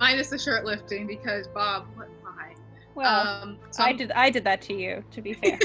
Minus 0.00 0.30
the 0.30 0.38
shirt 0.38 0.64
lifting 0.64 1.06
because 1.06 1.46
Bob, 1.48 1.86
what? 1.94 2.08
Why? 2.22 2.54
Well, 2.94 3.26
um, 3.42 3.58
so 3.70 3.82
I 3.82 3.88
I'm- 3.88 3.96
did 3.98 4.12
I 4.12 4.30
did 4.30 4.44
that 4.44 4.62
to 4.62 4.74
you, 4.74 5.04
to 5.10 5.20
be 5.20 5.34
fair. 5.34 5.58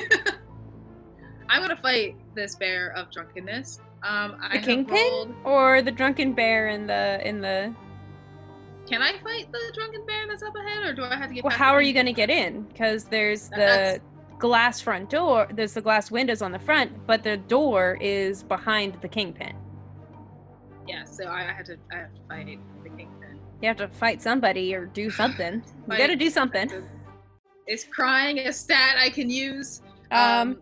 I'm 1.50 1.62
gonna 1.62 1.78
fight 1.82 2.18
this 2.36 2.56
bear 2.56 2.92
of 2.98 3.10
drunkenness. 3.12 3.80
Um, 4.04 4.38
I 4.42 4.58
The 4.58 4.64
kingpin? 4.66 4.96
rolled- 4.96 5.36
or 5.44 5.82
the 5.82 5.92
drunken 5.92 6.34
bear 6.34 6.68
in 6.70 6.88
the 6.88 7.20
in 7.28 7.42
the 7.42 7.74
Can 8.90 9.02
I 9.02 9.14
fight 9.24 9.52
the 9.52 9.72
drunken 9.74 10.06
bear 10.06 10.28
that's 10.28 10.44
up 10.44 10.56
ahead, 10.56 10.84
or 10.86 10.94
do 10.94 11.04
I 11.04 11.16
have 11.18 11.30
to 11.30 11.34
get? 11.36 11.44
Well, 11.44 11.56
how 11.56 11.74
are 11.74 11.82
you 11.82 11.94
going 11.94 12.06
to 12.06 12.14
get 12.14 12.30
in? 12.30 12.62
Because 12.64 13.06
there's 13.06 13.50
the 13.50 13.56
That's- 13.58 14.00
glass 14.40 14.80
front 14.80 15.10
door. 15.10 15.48
There's 15.52 15.74
the 15.74 15.82
glass 15.82 16.12
windows 16.12 16.42
on 16.42 16.52
the 16.52 16.60
front, 16.60 17.06
but 17.08 17.24
the 17.24 17.38
door 17.38 17.98
is 18.00 18.44
behind 18.44 18.98
the 19.02 19.08
kingpin. 19.08 19.54
Yeah, 20.88 21.04
so 21.04 21.28
I 21.28 21.42
have 21.42 21.66
to. 21.66 21.78
I 21.92 21.96
have 21.98 22.14
to 22.16 22.22
fight 22.30 22.60
the 22.84 22.90
kingpin. 22.90 23.40
You 23.62 23.68
have 23.68 23.78
to 23.78 23.88
fight 23.90 24.22
somebody 24.22 24.74
or 24.76 24.86
do 24.86 25.10
something. 25.22 25.64
you 25.92 25.98
got 25.98 26.08
to 26.08 26.16
do 26.16 26.30
something. 26.30 26.72
Is 27.68 27.84
crying 27.84 28.40
a 28.40 28.54
stat 28.54 28.96
I 28.98 29.10
can 29.10 29.30
use? 29.30 29.82
Um, 30.12 30.62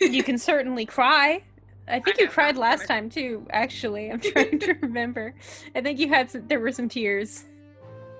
you 0.00 0.22
can 0.22 0.38
certainly 0.50 0.86
cry. 0.86 1.42
I 1.90 2.00
think 2.00 2.18
I 2.20 2.22
you 2.24 2.28
cried 2.28 2.56
last 2.56 2.86
time 2.86 3.08
too. 3.10 3.46
Actually, 3.50 4.10
I'm 4.10 4.20
trying 4.32 4.58
to 4.60 4.74
remember. 4.80 5.34
I 5.74 5.80
think 5.80 5.98
you 5.98 6.08
had 6.08 6.30
some, 6.30 6.46
there 6.46 6.60
were 6.60 6.72
some 6.72 6.88
tears. 6.88 7.44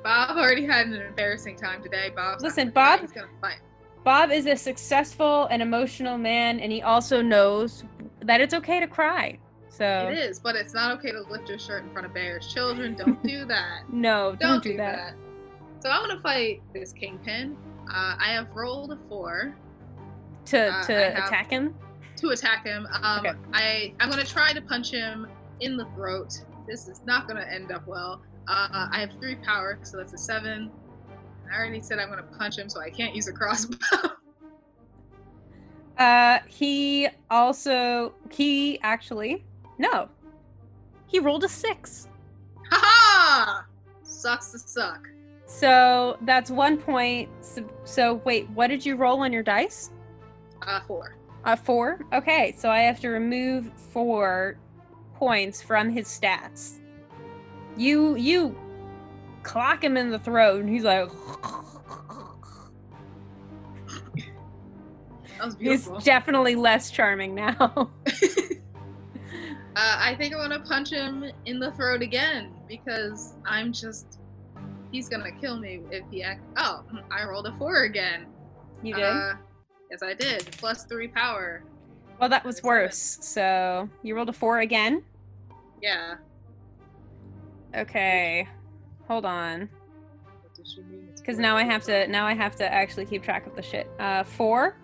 Bob 0.02 0.36
already 0.36 0.64
had 0.66 0.86
an 0.86 0.94
embarrassing 0.94 1.56
time 1.56 1.82
today. 1.82 2.10
Bob. 2.14 2.40
Listen, 2.40 2.70
Bob- 2.70 3.00
He's 3.00 3.12
gonna 3.12 3.28
fight. 3.40 3.58
Bob 4.02 4.30
is 4.30 4.46
a 4.46 4.56
successful 4.56 5.46
and 5.50 5.60
emotional 5.60 6.16
man, 6.16 6.58
and 6.60 6.72
he 6.72 6.80
also 6.82 7.20
knows 7.20 7.84
that 8.22 8.40
it's 8.40 8.54
okay 8.54 8.80
to 8.80 8.86
cry. 8.86 9.38
So 9.68 10.08
It 10.10 10.18
is, 10.18 10.40
but 10.40 10.56
it's 10.56 10.74
not 10.74 10.96
okay 10.98 11.12
to 11.12 11.20
lift 11.30 11.48
your 11.48 11.58
shirt 11.58 11.84
in 11.84 11.90
front 11.90 12.06
of 12.06 12.14
bears. 12.14 12.52
Children, 12.52 12.94
don't 12.94 13.22
do 13.22 13.44
that. 13.46 13.82
no, 13.92 14.34
Don't, 14.40 14.54
don't, 14.54 14.62
do 14.62 14.76
that. 14.78 15.14
So 15.80 15.90
I'm 15.90 16.08
gonna 16.08 16.20
fight 16.20 16.62
this 16.72 16.92
kingpin. 16.92 17.56
Uh, 17.88 18.16
I 18.18 18.32
have 18.32 18.48
rolled 18.54 18.92
a 18.92 18.98
four 19.08 19.54
To 20.46 20.58
Uh, 20.74 20.82
to 20.84 21.24
attack 21.26 21.50
him. 21.50 21.74
To 22.20 22.30
attack 22.30 22.64
him. 22.66 22.86
Um, 23.02 23.20
Okay. 23.20 23.38
I 23.52 23.94
I'm 24.00 24.10
gonna 24.10 24.24
try 24.24 24.52
to 24.52 24.60
punch 24.60 24.90
him 24.90 25.26
in 25.60 25.76
the 25.76 25.86
throat. 25.96 26.32
This 26.66 26.88
is 26.88 27.02
not 27.04 27.26
gonna 27.26 27.46
end 27.50 27.72
up 27.72 27.86
well. 27.86 28.22
Uh, 28.48 28.88
I 28.92 29.00
have 29.00 29.10
three 29.20 29.36
power, 29.36 29.78
so 29.82 29.96
that's 29.98 30.12
a 30.12 30.18
seven. 30.18 30.70
I 31.52 31.56
already 31.56 31.80
said 31.80 31.98
I'm 31.98 32.08
gonna 32.08 32.22
punch 32.38 32.58
him, 32.58 32.68
so 32.68 32.80
I 32.80 32.90
can't 32.90 33.14
use 33.14 33.28
a 33.28 33.32
crossbow. 33.32 33.76
Uh, 35.98 36.38
he 36.48 37.08
also 37.30 38.14
he 38.30 38.80
actually 38.80 39.44
no, 39.76 40.08
he 41.06 41.18
rolled 41.18 41.44
a 41.44 41.48
six. 41.48 42.08
Ha 42.70 42.80
ha! 42.82 43.66
Sucks 44.02 44.52
to 44.52 44.58
suck. 44.58 45.06
So 45.44 46.16
that's 46.22 46.50
one 46.50 46.78
point. 46.78 47.28
So, 47.42 47.68
so 47.84 48.14
wait, 48.24 48.48
what 48.50 48.68
did 48.68 48.86
you 48.86 48.96
roll 48.96 49.20
on 49.20 49.30
your 49.30 49.42
dice? 49.42 49.90
Uh, 50.62 50.80
four. 50.86 51.16
A 51.44 51.56
four. 51.56 52.00
Okay, 52.12 52.54
so 52.56 52.70
I 52.70 52.80
have 52.80 53.00
to 53.00 53.08
remove 53.08 53.72
four 53.92 54.58
points 55.14 55.62
from 55.62 55.88
his 55.90 56.06
stats. 56.06 56.80
You 57.76 58.16
you 58.16 58.54
clock 59.42 59.82
him 59.82 59.96
in 59.96 60.10
the 60.10 60.18
throat, 60.18 60.60
and 60.60 60.68
he's 60.68 60.84
like. 60.84 61.10
He's 65.58 65.88
definitely 66.04 66.54
less 66.54 66.90
charming 66.90 67.34
now. 67.34 67.90
Uh, 69.76 69.96
I 69.98 70.16
think 70.16 70.34
I'm 70.34 70.40
gonna 70.40 70.64
punch 70.64 70.90
him 70.90 71.24
in 71.46 71.60
the 71.60 71.70
throat 71.72 72.02
again 72.02 72.52
because 72.68 73.34
I'm 73.46 73.72
just. 73.72 74.18
He's 74.90 75.08
gonna 75.08 75.30
kill 75.40 75.60
me 75.60 75.80
if 75.92 76.02
he 76.10 76.24
act. 76.24 76.42
Oh, 76.56 76.82
I 77.10 77.24
rolled 77.24 77.46
a 77.46 77.56
four 77.56 77.84
again. 77.84 78.26
you 78.82 78.94
did. 78.94 79.04
Uh, 79.04 79.34
yes, 79.90 80.02
I 80.02 80.14
did. 80.14 80.48
Plus 80.58 80.84
three 80.84 81.08
power. 81.08 81.62
well, 82.20 82.28
that 82.28 82.44
was 82.44 82.62
worse. 82.62 83.18
So 83.20 83.88
you 84.02 84.14
rolled 84.14 84.28
a 84.28 84.32
four 84.32 84.60
again. 84.60 85.02
Yeah. 85.82 86.16
Okay, 87.76 88.48
hold 89.06 89.24
on, 89.24 89.68
What 90.42 90.54
does 90.54 90.72
she 90.72 90.82
mean? 90.82 91.06
It's 91.10 91.20
because 91.20 91.38
now 91.38 91.56
I 91.56 91.62
have 91.62 91.84
to 91.84 92.08
now 92.08 92.26
I 92.26 92.34
have 92.34 92.56
to 92.56 92.72
actually 92.72 93.06
keep 93.06 93.22
track 93.22 93.46
of 93.46 93.54
the 93.54 93.62
shit. 93.62 93.88
Uh, 94.00 94.24
four. 94.24 94.76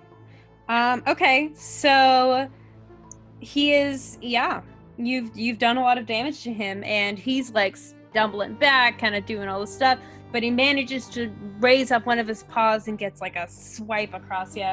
Um. 0.69 1.03
Okay, 1.07 1.51
so 1.55 2.49
he 3.41 3.75
is 3.75 4.19
yeah. 4.23 4.63
You've 4.99 5.37
you've 5.37 5.59
done 5.59 5.77
a 5.77 5.83
lot 5.83 5.99
of 5.99 6.07
damage 6.07 6.43
to 6.45 6.53
him, 6.53 6.83
and 6.85 7.19
he's 7.19 7.51
like 7.51 7.77
stumbling 7.77 8.55
back, 8.55 8.99
kind 9.01 9.15
of 9.17 9.27
doing 9.27 9.49
all 9.49 9.61
this 9.61 9.75
stuff. 9.75 9.99
But 10.33 10.43
he 10.43 10.51
manages 10.51 11.09
to 11.11 11.31
raise 11.61 11.91
up 11.91 12.05
one 12.07 12.19
of 12.19 12.27
his 12.29 12.43
paws 12.45 12.89
and 12.89 12.99
gets 12.99 13.21
like 13.21 13.37
a 13.37 13.49
swipe 13.49 14.13
across 14.15 14.57
you. 14.57 14.73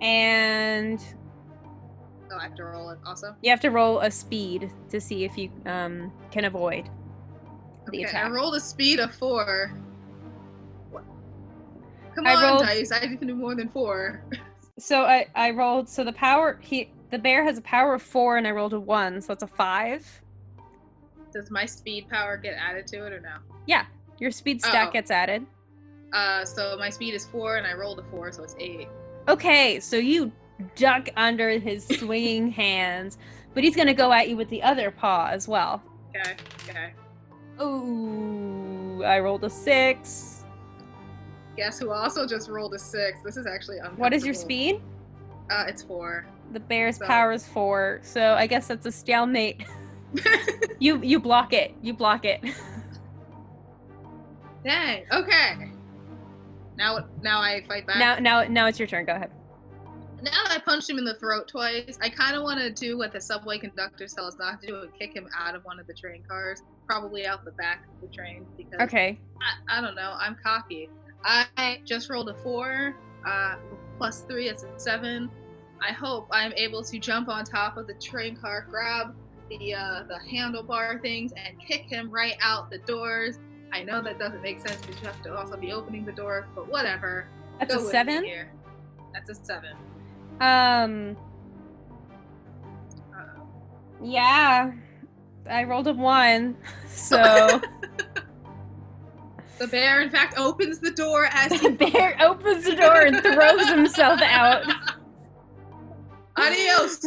And 0.00 1.00
Oh, 2.32 2.38
I 2.38 2.44
have 2.44 2.54
to 2.56 2.64
roll 2.64 2.88
it 2.90 2.98
also. 3.04 3.36
You 3.42 3.50
have 3.50 3.60
to 3.60 3.68
roll 3.70 4.00
a 4.00 4.10
speed 4.10 4.70
to 4.88 5.00
see 5.00 5.24
if 5.24 5.36
you 5.36 5.50
um, 5.66 6.10
can 6.30 6.46
avoid 6.46 6.88
the 7.86 7.98
Okay, 7.98 8.02
attack. 8.04 8.24
I 8.24 8.30
rolled 8.30 8.54
a 8.54 8.60
speed 8.60 9.00
of 9.00 9.14
four. 9.14 9.70
What? 10.90 11.04
Come 12.14 12.26
I 12.26 12.34
on, 12.34 12.42
rolled- 12.42 12.62
dice. 12.62 12.90
I 12.90 13.00
can 13.00 13.18
do 13.18 13.34
more 13.34 13.54
than 13.54 13.68
four. 13.68 14.22
So 14.78 15.02
I, 15.04 15.26
I 15.34 15.50
rolled. 15.50 15.90
So 15.90 16.02
the 16.02 16.14
power 16.14 16.58
he 16.62 16.90
the 17.10 17.18
bear 17.18 17.44
has 17.44 17.58
a 17.58 17.60
power 17.62 17.92
of 17.94 18.02
four, 18.02 18.38
and 18.38 18.48
I 18.48 18.52
rolled 18.52 18.72
a 18.72 18.80
one, 18.80 19.20
so 19.20 19.34
it's 19.34 19.42
a 19.42 19.46
five. 19.46 20.22
Does 21.32 21.50
my 21.50 21.66
speed 21.66 22.08
power 22.08 22.38
get 22.38 22.54
added 22.58 22.86
to 22.88 23.06
it 23.06 23.12
or 23.12 23.20
no? 23.20 23.34
Yeah, 23.66 23.84
your 24.22 24.30
speed 24.30 24.62
stat 24.62 24.88
Oh. 24.88 24.92
gets 24.92 25.10
added. 25.10 25.44
Uh, 26.12 26.44
so 26.44 26.76
my 26.78 26.88
speed 26.88 27.12
is 27.12 27.26
four, 27.26 27.56
and 27.56 27.66
I 27.66 27.74
rolled 27.74 27.98
a 27.98 28.04
four, 28.04 28.30
so 28.30 28.44
it's 28.44 28.54
eight. 28.60 28.86
Okay, 29.28 29.80
so 29.80 29.96
you 29.96 30.30
duck 30.76 31.08
under 31.16 31.50
his 31.58 31.84
swinging 31.98 32.50
hands, 32.52 33.18
but 33.52 33.64
he's 33.64 33.74
gonna 33.74 33.92
go 33.94 34.12
at 34.12 34.28
you 34.28 34.36
with 34.36 34.48
the 34.48 34.62
other 34.62 34.92
paw 34.92 35.28
as 35.32 35.48
well. 35.48 35.82
Okay. 36.16 36.36
Okay. 36.68 36.92
Ooh, 37.60 39.02
I 39.04 39.18
rolled 39.18 39.42
a 39.44 39.50
six. 39.50 40.44
Guess 41.56 41.80
who 41.80 41.90
also 41.90 42.26
just 42.26 42.48
rolled 42.48 42.74
a 42.74 42.78
six? 42.78 43.18
This 43.24 43.36
is 43.36 43.46
actually. 43.46 43.78
What 43.96 44.12
is 44.14 44.24
your 44.24 44.34
speed? 44.34 44.80
Uh, 45.50 45.64
it's 45.66 45.82
four. 45.82 46.26
The 46.52 46.60
bear's 46.60 46.98
So- 46.98 47.06
power 47.06 47.32
is 47.32 47.46
four, 47.46 47.98
so 48.02 48.34
I 48.34 48.46
guess 48.46 48.68
that's 48.68 48.86
a 48.86 48.92
stalemate. 48.92 49.64
you 50.78 51.00
you 51.02 51.18
block 51.18 51.52
it. 51.52 51.74
You 51.82 51.92
block 51.94 52.24
it. 52.24 52.40
Dang. 54.64 55.04
Okay. 55.12 55.70
Now, 56.76 57.06
now 57.22 57.40
I 57.40 57.62
fight 57.68 57.86
back. 57.86 57.98
Now, 57.98 58.18
now, 58.18 58.48
now 58.48 58.66
it's 58.66 58.78
your 58.78 58.88
turn. 58.88 59.04
Go 59.04 59.14
ahead. 59.14 59.30
now 60.22 60.30
that 60.44 60.52
I 60.52 60.58
punched 60.58 60.88
him 60.88 60.98
in 60.98 61.04
the 61.04 61.14
throat 61.14 61.48
twice, 61.48 61.98
I 62.00 62.08
kind 62.08 62.36
of 62.36 62.42
want 62.42 62.60
to 62.60 62.70
do 62.70 62.96
what 62.96 63.12
the 63.12 63.20
subway 63.20 63.58
conductor 63.58 64.06
tells 64.06 64.34
us 64.34 64.38
not 64.38 64.60
to 64.62 64.66
do 64.66 64.80
and 64.82 64.94
kick 64.98 65.14
him 65.14 65.28
out 65.36 65.54
of 65.54 65.64
one 65.64 65.78
of 65.80 65.86
the 65.86 65.94
train 65.94 66.22
cars, 66.26 66.62
probably 66.86 67.26
out 67.26 67.44
the 67.44 67.50
back 67.52 67.84
of 67.86 68.00
the 68.08 68.14
train 68.14 68.46
because 68.56 68.80
Okay. 68.80 69.18
I, 69.68 69.78
I 69.78 69.80
don't 69.80 69.94
know. 69.94 70.14
I'm 70.18 70.36
cocky. 70.42 70.88
I 71.24 71.80
just 71.84 72.08
rolled 72.10 72.28
a 72.30 72.34
four, 72.34 72.96
uh, 73.26 73.56
plus 73.98 74.20
three. 74.22 74.48
It's 74.48 74.64
a 74.64 74.78
seven. 74.78 75.30
I 75.80 75.92
hope 75.92 76.26
I'm 76.30 76.52
able 76.54 76.82
to 76.84 76.98
jump 76.98 77.28
on 77.28 77.44
top 77.44 77.76
of 77.76 77.86
the 77.86 77.94
train 77.94 78.36
car, 78.36 78.66
grab 78.68 79.14
the 79.48 79.74
uh, 79.74 80.02
the 80.08 80.18
handlebar 80.32 81.00
things, 81.02 81.32
and 81.36 81.60
kick 81.60 81.82
him 81.82 82.10
right 82.10 82.36
out 82.40 82.70
the 82.70 82.78
doors. 82.78 83.38
I 83.72 83.82
know 83.82 84.02
that 84.02 84.18
doesn't 84.18 84.42
make 84.42 84.60
sense 84.60 84.80
because 84.82 85.00
you 85.00 85.06
have 85.06 85.22
to 85.22 85.34
also 85.34 85.56
be 85.56 85.72
opening 85.72 86.04
the 86.04 86.12
door, 86.12 86.46
but 86.54 86.68
whatever. 86.68 87.26
That's 87.58 87.74
Go 87.74 87.86
a 87.86 87.90
seven. 87.90 88.24
That's 89.14 89.30
a 89.30 89.34
seven. 89.34 89.76
Um. 90.40 91.16
Uh-oh. 93.14 93.46
Yeah. 94.02 94.72
I 95.48 95.64
rolled 95.64 95.88
a 95.88 95.92
one. 95.92 96.56
So 96.94 97.60
The 99.58 99.66
bear, 99.66 100.02
in 100.02 100.10
fact, 100.10 100.38
opens 100.38 100.78
the 100.78 100.90
door 100.90 101.28
as 101.32 101.50
the 101.50 101.56
he 101.56 101.68
bear 101.90 102.16
opens 102.20 102.64
the 102.64 102.76
door 102.76 103.00
and 103.02 103.20
throws 103.22 103.68
himself 103.68 104.20
out. 104.20 104.64
Adios. 106.36 106.98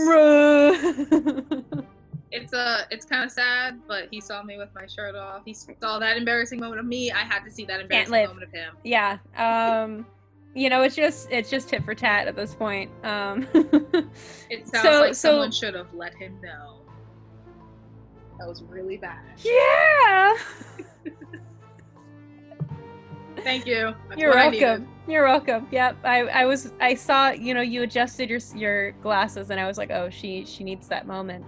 It's 2.35 2.53
uh, 2.53 2.83
it's 2.91 3.05
kind 3.05 3.23
of 3.23 3.31
sad, 3.31 3.79
but 3.87 4.07
he 4.11 4.19
saw 4.21 4.43
me 4.43 4.57
with 4.57 4.69
my 4.75 4.85
shirt 4.87 5.15
off. 5.15 5.41
He 5.45 5.53
saw 5.53 5.99
that 5.99 6.17
embarrassing 6.17 6.59
moment 6.59 6.79
of 6.79 6.85
me. 6.85 7.11
I 7.11 7.19
had 7.19 7.43
to 7.45 7.51
see 7.51 7.65
that 7.65 7.79
embarrassing 7.79 8.11
moment 8.11 8.43
of 8.43 8.51
him. 8.51 8.75
yeah. 8.83 9.17
Um. 9.37 10.05
You 10.53 10.69
know, 10.69 10.83
it's 10.83 10.95
just 10.95 11.29
it's 11.31 11.49
just 11.49 11.67
tit 11.69 11.83
for 11.83 11.93
tat 11.95 12.27
at 12.27 12.35
this 12.35 12.53
point. 12.55 12.89
Um. 13.03 13.47
It 14.49 14.67
sounds 14.67 14.83
So- 14.83 14.99
like 15.01 15.15
so- 15.15 15.29
someone 15.31 15.51
should 15.51 15.73
have 15.75 15.93
let 15.93 16.13
him 16.15 16.39
know. 16.41 16.81
That 18.39 18.47
was 18.49 18.63
really 18.63 18.97
bad. 18.97 19.23
yeah. 19.43 20.35
Thank 23.43 23.65
you. 23.67 23.93
That's 24.09 24.19
You're 24.19 24.33
welcome. 24.33 24.87
You're 25.07 25.23
welcome. 25.25 25.67
Yep. 25.71 25.97
I, 26.03 26.21
I 26.21 26.45
was 26.45 26.73
I 26.79 26.95
saw, 26.95 27.29
you 27.31 27.53
know, 27.53 27.61
you 27.61 27.83
adjusted 27.83 28.29
your 28.29 28.39
your 28.55 28.91
glasses 29.03 29.51
and 29.51 29.59
I 29.59 29.67
was 29.67 29.77
like, 29.77 29.91
"Oh, 29.91 30.09
she 30.09 30.45
she 30.45 30.63
needs 30.63 30.87
that 30.87 31.05
moment." 31.05 31.45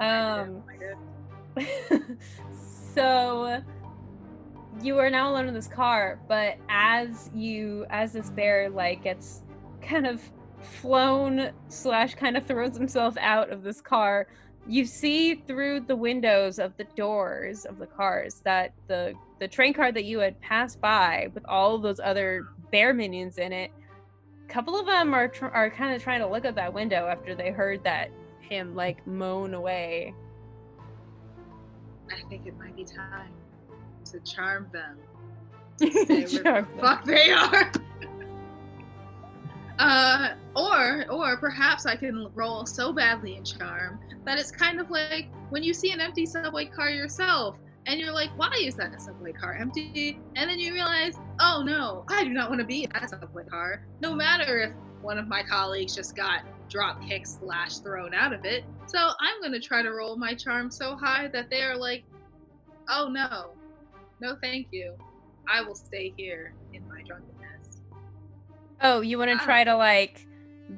Um 0.00 0.62
so 2.94 3.62
you 4.82 4.98
are 4.98 5.10
now 5.10 5.30
alone 5.30 5.48
in 5.48 5.54
this 5.54 5.66
car, 5.66 6.18
but 6.28 6.56
as 6.68 7.30
you 7.34 7.86
as 7.90 8.12
this 8.12 8.30
bear 8.30 8.70
like 8.70 9.04
gets 9.04 9.42
kind 9.82 10.06
of 10.06 10.22
flown 10.60 11.50
slash 11.68 12.14
kind 12.14 12.36
of 12.36 12.46
throws 12.46 12.76
himself 12.76 13.16
out 13.18 13.50
of 13.50 13.62
this 13.62 13.80
car, 13.80 14.26
you 14.66 14.84
see 14.84 15.34
through 15.34 15.80
the 15.80 15.96
windows 15.96 16.58
of 16.58 16.76
the 16.76 16.84
doors 16.96 17.64
of 17.64 17.78
the 17.78 17.86
cars 17.86 18.40
that 18.44 18.72
the 18.86 19.14
the 19.38 19.48
train 19.48 19.72
car 19.72 19.90
that 19.92 20.04
you 20.04 20.18
had 20.18 20.40
passed 20.40 20.80
by 20.80 21.28
with 21.34 21.44
all 21.48 21.74
of 21.74 21.82
those 21.82 22.00
other 22.00 22.46
bear 22.70 22.94
minions 22.94 23.38
in 23.38 23.52
it, 23.52 23.70
a 24.48 24.52
couple 24.52 24.78
of 24.78 24.86
them 24.86 25.14
are 25.14 25.28
tr- 25.28 25.46
are 25.46 25.70
kind 25.70 25.94
of 25.94 26.02
trying 26.02 26.20
to 26.20 26.26
look 26.26 26.44
at 26.44 26.54
that 26.54 26.72
window 26.72 27.06
after 27.06 27.34
they 27.34 27.50
heard 27.50 27.82
that 27.84 28.10
him 28.50 28.74
like 28.74 29.06
moan 29.06 29.54
away. 29.54 30.14
I 32.10 32.28
think 32.28 32.46
it 32.46 32.58
might 32.58 32.76
be 32.76 32.84
time 32.84 33.30
to 34.06 34.20
charm 34.20 34.68
them. 34.72 34.98
Where 35.78 36.04
the 36.04 36.40
Charm 36.42 36.66
them. 36.66 36.80
fuck 36.80 37.04
they 37.04 37.30
are. 37.30 37.72
Uh, 39.78 40.34
or 40.56 41.06
or 41.10 41.38
perhaps 41.38 41.86
I 41.86 41.96
can 41.96 42.28
roll 42.34 42.66
so 42.66 42.92
badly 42.92 43.36
in 43.36 43.44
charm 43.46 43.98
that 44.26 44.38
it's 44.38 44.50
kind 44.50 44.78
of 44.78 44.90
like 44.90 45.28
when 45.48 45.62
you 45.62 45.72
see 45.72 45.90
an 45.92 46.02
empty 46.02 46.26
subway 46.26 46.66
car 46.66 46.90
yourself, 46.90 47.56
and 47.86 47.98
you're 47.98 48.12
like, 48.12 48.28
why 48.36 48.50
is 48.60 48.74
that 48.74 49.00
subway 49.00 49.32
car 49.32 49.54
empty? 49.58 50.20
And 50.36 50.50
then 50.50 50.58
you 50.58 50.74
realize, 50.74 51.14
oh 51.40 51.62
no, 51.64 52.04
I 52.10 52.24
do 52.24 52.28
not 52.28 52.50
want 52.50 52.60
to 52.60 52.66
be 52.66 52.84
in 52.84 52.90
that 52.92 53.08
subway 53.08 53.44
car. 53.44 53.86
No 54.02 54.12
matter 54.14 54.58
if 54.60 54.72
one 55.00 55.16
of 55.16 55.26
my 55.28 55.42
colleagues 55.42 55.94
just 55.94 56.14
got 56.14 56.42
drop 56.70 57.02
kicked 57.06 57.28
slash 57.28 57.78
thrown 57.78 58.14
out 58.14 58.32
of 58.32 58.44
it. 58.44 58.64
So 58.86 58.98
I'm 58.98 59.42
gonna 59.42 59.60
try 59.60 59.82
to 59.82 59.90
roll 59.90 60.16
my 60.16 60.32
charm 60.34 60.70
so 60.70 60.96
high 60.96 61.28
that 61.28 61.50
they 61.50 61.62
are 61.62 61.76
like, 61.76 62.04
oh 62.88 63.08
no, 63.10 63.50
no 64.20 64.36
thank 64.40 64.68
you. 64.70 64.94
I 65.52 65.62
will 65.62 65.74
stay 65.74 66.14
here 66.16 66.54
in 66.72 66.86
my 66.88 67.02
drunkenness. 67.02 67.82
Oh, 68.80 69.00
you 69.00 69.18
want 69.18 69.30
to 69.30 69.36
Ah. 69.40 69.44
try 69.44 69.64
to 69.64 69.76
like 69.76 70.26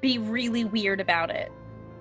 be 0.00 0.18
really 0.18 0.64
weird 0.64 1.00
about 1.00 1.30
it. 1.30 1.52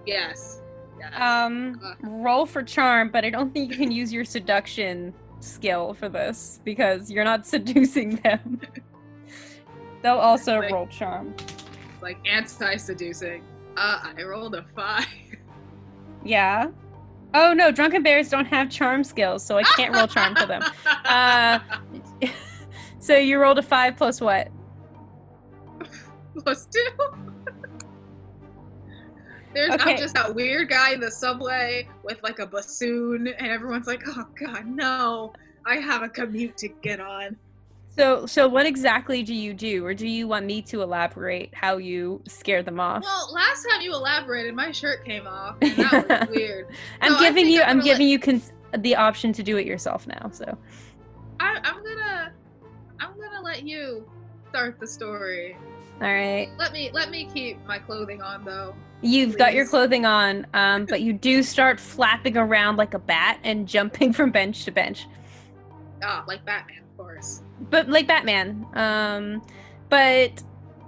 Yes. 0.06 0.62
Yes. 1.00 1.14
Um, 1.20 1.80
Uh. 1.84 1.96
roll 2.02 2.46
for 2.46 2.64
charm, 2.64 3.10
but 3.12 3.26
I 3.26 3.30
don't 3.30 3.54
think 3.54 3.72
you 3.72 3.78
can 3.78 3.92
use 3.92 4.14
your 4.14 4.24
seduction 4.24 5.14
skill 5.42 5.94
for 5.96 6.08
this 6.08 6.62
because 6.64 7.12
you're 7.12 7.24
not 7.26 7.46
seducing 7.56 8.16
them. 8.18 8.62
They'll 10.02 10.16
also 10.18 10.60
Like- 10.60 10.72
roll 10.72 10.88
charm. 10.88 11.36
It's 11.38 12.02
like 12.02 12.18
anti-seducing. 12.28 13.44
Uh, 13.78 14.12
I 14.18 14.24
rolled 14.24 14.56
a 14.56 14.66
five. 14.76 15.06
Yeah. 16.24 16.68
Oh 17.34 17.54
no, 17.54 17.72
drunken 17.72 18.04
bears 18.04 18.30
don't 18.30 18.46
have 18.46 18.70
charm 18.70 19.04
skills, 19.04 19.44
so 19.44 19.58
I 19.58 19.64
can't 19.64 19.96
roll 19.96 20.08
charm 20.08 20.36
for 20.36 20.46
them. 20.46 20.62
Uh, 20.86 21.60
So 23.02 23.18
you 23.18 23.40
rolled 23.40 23.58
a 23.58 23.64
five 23.64 23.98
plus 23.98 24.22
what? 24.22 24.50
Plus 26.38 26.68
two. 26.68 26.88
There's 29.56 29.74
Okay. 29.74 29.92
I'm 29.94 29.98
just 29.98 30.14
that 30.14 30.34
weird 30.34 30.70
guy 30.70 30.94
in 30.94 31.00
the 31.00 31.10
subway 31.10 31.90
with 32.04 32.22
like 32.22 32.38
a 32.38 32.46
bassoon, 32.46 33.28
and 33.28 33.48
everyone's 33.48 33.88
like, 33.88 34.04
"Oh 34.08 34.28
God, 34.40 34.68
no! 34.68 35.34
I 35.66 35.78
have 35.78 36.04
a 36.04 36.10
commute 36.10 36.58
to 36.58 36.68
get 36.68 37.00
on." 37.00 37.36
So 37.98 38.26
so 38.26 38.48
what 38.48 38.66
exactly 38.66 39.22
do 39.22 39.34
you 39.34 39.54
do, 39.54 39.86
or 39.86 39.94
do 39.94 40.08
you 40.08 40.28
want 40.28 40.46
me 40.46 40.62
to 40.64 40.82
elaborate 40.82 41.54
how 41.54 41.78
you 41.78 42.22
scare 42.28 42.64
them 42.64 42.80
off? 42.80 43.04
Well, 43.04 43.30
last 43.34 43.66
time 43.70 43.82
you 43.82 43.94
elaborated, 43.94 44.56
my 44.56 44.72
shirt 44.72 45.04
came 45.06 45.28
off, 45.28 45.58
and 45.62 45.76
that 45.78 46.08
was 46.08 46.30
weird. 46.36 46.68
I'm 47.02 47.20
giving 47.20 47.48
you 47.50 47.62
I'm 47.62 47.80
I'm 47.80 47.84
giving 47.84 48.08
you 48.08 48.18
cons- 48.18 48.54
the 48.78 48.96
option 48.96 49.34
to 49.34 49.44
do 49.44 49.58
it 49.58 49.66
yourself 49.66 50.08
now. 50.08 50.30
So 50.32 50.58
I, 51.42 51.60
I'm 51.64 51.84
gonna, 51.84 52.32
I'm 53.00 53.20
gonna 53.20 53.42
let 53.44 53.64
you 53.64 54.08
start 54.50 54.80
the 54.80 54.88
story. 54.88 55.58
all 56.02 56.08
right. 56.08 56.50
Let 56.58 56.72
me, 56.72 56.92
let 56.94 57.10
me 57.10 57.28
keep 57.34 57.58
my 57.66 57.80
clothing 57.80 58.22
on 58.22 58.46
though. 58.46 58.74
You've 59.02 59.38
got 59.38 59.54
your 59.56 59.66
clothing 59.66 60.06
on, 60.06 60.46
um, 60.54 60.86
but 60.86 61.02
you 61.02 61.12
do 61.12 61.42
start 61.42 61.80
flapping 61.80 62.38
around 62.38 62.78
like 62.78 62.94
a 62.94 63.00
bat 63.00 63.40
and 63.44 63.68
jumping 63.68 64.14
from 64.18 64.32
bench 64.32 64.64
to 64.66 64.72
bench. 64.72 65.08
Ah, 66.04 66.24
like 66.28 66.46
Batman, 66.46 66.80
of 66.80 66.98
course. 66.98 67.44
But 67.70 67.90
like 67.90 68.08
Batman. 68.08 68.66
Um, 68.74 69.42
but 69.90 70.42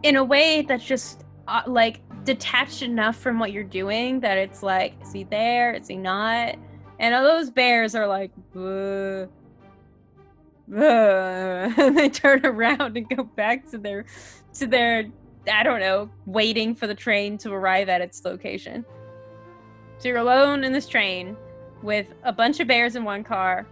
in 0.04 0.16
a 0.16 0.24
way 0.24 0.64
that's 0.64 0.84
just 0.84 1.24
uh, 1.48 1.62
like 1.68 2.02
detached 2.24 2.82
enough 2.82 3.18
from 3.18 3.40
what 3.40 3.52
you're 3.52 3.64
doing 3.64 4.20
that 4.22 4.38
it's 4.38 4.64
like, 4.64 4.96
is 5.02 5.12
he 5.12 5.24
there? 5.24 5.74
Is 5.74 5.88
he 5.88 5.98
not? 5.98 6.56
And 7.00 7.14
all 7.14 7.24
those 7.24 7.50
bears 7.50 7.96
are 7.96 8.08
like, 8.08 8.32
"Buh, 8.54 9.26
buh," 10.68 11.74
and 11.78 11.98
they 11.98 12.10
turn 12.10 12.46
around 12.46 12.96
and 12.98 13.10
go 13.10 13.24
back 13.24 13.70
to 13.72 13.78
their 13.78 14.06
to 14.54 14.68
their 14.68 15.06
I 15.52 15.64
don't 15.64 15.80
know, 15.80 16.10
waiting 16.26 16.74
for 16.74 16.88
the 16.88 16.96
train 16.96 17.38
to 17.40 17.52
arrive 17.52 17.90
at 17.90 18.02
its 18.02 18.24
location. 18.24 18.86
So 19.98 20.08
you're 20.08 20.18
alone 20.18 20.64
in 20.64 20.72
this 20.72 20.88
train 20.88 21.36
with 21.82 22.08
a 22.24 22.32
bunch 22.32 22.60
of 22.60 22.68
bears 22.68 22.96
in 22.96 23.04
one 23.04 23.24
car, 23.24 23.68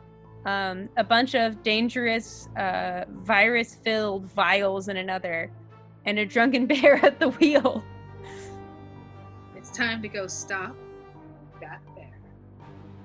um, 0.46 0.90
a 0.98 1.04
bunch 1.04 1.36
of 1.36 1.62
dangerous 1.64 2.50
uh, 2.58 3.06
virus 3.10 3.76
filled 3.76 4.26
vials 4.26 4.88
in 4.88 4.98
another, 4.98 5.52
and 6.06 6.20
a 6.20 6.26
drunken 6.26 6.66
bear 6.68 7.04
at 7.06 7.20
the 7.20 7.30
wheel. 7.30 7.84
It's 9.56 9.70
time 9.72 10.02
to 10.02 10.08
go 10.08 10.28
stop 10.28 10.76
that 11.62 11.82
bear. 11.96 12.10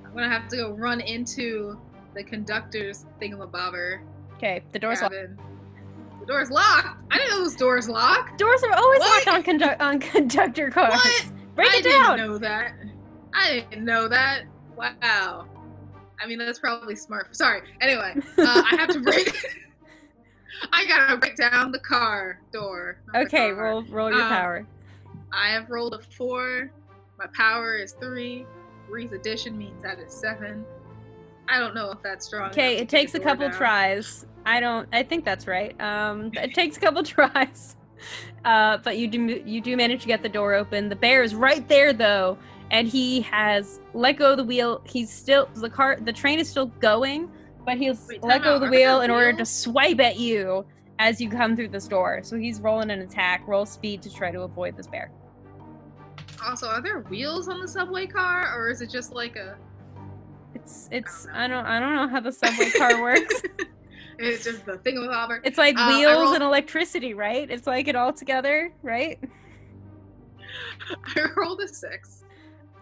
I'm 0.05 0.15
gonna 0.15 0.29
have 0.31 0.49
to 0.49 0.57
go 0.57 0.73
run 0.73 1.01
into 1.01 1.79
the 2.15 2.25
conductor's 2.25 3.05
thingamabobber 3.21 4.01
Okay, 4.37 4.63
the 4.73 4.79
door's 4.79 5.01
locked. 5.01 5.15
The 6.21 6.27
door's 6.27 6.51
locked. 6.51 6.89
I 7.11 7.17
didn't 7.19 7.31
know 7.31 7.45
those 7.45 7.57
doors 7.57 7.89
locked. 7.89 8.39
Doors 8.39 8.63
are 8.65 8.73
always 8.75 8.99
What? 9.01 9.27
locked 9.27 9.49
on, 9.49 9.59
condu- 9.59 9.81
on 9.81 9.99
conductor 10.01 10.71
cars. 10.71 10.93
What? 10.95 11.33
Break 11.55 11.73
I 11.73 11.79
it 11.79 11.85
down. 11.85 12.05
I 12.05 12.17
didn't 12.17 12.31
know 12.33 12.39
that. 12.39 12.73
I 13.33 13.65
didn't 13.71 13.85
know 13.85 14.09
that. 14.09 14.43
Wow. 14.77 15.47
I 16.23 16.27
mean, 16.27 16.39
that's 16.39 16.59
probably 16.59 16.97
smart. 16.97 17.37
Sorry. 17.37 17.61
Anyway, 17.81 18.15
uh, 18.39 18.63
I 18.65 18.77
have 18.77 18.89
to 18.91 19.01
break. 19.01 19.37
I 20.73 20.87
gotta 20.87 21.19
break 21.19 21.37
down 21.37 21.71
the 21.73 21.79
car 21.79 22.41
door. 22.53 22.99
Okay, 23.15 23.51
car. 23.51 23.55
roll 23.55 23.83
roll 23.85 24.11
your 24.11 24.23
Um, 24.23 24.29
power. 24.29 24.67
I 25.33 25.49
have 25.51 25.69
rolled 25.69 25.95
a 25.95 25.99
four. 26.01 26.71
My 27.19 27.27
power 27.35 27.77
is 27.77 27.93
three. 27.93 28.47
Three's 28.87 29.13
addition 29.13 29.59
means 29.59 29.83
that 29.83 29.99
is 29.99 30.13
seven. 30.13 30.65
I 31.49 31.59
don't 31.59 31.75
know 31.75 31.91
if 31.91 32.03
that's 32.03 32.27
strong. 32.27 32.51
Okay, 32.51 32.77
it 32.79 32.89
takes 32.89 33.13
a 33.15 33.19
kick 33.19 33.25
the 33.25 33.29
door 33.29 33.37
couple 33.37 33.59
tries. 33.59 34.27
I 34.47 34.61
don't. 34.61 34.89
I 34.93 35.03
think 35.03 35.25
that's 35.25 35.47
right. 35.47 35.79
Um, 35.81 36.31
it 36.35 36.55
takes 36.55 36.77
a 36.77 36.81
couple 36.81 37.03
tries, 37.03 37.77
uh, 38.45 38.79
but 38.79 38.97
you 38.97 39.09
do 39.09 39.43
you 39.45 39.61
do 39.61 39.77
manage 39.77 40.03
to 40.03 40.09
get 40.09 40.23
the 40.23 40.29
door 40.29 40.55
open. 40.55 40.89
The 40.89 40.97
bear 40.97 41.23
is 41.23 41.35
right 41.35 41.67
there 41.69 41.93
though, 41.93 42.39
and 42.71 42.89
he 42.89 43.21
has 43.23 43.81
let 43.95 44.19
go 44.19 44.33
of 44.33 44.37
the 44.39 44.45
wheel. 44.45 44.83
He's 44.85 45.11
still 45.13 45.49
the 45.55 45.71
car. 45.71 45.97
The 46.01 46.13
train 46.13 46.39
is 46.39 46.49
still 46.49 46.67
going, 46.67 47.31
but 47.65 47.79
he's 47.79 48.07
Wait, 48.09 48.23
let 48.23 48.43
go 48.43 48.57
of 48.57 48.61
the 48.61 48.69
wheel 48.69 49.01
in 49.03 49.11
order 49.11 49.33
to 49.35 49.45
swipe 49.47 50.01
at 50.01 50.19
you 50.19 50.65
as 50.99 51.21
you 51.21 51.29
come 51.29 51.55
through 51.57 51.69
this 51.69 51.87
door. 51.87 52.21
So 52.23 52.37
he's 52.37 52.61
rolling 52.61 52.91
an 52.91 53.01
attack. 53.01 53.47
Roll 53.47 53.67
speed 53.67 54.03
to 54.03 54.13
try 54.13 54.31
to 54.31 54.43
avoid 54.43 54.77
this 54.77 54.87
bear. 54.87 55.11
Also, 56.45 56.69
are 56.69 56.83
there 56.83 57.01
wheels 57.01 57.49
on 57.49 57.61
the 57.61 57.69
subway 57.69 58.07
car, 58.07 58.53
or 58.57 58.69
is 58.69 58.81
it 58.81 58.91
just 58.91 59.13
like 59.13 59.37
a? 59.37 59.57
It's 60.55 60.89
it's 60.91 61.27
I 61.33 61.47
don't 61.49 61.65
I 61.67 61.79
don't 61.79 61.95
know 61.95 62.09
how 62.09 62.21
the 62.21 62.33
subway 62.33 62.71
car 62.71 63.01
works. 63.03 63.43
It's 64.19 64.45
just 64.45 64.65
the 64.65 64.79
thing 64.79 64.99
with 64.99 65.11
Auburn. 65.11 65.43
It's 65.45 65.59
like 65.59 65.77
Uh, 65.79 65.89
wheels 65.89 66.17
rolled- 66.17 66.35
and 66.37 66.45
electricity, 66.45 67.13
right? 67.15 67.51
It's 67.51 67.67
like 67.67 67.87
it 67.89 67.97
all 67.97 68.13
together, 68.13 68.73
right? 68.83 69.19
I 71.17 71.29
rolled 71.37 71.61
a 71.61 71.69
six. 71.69 72.25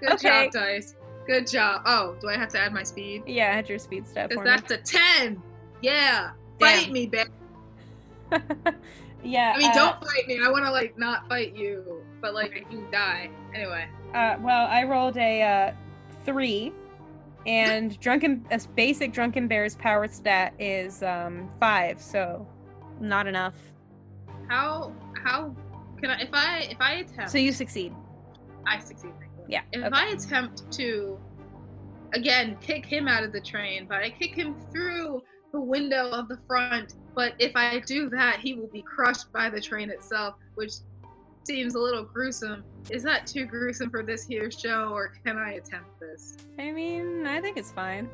Good 0.01 0.13
Okay. 0.15 0.45
job, 0.47 0.53
dice. 0.53 0.95
Good 1.27 1.47
job. 1.47 1.83
Oh, 1.87 2.17
do 2.21 2.29
I 2.29 2.37
have 2.37 2.51
to 2.51 2.61
add 2.61 2.73
my 2.73 2.83
speed? 2.83 3.23
Yeah, 3.27 3.45
add 3.47 3.69
your 3.69 3.79
speed 3.79 4.07
step 4.07 4.29
Because 4.29 4.45
that's 4.45 4.71
a 4.71 4.77
ten. 4.79 5.43
Yeah. 5.81 6.31
Damn. 6.59 6.85
Fight 6.85 6.93
me, 6.93 7.09
bitch. 7.09 7.27
yeah. 9.25 9.53
I 9.55 9.59
mean, 9.59 9.71
uh, 9.71 9.75
don't 9.75 10.05
fight 10.05 10.27
me. 10.27 10.41
I 10.45 10.51
want 10.51 10.65
to 10.65 10.71
like 10.71 10.99
not 10.99 11.29
fight 11.29 11.57
you, 11.57 12.03
but 12.21 12.35
like 12.35 12.67
you 12.71 12.87
die 12.93 13.31
anyway. 13.55 13.87
Uh, 14.13 14.37
well, 14.41 14.67
I 14.67 14.85
rolled 14.85 15.17
a 15.17 15.43
uh, 15.43 15.73
three, 16.25 16.73
and 17.47 17.99
drunken 18.01 18.47
a 18.51 18.61
basic 18.77 19.13
drunken 19.13 19.49
bear's 19.49 19.77
power 19.77 20.07
stat 20.09 20.55
is 20.59 21.03
um, 21.03 21.51
five, 21.59 22.01
so 22.01 22.47
not 23.01 23.27
enough. 23.27 23.55
How 24.49 24.93
how 25.23 25.55
can 26.01 26.11
I 26.11 26.21
if 26.21 26.29
I 26.33 26.59
if 26.71 26.81
I 26.81 26.93
attempt 26.97 27.31
So 27.31 27.39
you 27.39 27.53
succeed. 27.53 27.95
I 28.67 28.79
succeed. 28.79 29.13
Yeah. 29.49 29.63
If 29.73 29.85
okay. 29.85 29.91
I 29.93 30.07
attempt 30.09 30.71
to 30.73 31.19
again 32.13 32.57
kick 32.61 32.87
him 32.87 33.09
out 33.09 33.25
of 33.25 33.33
the 33.33 33.41
train, 33.41 33.87
but 33.89 33.99
I 33.99 34.11
kick 34.11 34.35
him 34.35 34.55
through 34.73 35.23
the 35.53 35.61
window 35.61 36.11
of 36.11 36.29
the 36.29 36.39
front, 36.47 36.95
but 37.15 37.35
if 37.39 37.53
I 37.55 37.79
do 37.81 38.09
that, 38.11 38.41
he 38.41 38.55
will 38.55 38.69
be 38.69 38.83
crushed 38.83 39.33
by 39.33 39.49
the 39.49 39.61
train 39.61 39.91
itself, 39.91 40.35
which 40.57 40.73
seems 41.45 41.75
a 41.75 41.79
little 41.79 42.05
gruesome. 42.05 42.65
Is 42.91 43.03
that 43.05 43.27
too 43.27 43.47
gruesome 43.47 43.91
for 43.91 44.03
this 44.03 44.27
here 44.27 44.51
show, 44.51 44.91
or 44.93 45.13
can 45.25 45.37
I 45.39 45.53
attempt 45.53 46.01
this? 46.01 46.37
I 46.59 46.73
mean, 46.73 47.27
I 47.27 47.41
think 47.41 47.57
it's 47.57 47.71
fine. 47.71 48.09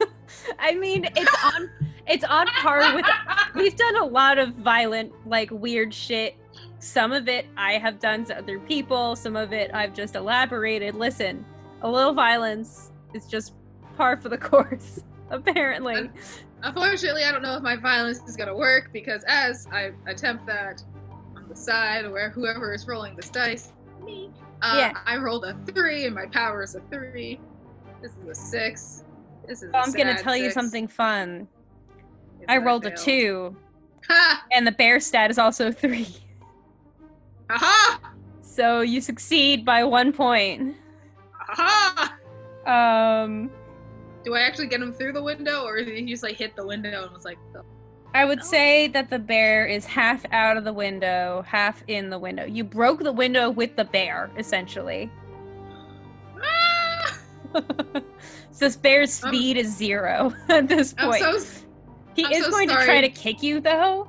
I 0.58 0.74
mean, 0.74 1.04
it's 1.16 1.44
on 1.44 1.70
it's 2.06 2.24
on 2.24 2.46
par 2.48 2.94
with 2.94 3.06
we've 3.54 3.76
done 3.76 3.96
a 3.96 4.04
lot 4.04 4.38
of 4.38 4.54
violent 4.54 5.12
like 5.26 5.50
weird 5.50 5.92
shit 5.92 6.36
some 6.78 7.12
of 7.12 7.28
it 7.28 7.46
i 7.56 7.72
have 7.74 7.98
done 7.98 8.24
to 8.24 8.36
other 8.36 8.58
people 8.60 9.16
some 9.16 9.34
of 9.36 9.52
it 9.52 9.70
i've 9.74 9.94
just 9.94 10.14
elaborated 10.14 10.94
listen 10.94 11.44
a 11.82 11.90
little 11.90 12.12
violence 12.12 12.92
is 13.14 13.26
just 13.26 13.54
par 13.96 14.16
for 14.16 14.28
the 14.28 14.38
course 14.52 15.00
apparently 15.30 16.10
Unfortunately, 16.62 17.22
I 17.22 17.32
don't 17.32 17.42
know 17.42 17.56
if 17.56 17.62
my 17.62 17.76
violence 17.76 18.20
is 18.26 18.36
gonna 18.36 18.56
work 18.56 18.90
because 18.92 19.22
as 19.28 19.68
I 19.70 19.92
attempt 20.06 20.46
that 20.46 20.82
on 21.36 21.48
the 21.48 21.54
side 21.54 22.10
where 22.10 22.30
whoever 22.30 22.72
is 22.72 22.88
rolling 22.88 23.14
this 23.14 23.28
dice, 23.28 23.72
me, 24.02 24.32
uh, 24.62 24.74
Yeah. 24.76 25.00
I 25.06 25.18
rolled 25.18 25.44
a 25.44 25.54
three 25.72 26.06
and 26.06 26.14
my 26.14 26.26
power 26.26 26.62
is 26.62 26.74
a 26.74 26.80
three. 26.90 27.38
This 28.02 28.12
is 28.12 28.28
a 28.28 28.34
six. 28.34 29.04
This 29.46 29.62
is. 29.62 29.72
Well, 29.72 29.82
i'm 29.84 29.92
gonna 29.92 30.16
sad 30.16 30.24
tell 30.24 30.36
you 30.36 30.50
something 30.50 30.88
fun 30.88 31.46
Yes, 32.40 32.46
i 32.48 32.56
rolled 32.56 32.84
a 32.86 32.90
two 32.96 33.56
Ha! 34.08 34.44
and 34.52 34.66
the 34.66 34.72
bear 34.72 34.98
stat 34.98 35.30
is 35.30 35.38
also 35.38 35.70
three 35.70 36.08
Aha! 37.50 38.00
so 38.42 38.80
you 38.80 39.00
succeed 39.00 39.64
by 39.64 39.84
one 39.84 40.12
point 40.12 40.76
Aha! 41.50 42.16
um 42.66 43.50
Do 44.24 44.34
I 44.34 44.40
actually 44.40 44.66
get 44.68 44.80
him 44.80 44.92
through 44.92 45.12
the 45.12 45.22
window, 45.22 45.64
or 45.64 45.76
did 45.84 45.88
he 45.96 46.04
just 46.06 46.22
like 46.22 46.36
hit 46.36 46.56
the 46.56 46.66
window 46.66 47.04
and 47.04 47.12
was 47.12 47.24
like, 47.24 47.38
the- 47.52 47.62
I 48.14 48.24
would 48.24 48.42
say 48.42 48.88
that 48.88 49.10
the 49.10 49.18
bear 49.18 49.66
is 49.66 49.84
half 49.84 50.24
out 50.32 50.56
of 50.56 50.64
the 50.64 50.72
window, 50.72 51.44
half 51.46 51.82
in 51.86 52.08
the 52.08 52.18
window. 52.18 52.44
You 52.46 52.64
broke 52.64 53.02
the 53.02 53.12
window 53.12 53.50
with 53.50 53.76
the 53.76 53.84
bear, 53.84 54.30
essentially. 54.38 55.10
ah! 56.42 57.18
so 57.52 57.60
this 58.58 58.76
bear's 58.76 59.12
speed 59.12 59.56
is 59.58 59.76
zero 59.76 60.32
at 60.48 60.66
this 60.66 60.94
point. 60.94 61.20
so 61.20 61.38
he 62.14 62.24
I'm 62.24 62.32
is 62.32 62.44
so 62.46 62.50
going 62.50 62.68
to 62.68 62.74
try 62.84 63.00
to 63.02 63.08
kick 63.10 63.42
you, 63.42 63.60
though. 63.60 64.08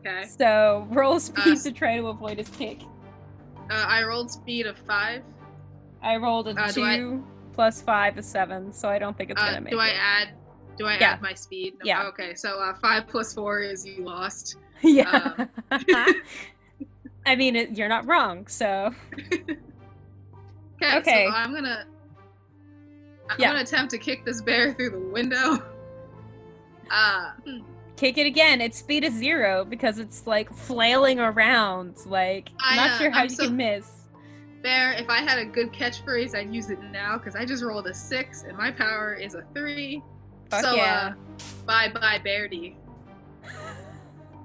Okay. 0.00 0.24
So 0.26 0.86
roll 0.90 1.20
speed 1.20 1.46
Uh, 1.58 1.62
to 1.62 1.72
try 1.72 1.96
to 1.96 2.06
avoid 2.08 2.38
his 2.38 2.48
kick. 2.48 2.80
Uh, 3.70 3.74
I 3.88 4.02
rolled 4.02 4.30
speed 4.30 4.66
of 4.66 4.76
five. 4.78 5.22
I 6.02 6.16
rolled 6.16 6.48
a 6.48 6.52
uh, 6.60 6.72
do 6.72 6.84
I- 6.84 6.96
two 6.96 7.24
plus 7.52 7.80
five 7.82 8.18
is 8.18 8.26
seven, 8.26 8.72
so 8.72 8.88
I 8.88 8.98
don't 8.98 9.16
think 9.16 9.30
it's 9.30 9.40
Uh, 9.40 9.46
gonna 9.46 9.60
make 9.60 9.72
do 9.72 9.78
I 9.80 9.88
it. 9.88 9.96
add? 10.00 10.28
Do 10.78 10.86
I 10.86 10.94
Yeah. 10.98 11.10
add 11.12 11.22
my 11.22 11.34
speed? 11.34 11.74
No, 11.74 11.84
Yeah. 11.84 12.04
Okay, 12.08 12.34
so 12.34 12.58
uh, 12.58 12.74
five 12.80 13.06
plus 13.06 13.34
four 13.34 13.60
is 13.60 13.84
you 13.86 14.02
lost. 14.04 14.56
yeah. 14.82 15.34
um, 15.36 15.48
I 17.26 17.36
mean, 17.36 17.54
it, 17.54 17.72
you're 17.76 17.88
not 17.88 18.06
wrong. 18.06 18.46
So 18.46 18.92
Okay. 19.30 19.44
Okay. 20.98 21.26
So 21.28 21.34
I'm 21.34 21.52
gonna. 21.52 21.84
I'm 23.28 23.36
Yeah. 23.38 23.48
gonna 23.50 23.60
attempt 23.60 23.90
to 23.90 23.98
kick 23.98 24.24
this 24.24 24.40
bear 24.40 24.72
through 24.72 24.90
the 24.90 24.98
window. 24.98 25.62
Uh, 26.90 27.32
hmm, 27.44 27.58
kick 28.00 28.16
it 28.16 28.26
again. 28.26 28.62
Its 28.62 28.78
speed 28.78 29.04
is 29.04 29.12
zero 29.12 29.62
because 29.64 29.98
it's 29.98 30.26
like 30.26 30.52
flailing 30.52 31.20
around. 31.20 31.94
Like, 32.06 32.48
I, 32.58 32.76
not 32.76 32.90
uh, 32.92 32.98
sure 32.98 33.10
how 33.10 33.20
I'm 33.20 33.28
you 33.28 33.36
so- 33.36 33.44
can 33.44 33.56
miss. 33.56 33.90
bear. 34.62 34.92
If 34.92 35.10
I 35.10 35.18
had 35.18 35.38
a 35.38 35.44
good 35.44 35.70
catchphrase, 35.72 36.34
I'd 36.34 36.52
use 36.52 36.70
it 36.70 36.80
now 36.90 37.18
because 37.18 37.36
I 37.36 37.44
just 37.44 37.62
rolled 37.62 37.86
a 37.86 37.94
six 37.94 38.44
and 38.44 38.56
my 38.56 38.70
power 38.70 39.14
is 39.14 39.34
a 39.34 39.44
three. 39.54 40.02
Fuck 40.50 40.64
so 40.64 40.74
yeah. 40.74 41.12
uh, 41.14 41.44
bye 41.66 41.88
bye 41.88 42.20
Beardy. 42.24 42.76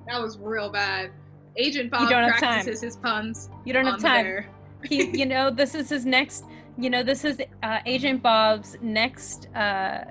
That 0.07 0.21
was 0.21 0.37
real 0.37 0.69
bad. 0.69 1.09
Agent 1.57 1.89
Bob 1.89 2.07
don't 2.11 2.29
have 2.29 2.33
time. 2.33 2.39
practices 2.39 2.79
his 2.79 2.95
puns. 2.95 3.49
You 3.65 3.73
don't 3.73 3.87
have 3.87 3.99
time. 3.99 4.45
he, 4.83 5.17
you 5.17 5.25
know, 5.33 5.49
this 5.49 5.73
is 5.73 5.89
his 5.89 6.05
next. 6.05 6.45
You 6.77 6.91
know, 6.91 7.01
this 7.01 7.25
is 7.25 7.41
uh, 7.63 7.79
Agent 7.87 8.21
Bob's 8.21 8.77
next. 8.83 9.47
Uh, 9.55 10.03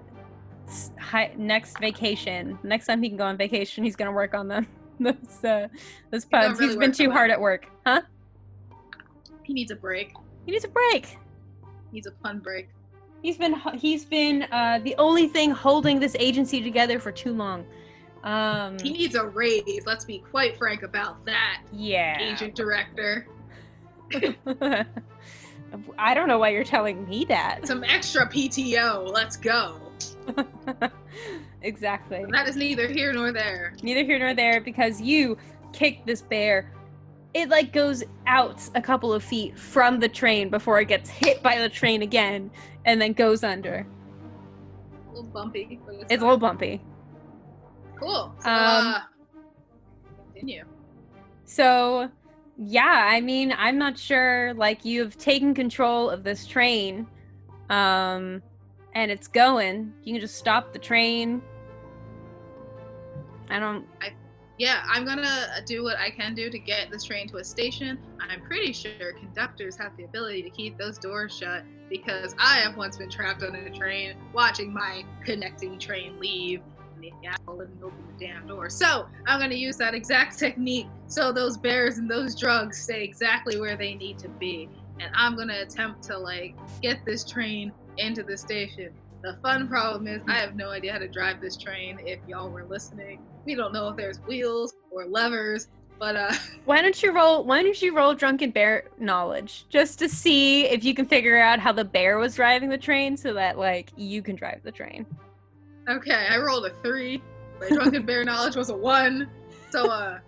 hi, 0.99 1.33
next 1.37 1.79
vacation. 1.79 2.59
Next 2.63 2.87
time 2.87 3.03
he 3.03 3.09
can 3.09 3.19
go 3.19 3.25
on 3.25 3.37
vacation, 3.37 3.85
he's 3.85 3.97
gonna 3.97 4.13
work 4.13 4.35
on 4.35 4.49
them. 4.49 4.67
Those, 5.01 5.45
uh, 5.45 5.67
those 6.13 6.25
puns. 6.25 6.61
really 6.61 6.71
he's 6.71 6.79
been 6.79 6.93
too 6.93 7.11
hard 7.11 7.31
that. 7.31 7.35
at 7.35 7.41
work, 7.41 7.67
huh? 7.85 8.03
He 9.43 9.53
needs 9.53 9.73
a 9.73 9.75
break. 9.75 10.13
He 10.47 10.53
needs 10.53 10.65
a 10.65 10.69
break. 10.69 11.07
He 11.07 11.95
needs 11.95 12.07
a 12.07 12.13
pun 12.13 12.39
break. 12.39 12.69
He's 13.21 13.37
been 13.37 13.57
he's 13.75 14.05
been 14.05 14.45
uh, 14.53 14.79
the 14.85 14.95
only 14.97 15.27
thing 15.27 15.51
holding 15.51 15.99
this 15.99 16.15
agency 16.21 16.63
together 16.63 17.01
for 17.01 17.11
too 17.11 17.33
long. 17.33 17.67
Um, 18.23 18.79
He 18.79 18.91
needs 18.91 19.17
a 19.17 19.27
raise. 19.27 19.83
Let's 19.85 20.05
be 20.05 20.19
quite 20.19 20.57
frank 20.57 20.83
about 20.83 21.25
that, 21.27 21.63
yeah. 21.73 22.21
agent 22.21 22.55
director. 22.55 23.27
I 25.99 26.15
don't 26.15 26.29
know 26.29 26.39
why 26.39 26.51
you're 26.51 26.65
telling 26.65 27.09
me 27.09 27.25
that. 27.27 27.67
Some 27.67 27.83
extra 27.85 28.27
PTO. 28.29 29.13
Let's 29.13 29.37
go. 29.37 29.84
exactly. 31.63 32.25
That 32.31 32.49
is 32.49 32.57
neither 32.57 32.89
here 32.89 33.13
nor 33.13 33.33
there. 33.33 33.75
Neither 33.83 34.05
here 34.05 34.19
nor 34.19 34.35
there 34.35 34.61
because 34.61 35.01
you 35.01 35.37
kicked 35.73 36.07
this 36.07 36.23
bear. 36.23 36.73
It 37.35 37.49
like 37.49 37.73
goes 37.73 38.05
out 38.27 38.61
a 38.75 38.81
couple 38.83 39.13
of 39.13 39.23
feet 39.25 39.59
from 39.59 39.99
the 39.99 40.09
train 40.09 40.51
before 40.51 40.81
it 40.81 40.87
gets 40.89 41.11
hit 41.11 41.43
by 41.43 41.59
the 41.59 41.69
train 41.69 42.03
again 42.03 42.51
and 42.85 43.01
then 43.01 43.13
goes 43.13 43.43
under. 43.43 43.87
A 45.07 45.09
little 45.11 45.25
bumpy, 45.25 45.81
it's, 45.89 46.13
It's 46.13 46.23
a 46.23 46.25
little 46.25 46.39
bumpy. 46.39 46.81
cool. 47.99 48.35
So, 48.41 48.49
Um, 48.51 48.87
uh, 48.87 49.01
continue. 50.33 50.65
So, 51.45 52.09
yeah, 52.57 53.09
I 53.11 53.21
mean, 53.21 53.53
I'm 53.57 53.79
not 53.79 53.99
sure. 53.99 54.55
Like, 54.55 54.85
you've 54.85 55.17
taken 55.19 55.55
control 55.55 56.09
of 56.11 56.23
this 56.25 56.47
train, 56.47 57.07
um, 57.69 58.43
and 58.95 59.11
it's 59.11 59.29
going. 59.29 59.93
You 60.05 60.15
can 60.15 60.21
just 60.21 60.37
stop 60.37 60.73
the 60.73 60.79
train. 60.79 61.43
I 63.51 63.59
don't. 63.59 63.87
I, 64.01 64.13
yeah, 64.59 64.85
I'm 64.87 65.05
gonna 65.05 65.47
do 65.67 65.83
what 65.83 65.99
I 65.99 66.11
can 66.11 66.35
do 66.35 66.49
to 66.49 66.59
get 66.59 66.91
this 66.91 67.03
train 67.05 67.29
to 67.29 67.39
a 67.39 67.45
station. 67.45 67.99
I'm 68.21 68.41
pretty 68.43 68.73
sure 68.73 69.13
conductors 69.19 69.77
have 69.77 69.97
the 69.97 70.05
ability 70.05 70.43
to 70.43 70.51
keep 70.51 70.79
those 70.79 70.97
doors 70.97 71.37
shut 71.37 71.65
because 71.91 72.35
I 72.39 72.59
have 72.59 72.77
once 72.77 72.97
been 72.97 73.11
trapped 73.11 73.43
on 73.43 73.55
a 73.55 73.71
train 73.71 74.15
watching 74.33 74.73
my 74.73 75.05
connecting 75.25 75.79
train 75.79 76.19
leave 76.21 76.63
and 76.95 77.03
the 77.03 77.13
asshole 77.27 77.59
didn't 77.59 77.83
open 77.83 77.99
the 78.17 78.27
damn 78.27 78.47
door. 78.47 78.71
So 78.71 79.07
I'm 79.27 79.41
gonna 79.41 79.55
use 79.55 79.77
that 79.79 79.93
exact 79.93 80.39
technique 80.39 80.87
so 81.09 81.33
those 81.33 81.57
bears 81.57 81.99
and 81.99 82.09
those 82.09 82.37
drugs 82.37 82.79
stay 82.79 83.03
exactly 83.03 83.61
where 83.61 83.77
they 83.77 83.95
need 83.95 84.19
to 84.21 84.29
be. 84.29 84.69
And 85.01 85.11
I'm 85.15 85.37
gonna 85.37 85.61
attempt 85.61 86.05
to 86.05 86.17
like 86.17 86.55
get 86.81 87.05
this 87.05 87.25
train 87.25 87.73
into 87.99 88.23
the 88.23 88.37
station. 88.37 88.93
The 89.23 89.39
fun 89.43 89.69
problem 89.69 90.07
is 90.07 90.21
I 90.29 90.35
have 90.35 90.55
no 90.55 90.69
idea 90.71 90.93
how 90.93 90.99
to 90.99 91.09
drive 91.09 91.41
this 91.41 91.57
train. 91.57 91.99
If 92.05 92.21
y'all 92.29 92.51
were 92.51 92.65
listening, 92.65 93.21
we 93.47 93.55
don't 93.55 93.73
know 93.73 93.89
if 93.89 93.97
there's 93.97 94.19
wheels 94.21 94.75
or 94.91 95.07
levers. 95.07 95.69
But 95.99 96.17
uh, 96.17 96.35
why 96.65 96.83
don't 96.83 97.01
you 97.03 97.13
roll? 97.13 97.45
Why 97.45 97.63
don't 97.63 97.81
you 97.81 97.97
roll 97.97 98.15
drunken 98.15 98.51
bear 98.51 98.85
knowledge 98.99 99.67
just 99.71 99.99
to 100.01 100.09
see 100.09 100.67
if 100.67 100.85
you 100.85 100.95
can 100.95 101.07
figure 101.07 101.41
out 101.41 101.59
how 101.59 101.73
the 101.73 101.85
bear 101.85 102.19
was 102.19 102.35
driving 102.35 102.69
the 102.69 102.79
train, 102.79 103.17
so 103.17 103.33
that 103.35 103.59
like 103.59 103.93
you 103.97 104.21
can 104.21 104.37
drive 104.37 104.61
the 104.63 104.73
train. 104.73 105.07
Okay, 105.89 106.27
I 106.29 106.39
rolled 106.39 106.67
a 106.67 106.75
three. 106.83 107.23
My 107.61 107.69
drunken 107.69 108.05
bear 108.05 108.25
knowledge 108.27 108.57
was 108.57 108.71
a 108.71 108.77
one. 108.77 109.29
So 109.71 109.87
uh, 109.87 110.19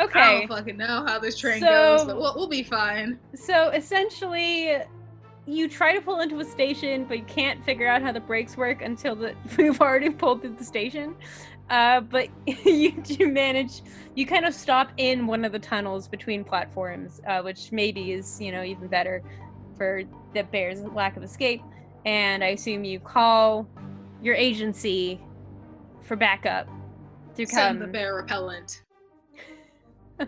okay. 0.00 0.20
I 0.20 0.38
don't 0.38 0.48
fucking 0.48 0.76
know 0.76 1.04
how 1.06 1.18
this 1.18 1.38
train 1.38 1.60
so, 1.60 1.66
goes, 1.66 2.04
but 2.04 2.16
we'll, 2.16 2.34
we'll 2.36 2.48
be 2.48 2.62
fine. 2.62 3.18
So 3.34 3.70
essentially, 3.70 4.78
you 5.46 5.68
try 5.68 5.94
to 5.94 6.00
pull 6.00 6.20
into 6.20 6.40
a 6.40 6.44
station, 6.44 7.04
but 7.04 7.18
you 7.18 7.24
can't 7.24 7.64
figure 7.64 7.86
out 7.86 8.02
how 8.02 8.12
the 8.12 8.20
brakes 8.20 8.56
work 8.56 8.82
until 8.82 9.14
the, 9.14 9.34
we've 9.56 9.80
already 9.80 10.10
pulled 10.10 10.42
through 10.42 10.56
the 10.56 10.64
station. 10.64 11.14
Uh, 11.70 12.00
but 12.00 12.28
you 12.64 12.92
do 13.02 13.28
manage, 13.28 13.82
you 14.14 14.26
kind 14.26 14.44
of 14.44 14.54
stop 14.54 14.90
in 14.96 15.26
one 15.26 15.44
of 15.44 15.52
the 15.52 15.58
tunnels 15.58 16.08
between 16.08 16.44
platforms, 16.44 17.20
uh, 17.26 17.42
which 17.42 17.72
maybe 17.72 18.12
is, 18.12 18.40
you 18.40 18.52
know, 18.52 18.62
even 18.62 18.88
better 18.88 19.22
for 19.76 20.02
the 20.34 20.42
bear's 20.44 20.82
lack 20.82 21.16
of 21.16 21.22
escape. 21.22 21.62
And 22.04 22.42
I 22.42 22.48
assume 22.48 22.84
you 22.84 23.00
call 23.00 23.68
your 24.22 24.34
agency 24.34 25.20
for 26.02 26.16
backup 26.16 26.68
to 27.36 27.46
Send 27.46 27.78
come. 27.80 27.86
the 27.86 27.92
bear 27.92 28.14
repellent. 28.14 28.82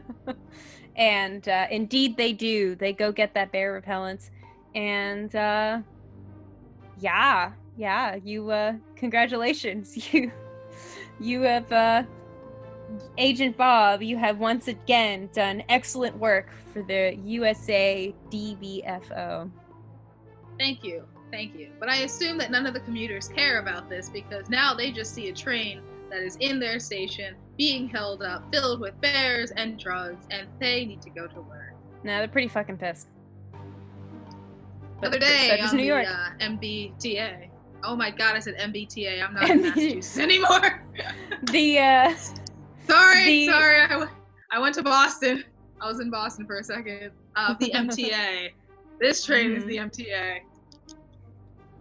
and 0.97 1.49
uh, 1.49 1.67
indeed, 1.71 2.17
they 2.17 2.33
do. 2.33 2.75
They 2.75 2.93
go 2.93 3.13
get 3.13 3.33
that 3.35 3.53
bear 3.53 3.73
repellent 3.73 4.31
and 4.79 5.35
uh 5.35 5.81
yeah 7.01 7.53
yeah 7.77 8.15
you 8.15 8.51
uh 8.51 8.73
congratulations. 8.97 9.97
You 10.13 10.31
you 11.21 11.43
have 11.43 11.71
uh 11.73 12.05
agent 13.19 13.57
bob 13.57 14.01
you 14.01 14.17
have 14.17 14.39
once 14.39 14.69
again 14.69 15.29
done 15.35 15.63
excellent 15.69 16.17
work 16.17 16.49
for 16.73 16.83
the 16.85 17.19
usa 17.25 18.15
dbfo 18.31 19.51
thank 20.59 20.83
you 20.85 21.05
thank 21.33 21.55
you. 21.55 21.69
But 21.81 21.91
i 21.91 21.97
assume 21.97 22.39
that 22.39 22.51
none 22.53 22.67
of 22.67 22.73
the 22.73 22.81
commuters 22.81 23.29
care 23.29 23.59
about 23.59 23.91
this 23.91 24.09
because 24.09 24.49
now 24.49 24.73
they 24.73 24.93
just 24.93 25.13
see 25.13 25.29
a 25.29 25.35
train 25.35 25.83
that 26.11 26.23
is 26.23 26.37
in 26.37 26.61
their 26.61 26.79
station 26.79 27.35
being 27.59 27.89
held 27.89 28.23
up 28.23 28.45
filled 28.53 28.81
with 28.81 28.99
bears 29.01 29.51
and 29.51 29.79
drugs 29.79 30.25
and 30.31 30.47
they 30.61 30.87
need 30.87 31.03
to 31.03 31.11
go 31.11 31.27
to 31.27 31.41
work. 31.41 31.75
Now 32.05 32.21
they're 32.21 32.29
pretty 32.29 32.49
fucking 32.49 32.79
pissed 32.79 33.09
the 35.01 35.07
other 35.07 35.19
day 35.19 35.61
on 35.61 35.77
New 35.77 35.83
the 35.83 35.87
York. 35.87 36.07
Uh, 36.07 36.31
MBTA. 36.41 37.49
Oh 37.85 37.95
my 37.95 38.11
god, 38.11 38.35
I 38.35 38.41
said 38.41 38.57
MBTA. 38.57 39.23
I'm 39.25 39.35
not 39.35 39.51
in 39.51 39.63
Massachusetts 39.63 40.19
anymore. 40.19 40.85
the 41.53 41.79
uh, 41.79 42.15
sorry, 42.87 43.25
the... 43.25 43.47
sorry. 43.47 43.81
I, 43.83 43.89
w- 43.89 44.11
I 44.51 44.59
went 44.59 44.75
to 44.77 44.83
Boston. 44.83 45.45
I 45.81 45.89
was 45.89 46.01
in 46.01 46.11
Boston 46.11 46.47
for 46.47 46.59
a 46.59 46.65
second. 46.65 47.13
Uh, 47.37 47.55
the 47.61 47.71
MTA. 47.75 48.51
this 49.01 49.25
train 49.25 49.51
mm. 49.51 49.59
is 49.59 49.65
the 49.65 49.77
MTA. 49.77 50.41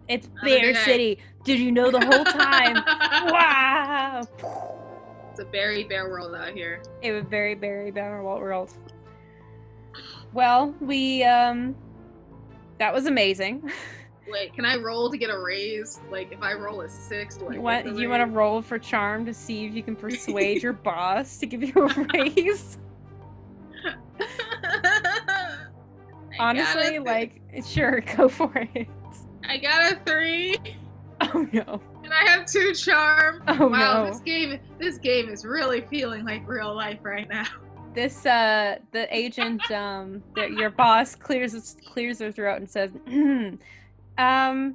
It's 0.06 0.28
Bear 0.42 0.74
City. 0.74 1.18
Did 1.44 1.58
you 1.58 1.72
know 1.72 1.90
the 1.90 2.00
whole 2.00 2.24
time? 2.24 2.76
wow. 3.30 4.22
It's 5.30 5.40
a 5.40 5.44
very 5.44 5.84
bear 5.84 6.08
world 6.08 6.34
out 6.34 6.52
here. 6.52 6.82
It 7.02 7.12
was 7.12 7.24
very, 7.28 7.54
very 7.54 7.90
bear 7.90 8.22
world. 8.22 8.72
Well, 10.32 10.74
we 10.80 11.24
um 11.24 11.74
that 12.78 12.92
was 12.92 13.06
amazing. 13.06 13.70
Wait, 14.30 14.54
can 14.54 14.66
I 14.66 14.76
roll 14.76 15.10
to 15.10 15.16
get 15.16 15.30
a 15.30 15.38
raise? 15.38 16.00
Like, 16.10 16.32
if 16.32 16.42
I 16.42 16.52
roll 16.52 16.82
a 16.82 16.88
six, 16.88 17.38
do 17.38 17.48
I 17.48 17.54
you 17.54 17.60
want 17.62 17.96
you 17.96 18.10
want 18.10 18.20
to 18.20 18.26
roll 18.26 18.60
for 18.60 18.78
charm 18.78 19.24
to 19.24 19.32
see 19.32 19.64
if 19.64 19.74
you 19.74 19.82
can 19.82 19.96
persuade 19.96 20.62
your 20.62 20.74
boss 20.74 21.38
to 21.38 21.46
give 21.46 21.62
you 21.62 21.72
a 21.74 22.06
raise? 22.12 22.78
Honestly, 26.38 26.98
like, 26.98 27.40
sure, 27.66 28.00
go 28.00 28.28
for 28.28 28.52
it. 28.74 28.86
I 29.48 29.56
got 29.56 29.92
a 29.92 30.00
three. 30.04 30.56
Oh 31.20 31.48
no. 31.52 31.80
And 32.04 32.12
I 32.12 32.30
have 32.30 32.46
two 32.46 32.74
charm. 32.74 33.42
Oh 33.48 33.68
wow, 33.68 34.04
no. 34.04 34.10
this 34.10 34.20
game 34.20 34.60
this 34.78 34.98
game 34.98 35.30
is 35.30 35.44
really 35.44 35.80
feeling 35.80 36.24
like 36.24 36.46
real 36.46 36.74
life 36.74 37.00
right 37.02 37.28
now 37.28 37.46
this 37.94 38.26
uh 38.26 38.78
the 38.92 39.14
agent 39.14 39.70
um 39.70 40.22
the, 40.34 40.50
your 40.50 40.70
boss 40.70 41.14
clears 41.14 41.76
clears 41.86 42.18
their 42.18 42.32
throat 42.32 42.58
and 42.58 42.70
says 42.70 42.90
um 44.18 44.74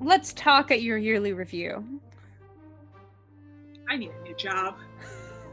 let's 0.00 0.32
talk 0.32 0.70
at 0.70 0.82
your 0.82 0.98
yearly 0.98 1.32
review. 1.32 1.84
I 3.88 3.96
need 3.96 4.10
a 4.10 4.22
new 4.22 4.34
job. 4.34 4.76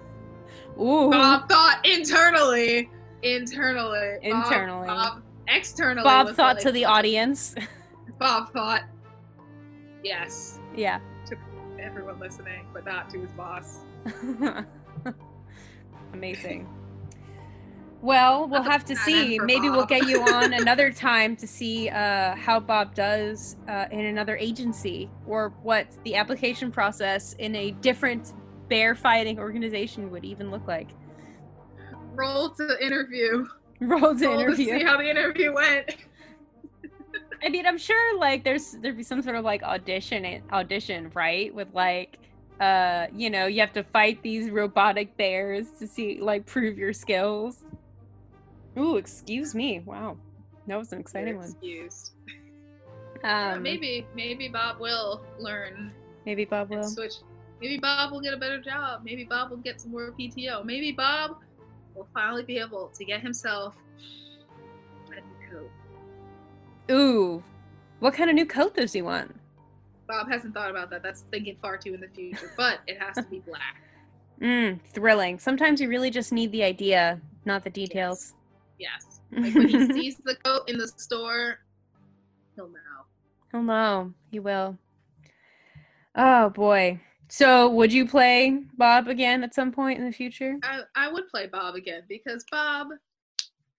Ooh. 0.79 1.09
bob 1.09 1.49
thought 1.49 1.85
internally. 1.85 2.89
Internally. 3.21 4.17
Internally. 4.21 4.87
Bob, 4.87 5.13
bob 5.15 5.23
externally 5.47 6.03
bob 6.03 6.35
thought 6.35 6.59
to 6.59 6.71
the 6.71 6.85
audience. 6.85 7.55
Bob 8.17 8.51
thought. 8.53 8.83
Yes. 10.03 10.59
Yeah. 10.75 10.99
To 11.27 11.37
everyone 11.79 12.19
listening 12.19 12.65
but 12.73 12.85
not 12.85 13.09
to 13.09 13.19
his 13.21 13.31
boss 13.31 13.79
Amazing. 16.13 16.67
Well, 18.01 18.47
we'll 18.47 18.63
have 18.63 18.85
to 18.85 18.95
see. 18.95 19.39
Maybe 19.39 19.69
we'll 19.69 19.85
get 19.85 20.07
you 20.07 20.21
on 20.33 20.53
another 20.53 20.91
time 20.91 21.35
to 21.35 21.47
see 21.47 21.89
uh, 21.89 22.35
how 22.35 22.59
Bob 22.59 22.95
does 22.95 23.57
uh, 23.67 23.85
in 23.91 24.05
another 24.05 24.37
agency 24.37 25.09
or 25.27 25.49
what 25.63 25.87
the 26.05 26.15
application 26.15 26.71
process 26.71 27.33
in 27.33 27.55
a 27.55 27.71
different 27.71 28.33
bear 28.69 28.95
fighting 28.95 29.37
organization 29.37 30.11
would 30.11 30.23
even 30.23 30.49
look 30.49 30.65
like. 30.65 30.89
Roll 32.15 32.49
to 32.51 32.77
interview. 32.81 33.47
Roll 33.81 34.15
to 34.15 34.27
Roll 34.27 34.39
interview. 34.39 34.65
To 34.65 34.79
see 34.79 34.83
how 34.83 34.97
the 34.97 35.09
interview 35.09 35.53
went. 35.53 35.95
I 37.43 37.49
mean, 37.49 37.65
I'm 37.65 37.77
sure 37.77 38.17
like 38.17 38.43
there's 38.43 38.71
there'd 38.81 38.97
be 38.97 39.03
some 39.03 39.21
sort 39.21 39.35
of 39.35 39.43
like 39.45 39.63
audition 39.63 40.41
audition, 40.51 41.11
right? 41.13 41.53
With 41.53 41.69
like 41.73 42.17
uh 42.59 43.07
you 43.15 43.29
know 43.29 43.45
you 43.45 43.59
have 43.61 43.73
to 43.73 43.83
fight 43.83 44.21
these 44.21 44.49
robotic 44.49 45.15
bears 45.17 45.71
to 45.79 45.87
see 45.87 46.19
like 46.19 46.45
prove 46.45 46.77
your 46.77 46.93
skills. 46.93 47.63
Ooh, 48.77 48.97
excuse 48.97 49.55
me. 49.55 49.81
Wow. 49.85 50.17
That 50.67 50.77
was 50.77 50.91
an 50.93 50.99
exciting 50.99 51.37
one. 51.37 51.45
excused. 51.45 52.13
Um 53.21 53.61
maybe 53.63 54.07
maybe 54.15 54.47
bob 54.47 54.79
will 54.79 55.25
learn 55.39 55.91
maybe 56.25 56.45
bob 56.45 56.69
will. 56.69 56.83
switch. 56.83 57.15
Maybe 57.59 57.77
bob 57.77 58.13
will 58.13 58.21
get 58.21 58.33
a 58.33 58.37
better 58.37 58.61
job. 58.61 59.01
Maybe 59.03 59.25
bob 59.25 59.49
will 59.49 59.57
get 59.57 59.81
some 59.81 59.91
more 59.91 60.13
pto 60.17 60.63
maybe 60.63 60.93
bob 60.93 61.35
will 61.95 62.07
finally 62.13 62.43
be 62.43 62.59
able 62.59 62.87
to 62.95 63.03
get 63.03 63.19
himself 63.19 63.75
a 65.11 65.15
new 65.15 65.51
coat. 65.51 65.71
Ooh. 66.91 67.43
What 67.99 68.13
kind 68.13 68.29
of 68.29 68.37
new 68.37 68.45
coat 68.45 68.73
does 68.75 68.93
he 68.93 69.01
want 69.01 69.35
Bob 70.09 70.29
hasn't 70.29 70.55
thought 70.55 70.71
about 70.71 70.89
that. 70.89 71.03
That's 71.03 71.21
thinking 71.31 71.55
far 71.61 71.77
too 71.77 71.93
in 71.93 72.01
the 72.01 72.07
future, 72.07 72.51
but 72.57 72.79
it 72.87 72.99
has 72.99 73.15
to 73.15 73.29
be 73.29 73.39
black. 73.47 73.83
Mm, 74.41 74.81
thrilling. 74.81 75.37
Sometimes 75.37 75.79
you 75.79 75.87
really 75.87 76.09
just 76.09 76.33
need 76.33 76.51
the 76.51 76.63
idea, 76.63 77.21
not 77.45 77.63
the 77.63 77.69
details. 77.69 78.33
Yes. 78.77 78.91
yes. 78.99 79.15
Like 79.31 79.53
when 79.53 79.67
he 79.67 79.93
sees 79.93 80.17
the 80.25 80.35
coat 80.43 80.67
in 80.67 80.79
the 80.79 80.87
store, 80.87 81.59
he'll 82.55 82.69
know. 82.69 83.05
He'll 83.51 83.61
know. 83.61 84.13
He 84.31 84.39
will. 84.39 84.75
Oh 86.15 86.49
boy. 86.49 86.99
So, 87.27 87.69
would 87.69 87.93
you 87.93 88.07
play 88.07 88.63
Bob 88.75 89.07
again 89.07 89.43
at 89.43 89.53
some 89.53 89.71
point 89.71 89.99
in 89.99 90.05
the 90.05 90.11
future? 90.11 90.57
I, 90.63 90.81
I 90.95 91.11
would 91.11 91.27
play 91.27 91.45
Bob 91.45 91.75
again 91.75 92.01
because 92.09 92.43
Bob 92.51 92.87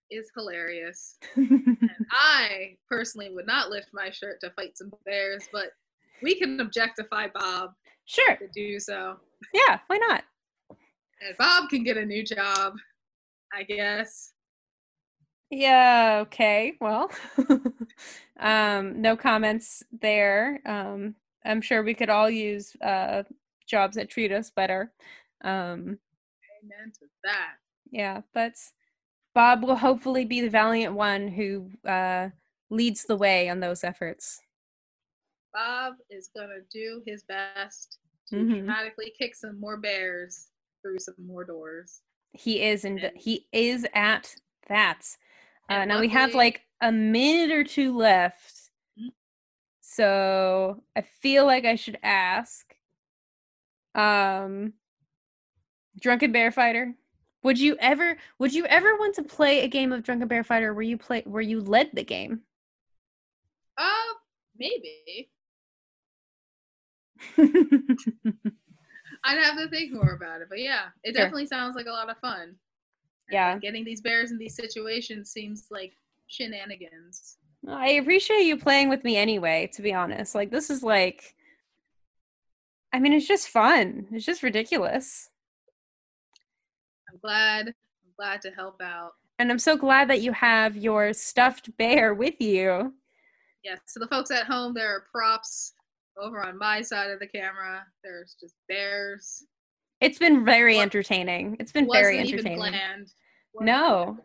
is 0.09 0.31
hilarious. 0.37 1.17
and 1.35 1.77
I 2.11 2.77
personally 2.89 3.29
would 3.29 3.45
not 3.45 3.69
lift 3.69 3.89
my 3.91 4.09
shirt 4.09 4.39
to 4.39 4.51
fight 4.51 4.77
some 4.77 4.93
bears, 5.05 5.49
but 5.51 5.71
we 6.21 6.35
can 6.35 6.59
objectify 6.59 7.27
Bob. 7.33 7.71
Sure. 8.05 8.35
To 8.35 8.47
do 8.53 8.79
so. 8.79 9.17
Yeah, 9.53 9.79
why 9.87 9.97
not? 9.97 10.23
And 10.69 11.37
Bob 11.37 11.69
can 11.69 11.83
get 11.83 11.97
a 11.97 12.05
new 12.05 12.23
job, 12.23 12.73
I 13.53 13.63
guess. 13.63 14.33
Yeah, 15.49 16.19
okay. 16.21 16.73
Well, 16.79 17.11
um, 18.39 19.01
no 19.01 19.15
comments 19.17 19.83
there. 20.01 20.61
Um, 20.65 21.15
I'm 21.45 21.61
sure 21.61 21.83
we 21.83 21.93
could 21.93 22.09
all 22.09 22.29
use 22.29 22.75
uh, 22.81 23.23
jobs 23.67 23.95
that 23.95 24.09
treat 24.09 24.31
us 24.31 24.49
better. 24.49 24.93
Um, 25.43 25.97
Amen 26.63 26.91
to 26.99 27.05
that. 27.23 27.55
Yeah, 27.91 28.21
but 28.33 28.53
Bob 29.33 29.63
will 29.63 29.75
hopefully 29.75 30.25
be 30.25 30.41
the 30.41 30.49
valiant 30.49 30.93
one 30.93 31.27
who 31.27 31.69
uh, 31.87 32.29
leads 32.69 33.03
the 33.03 33.17
way 33.17 33.49
on 33.49 33.59
those 33.59 33.83
efforts. 33.83 34.41
Bob 35.53 35.95
is 36.09 36.29
gonna 36.35 36.61
do 36.71 37.01
his 37.05 37.23
best 37.23 37.97
to 38.29 38.35
mm-hmm. 38.35 38.53
dramatically 38.53 39.13
kick 39.17 39.35
some 39.35 39.59
more 39.59 39.77
bears 39.77 40.47
through 40.81 40.99
some 40.99 41.15
more 41.25 41.43
doors. 41.43 42.01
He 42.33 42.61
is, 42.61 42.85
and, 42.85 42.99
and 42.99 43.17
he 43.17 43.47
is 43.51 43.85
at 43.93 44.33
that. 44.67 45.05
Uh, 45.69 45.85
now 45.85 45.99
we 45.99 46.09
have 46.09 46.33
like 46.33 46.61
a 46.81 46.91
minute 46.91 47.51
or 47.51 47.63
two 47.63 47.95
left 47.95 48.61
So 49.93 50.81
I 50.95 51.01
feel 51.01 51.45
like 51.45 51.65
I 51.65 51.75
should 51.75 51.97
ask. 52.01 52.65
Um, 53.93 54.71
Drunken 55.99 56.31
Bear 56.31 56.49
Fighter. 56.49 56.95
Would 57.43 57.59
you 57.59 57.75
ever 57.77 58.17
would 58.39 58.53
you 58.53 58.65
ever 58.67 58.95
want 58.95 59.15
to 59.15 59.23
play 59.23 59.61
a 59.61 59.67
game 59.67 59.91
of 59.91 60.03
Drunken 60.03 60.29
Bear 60.29 60.45
Fighter 60.45 60.73
where 60.73 60.83
you 60.83 60.97
play 60.97 61.23
where 61.25 61.41
you 61.41 61.59
led 61.59 61.89
the 61.93 62.03
game? 62.03 62.39
Uh, 63.77 64.13
maybe. 64.57 65.29
I'd 69.23 69.37
have 69.37 69.57
to 69.57 69.69
think 69.69 69.93
more 69.93 70.13
about 70.13 70.41
it, 70.41 70.47
but 70.49 70.59
yeah, 70.59 70.85
it 71.03 71.15
Sure. 71.15 71.23
definitely 71.25 71.45
sounds 71.47 71.75
like 71.75 71.85
a 71.85 71.91
lot 71.91 72.09
of 72.09 72.17
fun. 72.17 72.55
Yeah. 73.29 73.53
like, 73.53 73.61
getting 73.61 73.85
these 73.85 74.01
bears 74.01 74.31
in 74.31 74.37
these 74.37 74.55
situations 74.55 75.31
seems 75.31 75.67
like 75.69 75.93
shenanigans. 76.27 77.37
I 77.67 77.91
appreciate 77.91 78.41
you 78.45 78.57
playing 78.57 78.89
with 78.89 79.03
me 79.03 79.15
anyway, 79.15 79.69
to 79.73 79.81
be 79.81 79.93
honest. 79.93 80.33
Like 80.35 80.49
this 80.51 80.69
is 80.69 80.81
like 80.83 81.35
I 82.93 82.99
mean 82.99 83.13
it's 83.13 83.27
just 83.27 83.49
fun. 83.49 84.07
It's 84.11 84.25
just 84.25 84.43
ridiculous. 84.43 85.29
I'm 87.09 87.19
glad. 87.19 87.67
I'm 87.67 88.13
glad 88.17 88.41
to 88.41 88.49
help 88.51 88.81
out. 88.81 89.11
And 89.39 89.49
I'm 89.51 89.59
so 89.59 89.77
glad 89.77 90.09
that 90.09 90.21
you 90.21 90.31
have 90.33 90.75
your 90.75 91.13
stuffed 91.13 91.75
bear 91.77 92.13
with 92.13 92.39
you. 92.41 92.93
Yeah. 93.63 93.75
So 93.85 93.99
the 93.99 94.07
folks 94.07 94.31
at 94.31 94.45
home, 94.45 94.73
there 94.73 94.89
are 94.89 95.05
props 95.11 95.73
over 96.21 96.43
on 96.45 96.57
my 96.57 96.81
side 96.81 97.09
of 97.09 97.19
the 97.19 97.27
camera. 97.27 97.83
There's 98.03 98.35
just 98.39 98.55
bears. 98.67 99.43
It's 99.99 100.17
been 100.19 100.45
very 100.45 100.75
What- 100.77 100.83
entertaining. 100.83 101.57
It's 101.59 101.71
been 101.71 101.85
Wasn't 101.87 102.03
very 102.03 102.19
even 102.19 102.47
entertaining. 102.47 103.05
No. 103.59 104.17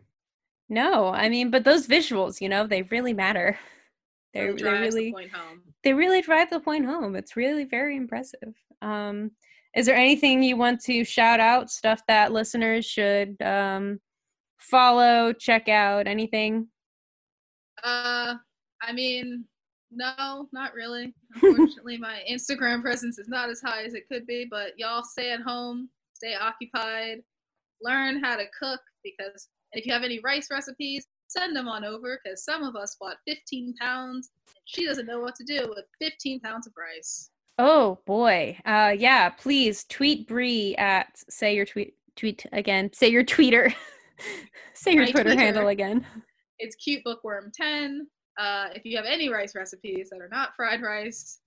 No, 0.69 1.07
I 1.09 1.29
mean, 1.29 1.49
but 1.49 1.63
those 1.63 1.87
visuals, 1.87 2.41
you 2.41 2.49
know, 2.49 2.67
they 2.67 2.81
really 2.83 3.13
matter. 3.13 3.57
They, 4.33 4.41
Really 4.41 4.53
they 4.53 4.61
drives 4.61 4.95
the 4.95 5.11
point 5.13 5.31
home. 5.31 5.61
they 5.83 5.93
really 5.93 6.21
drive 6.21 6.49
the 6.49 6.59
point 6.59 6.85
home. 6.85 7.15
It's 7.15 7.37
really 7.37 7.63
very 7.63 7.95
impressive. 7.95 8.53
Um, 8.81 9.31
is 9.73 9.85
there 9.85 9.95
anything 9.95 10.43
you 10.43 10.57
want 10.57 10.81
to 10.81 11.03
shout 11.05 11.39
out? 11.39 11.69
Stuff 11.71 12.01
that 12.07 12.33
listeners 12.33 12.85
should 12.85 13.41
um, 13.41 13.99
follow, 14.59 15.31
check 15.31 15.69
out, 15.69 16.05
anything? 16.07 16.67
Uh, 17.83 18.35
I 18.81 18.91
mean, 18.93 19.45
no, 19.97 20.47
not 20.53 20.73
really. 20.73 21.13
Unfortunately, 21.41 21.97
my 21.97 22.21
Instagram 22.29 22.81
presence 22.81 23.17
is 23.17 23.27
not 23.27 23.49
as 23.49 23.61
high 23.61 23.83
as 23.83 23.93
it 23.93 24.07
could 24.09 24.25
be. 24.27 24.47
But 24.49 24.71
y'all 24.77 25.03
stay 25.03 25.31
at 25.31 25.41
home, 25.41 25.89
stay 26.13 26.35
occupied, 26.35 27.19
learn 27.81 28.23
how 28.23 28.37
to 28.37 28.45
cook 28.59 28.79
because 29.03 29.49
if 29.73 29.85
you 29.85 29.93
have 29.93 30.03
any 30.03 30.19
rice 30.23 30.47
recipes, 30.51 31.05
send 31.27 31.55
them 31.55 31.67
on 31.67 31.83
over 31.83 32.19
because 32.23 32.43
some 32.45 32.63
of 32.63 32.75
us 32.75 32.95
bought 32.99 33.17
15 33.27 33.75
pounds. 33.79 34.29
She 34.65 34.85
doesn't 34.85 35.05
know 35.05 35.19
what 35.19 35.35
to 35.35 35.43
do 35.43 35.67
with 35.69 35.85
15 35.99 36.39
pounds 36.41 36.67
of 36.67 36.73
rice. 36.77 37.29
Oh 37.59 37.99
boy, 38.05 38.57
uh, 38.65 38.93
yeah. 38.97 39.29
Please 39.29 39.83
tweet 39.85 40.27
Bree 40.27 40.75
at 40.75 41.07
say 41.29 41.55
your 41.55 41.65
tweet 41.65 41.95
tweet 42.15 42.45
again. 42.51 42.91
Say 42.93 43.09
your 43.09 43.23
tweeter. 43.23 43.73
say 44.73 44.93
your 44.93 45.05
My 45.05 45.11
Twitter 45.11 45.29
Twitter. 45.29 45.41
handle 45.41 45.67
again. 45.69 46.05
It's 46.59 46.75
cute 46.75 47.03
bookworm 47.03 47.51
10. 47.55 48.07
Uh, 48.37 48.67
if 48.75 48.85
you 48.85 48.95
have 48.95 49.05
any 49.05 49.29
rice 49.29 49.55
recipes 49.55 50.09
that 50.11 50.21
are 50.21 50.29
not 50.29 50.55
fried 50.55 50.81
rice, 50.81 51.39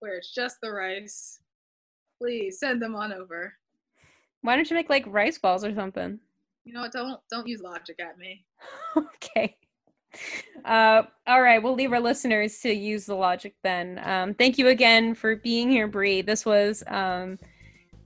where 0.00 0.16
it's 0.16 0.34
just 0.34 0.56
the 0.60 0.70
rice, 0.70 1.40
please 2.18 2.58
send 2.58 2.82
them 2.82 2.94
on 2.94 3.12
over. 3.12 3.54
Why 4.42 4.56
don't 4.56 4.68
you 4.68 4.76
make 4.76 4.90
like 4.90 5.04
rice 5.06 5.38
balls 5.38 5.64
or 5.64 5.74
something? 5.74 6.18
You 6.64 6.72
know 6.72 6.80
what? 6.80 6.92
Don't 6.92 7.20
don't 7.30 7.46
use 7.46 7.62
logic 7.62 8.00
at 8.00 8.18
me. 8.18 8.44
okay. 8.96 9.56
Uh, 10.64 11.02
all 11.26 11.42
right, 11.42 11.62
we'll 11.62 11.74
leave 11.74 11.92
our 11.92 12.00
listeners 12.00 12.60
to 12.60 12.72
use 12.72 13.06
the 13.06 13.14
logic 13.14 13.54
then. 13.62 14.00
Um, 14.04 14.34
thank 14.34 14.58
you 14.58 14.68
again 14.68 15.14
for 15.14 15.36
being 15.36 15.70
here, 15.70 15.88
Bree. 15.88 16.22
This 16.22 16.46
was 16.46 16.84
um, 16.86 17.38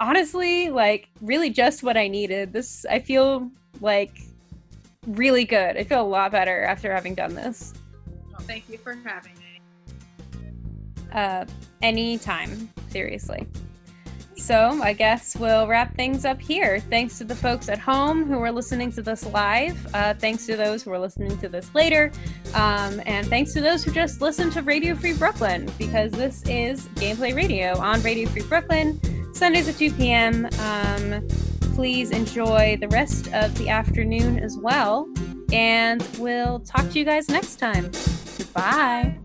honestly 0.01 0.71
like 0.71 1.09
really 1.21 1.51
just 1.51 1.83
what 1.83 1.97
I 1.97 2.09
needed. 2.09 2.53
This 2.53 2.87
I 2.91 2.99
feel 2.99 3.51
like 3.81 4.19
really 5.07 5.45
good. 5.45 5.77
I 5.77 5.85
feel 5.85 6.03
a 6.03 6.07
lot 6.07 6.33
better 6.33 6.63
after 6.63 6.93
having 6.93 7.15
done 7.15 7.35
this. 7.35 7.75
Thank 8.43 8.69
you 8.69 8.79
for 8.79 8.95
having 9.05 9.33
me. 9.35 9.61
Uh, 11.13 11.45
anytime, 11.83 12.71
seriously. 12.91 13.47
So 14.37 14.81
I 14.83 14.95
guess 14.95 15.37
we'll 15.37 15.67
wrap 15.67 15.95
things 15.95 16.25
up 16.25 16.41
here. 16.41 16.81
Thanks 16.81 17.19
to 17.19 17.25
the 17.25 17.35
folks 17.35 17.69
at 17.69 17.79
home 17.79 18.25
who 18.25 18.41
are 18.41 18.53
listening 18.53 18.91
to 18.93 19.03
this 19.03 19.27
live. 19.27 19.95
Uh, 19.95 20.15
thanks 20.15 20.47
to 20.47 20.57
those 20.57 20.83
who 20.83 20.93
are 20.93 20.99
listening 20.99 21.37
to 21.39 21.49
this 21.51 21.75
later. 21.75 22.11
Um, 22.55 23.03
and 23.05 23.27
thanks 23.27 23.53
to 23.55 23.61
those 23.61 23.85
who 23.85 23.91
just 23.91 24.23
listen 24.23 24.51
to 24.53 24.63
Radio 24.63 24.95
Free 24.95 25.13
Brooklyn 25.13 25.71
because 25.77 26.13
this 26.13 26.43
is 26.45 26.89
Gameplay 26.95 27.35
Radio 27.35 27.77
on 27.79 28.01
Radio 28.01 28.29
Free 28.29 28.43
Brooklyn, 28.43 28.99
Sundays 29.35 29.69
at 29.69 29.77
2 29.77 29.93
p.m. 29.93 30.49
Um, 30.61 31.29
please 31.75 32.11
enjoy 32.11 32.79
the 32.81 32.89
rest 32.89 33.33
of 33.35 33.57
the 33.59 33.69
afternoon 33.69 34.39
as 34.39 34.57
well. 34.57 35.09
And 35.53 36.03
we'll 36.19 36.61
talk 36.61 36.89
to 36.91 36.99
you 36.99 37.05
guys 37.05 37.29
next 37.29 37.57
time. 37.57 37.91
Bye. 38.59 39.19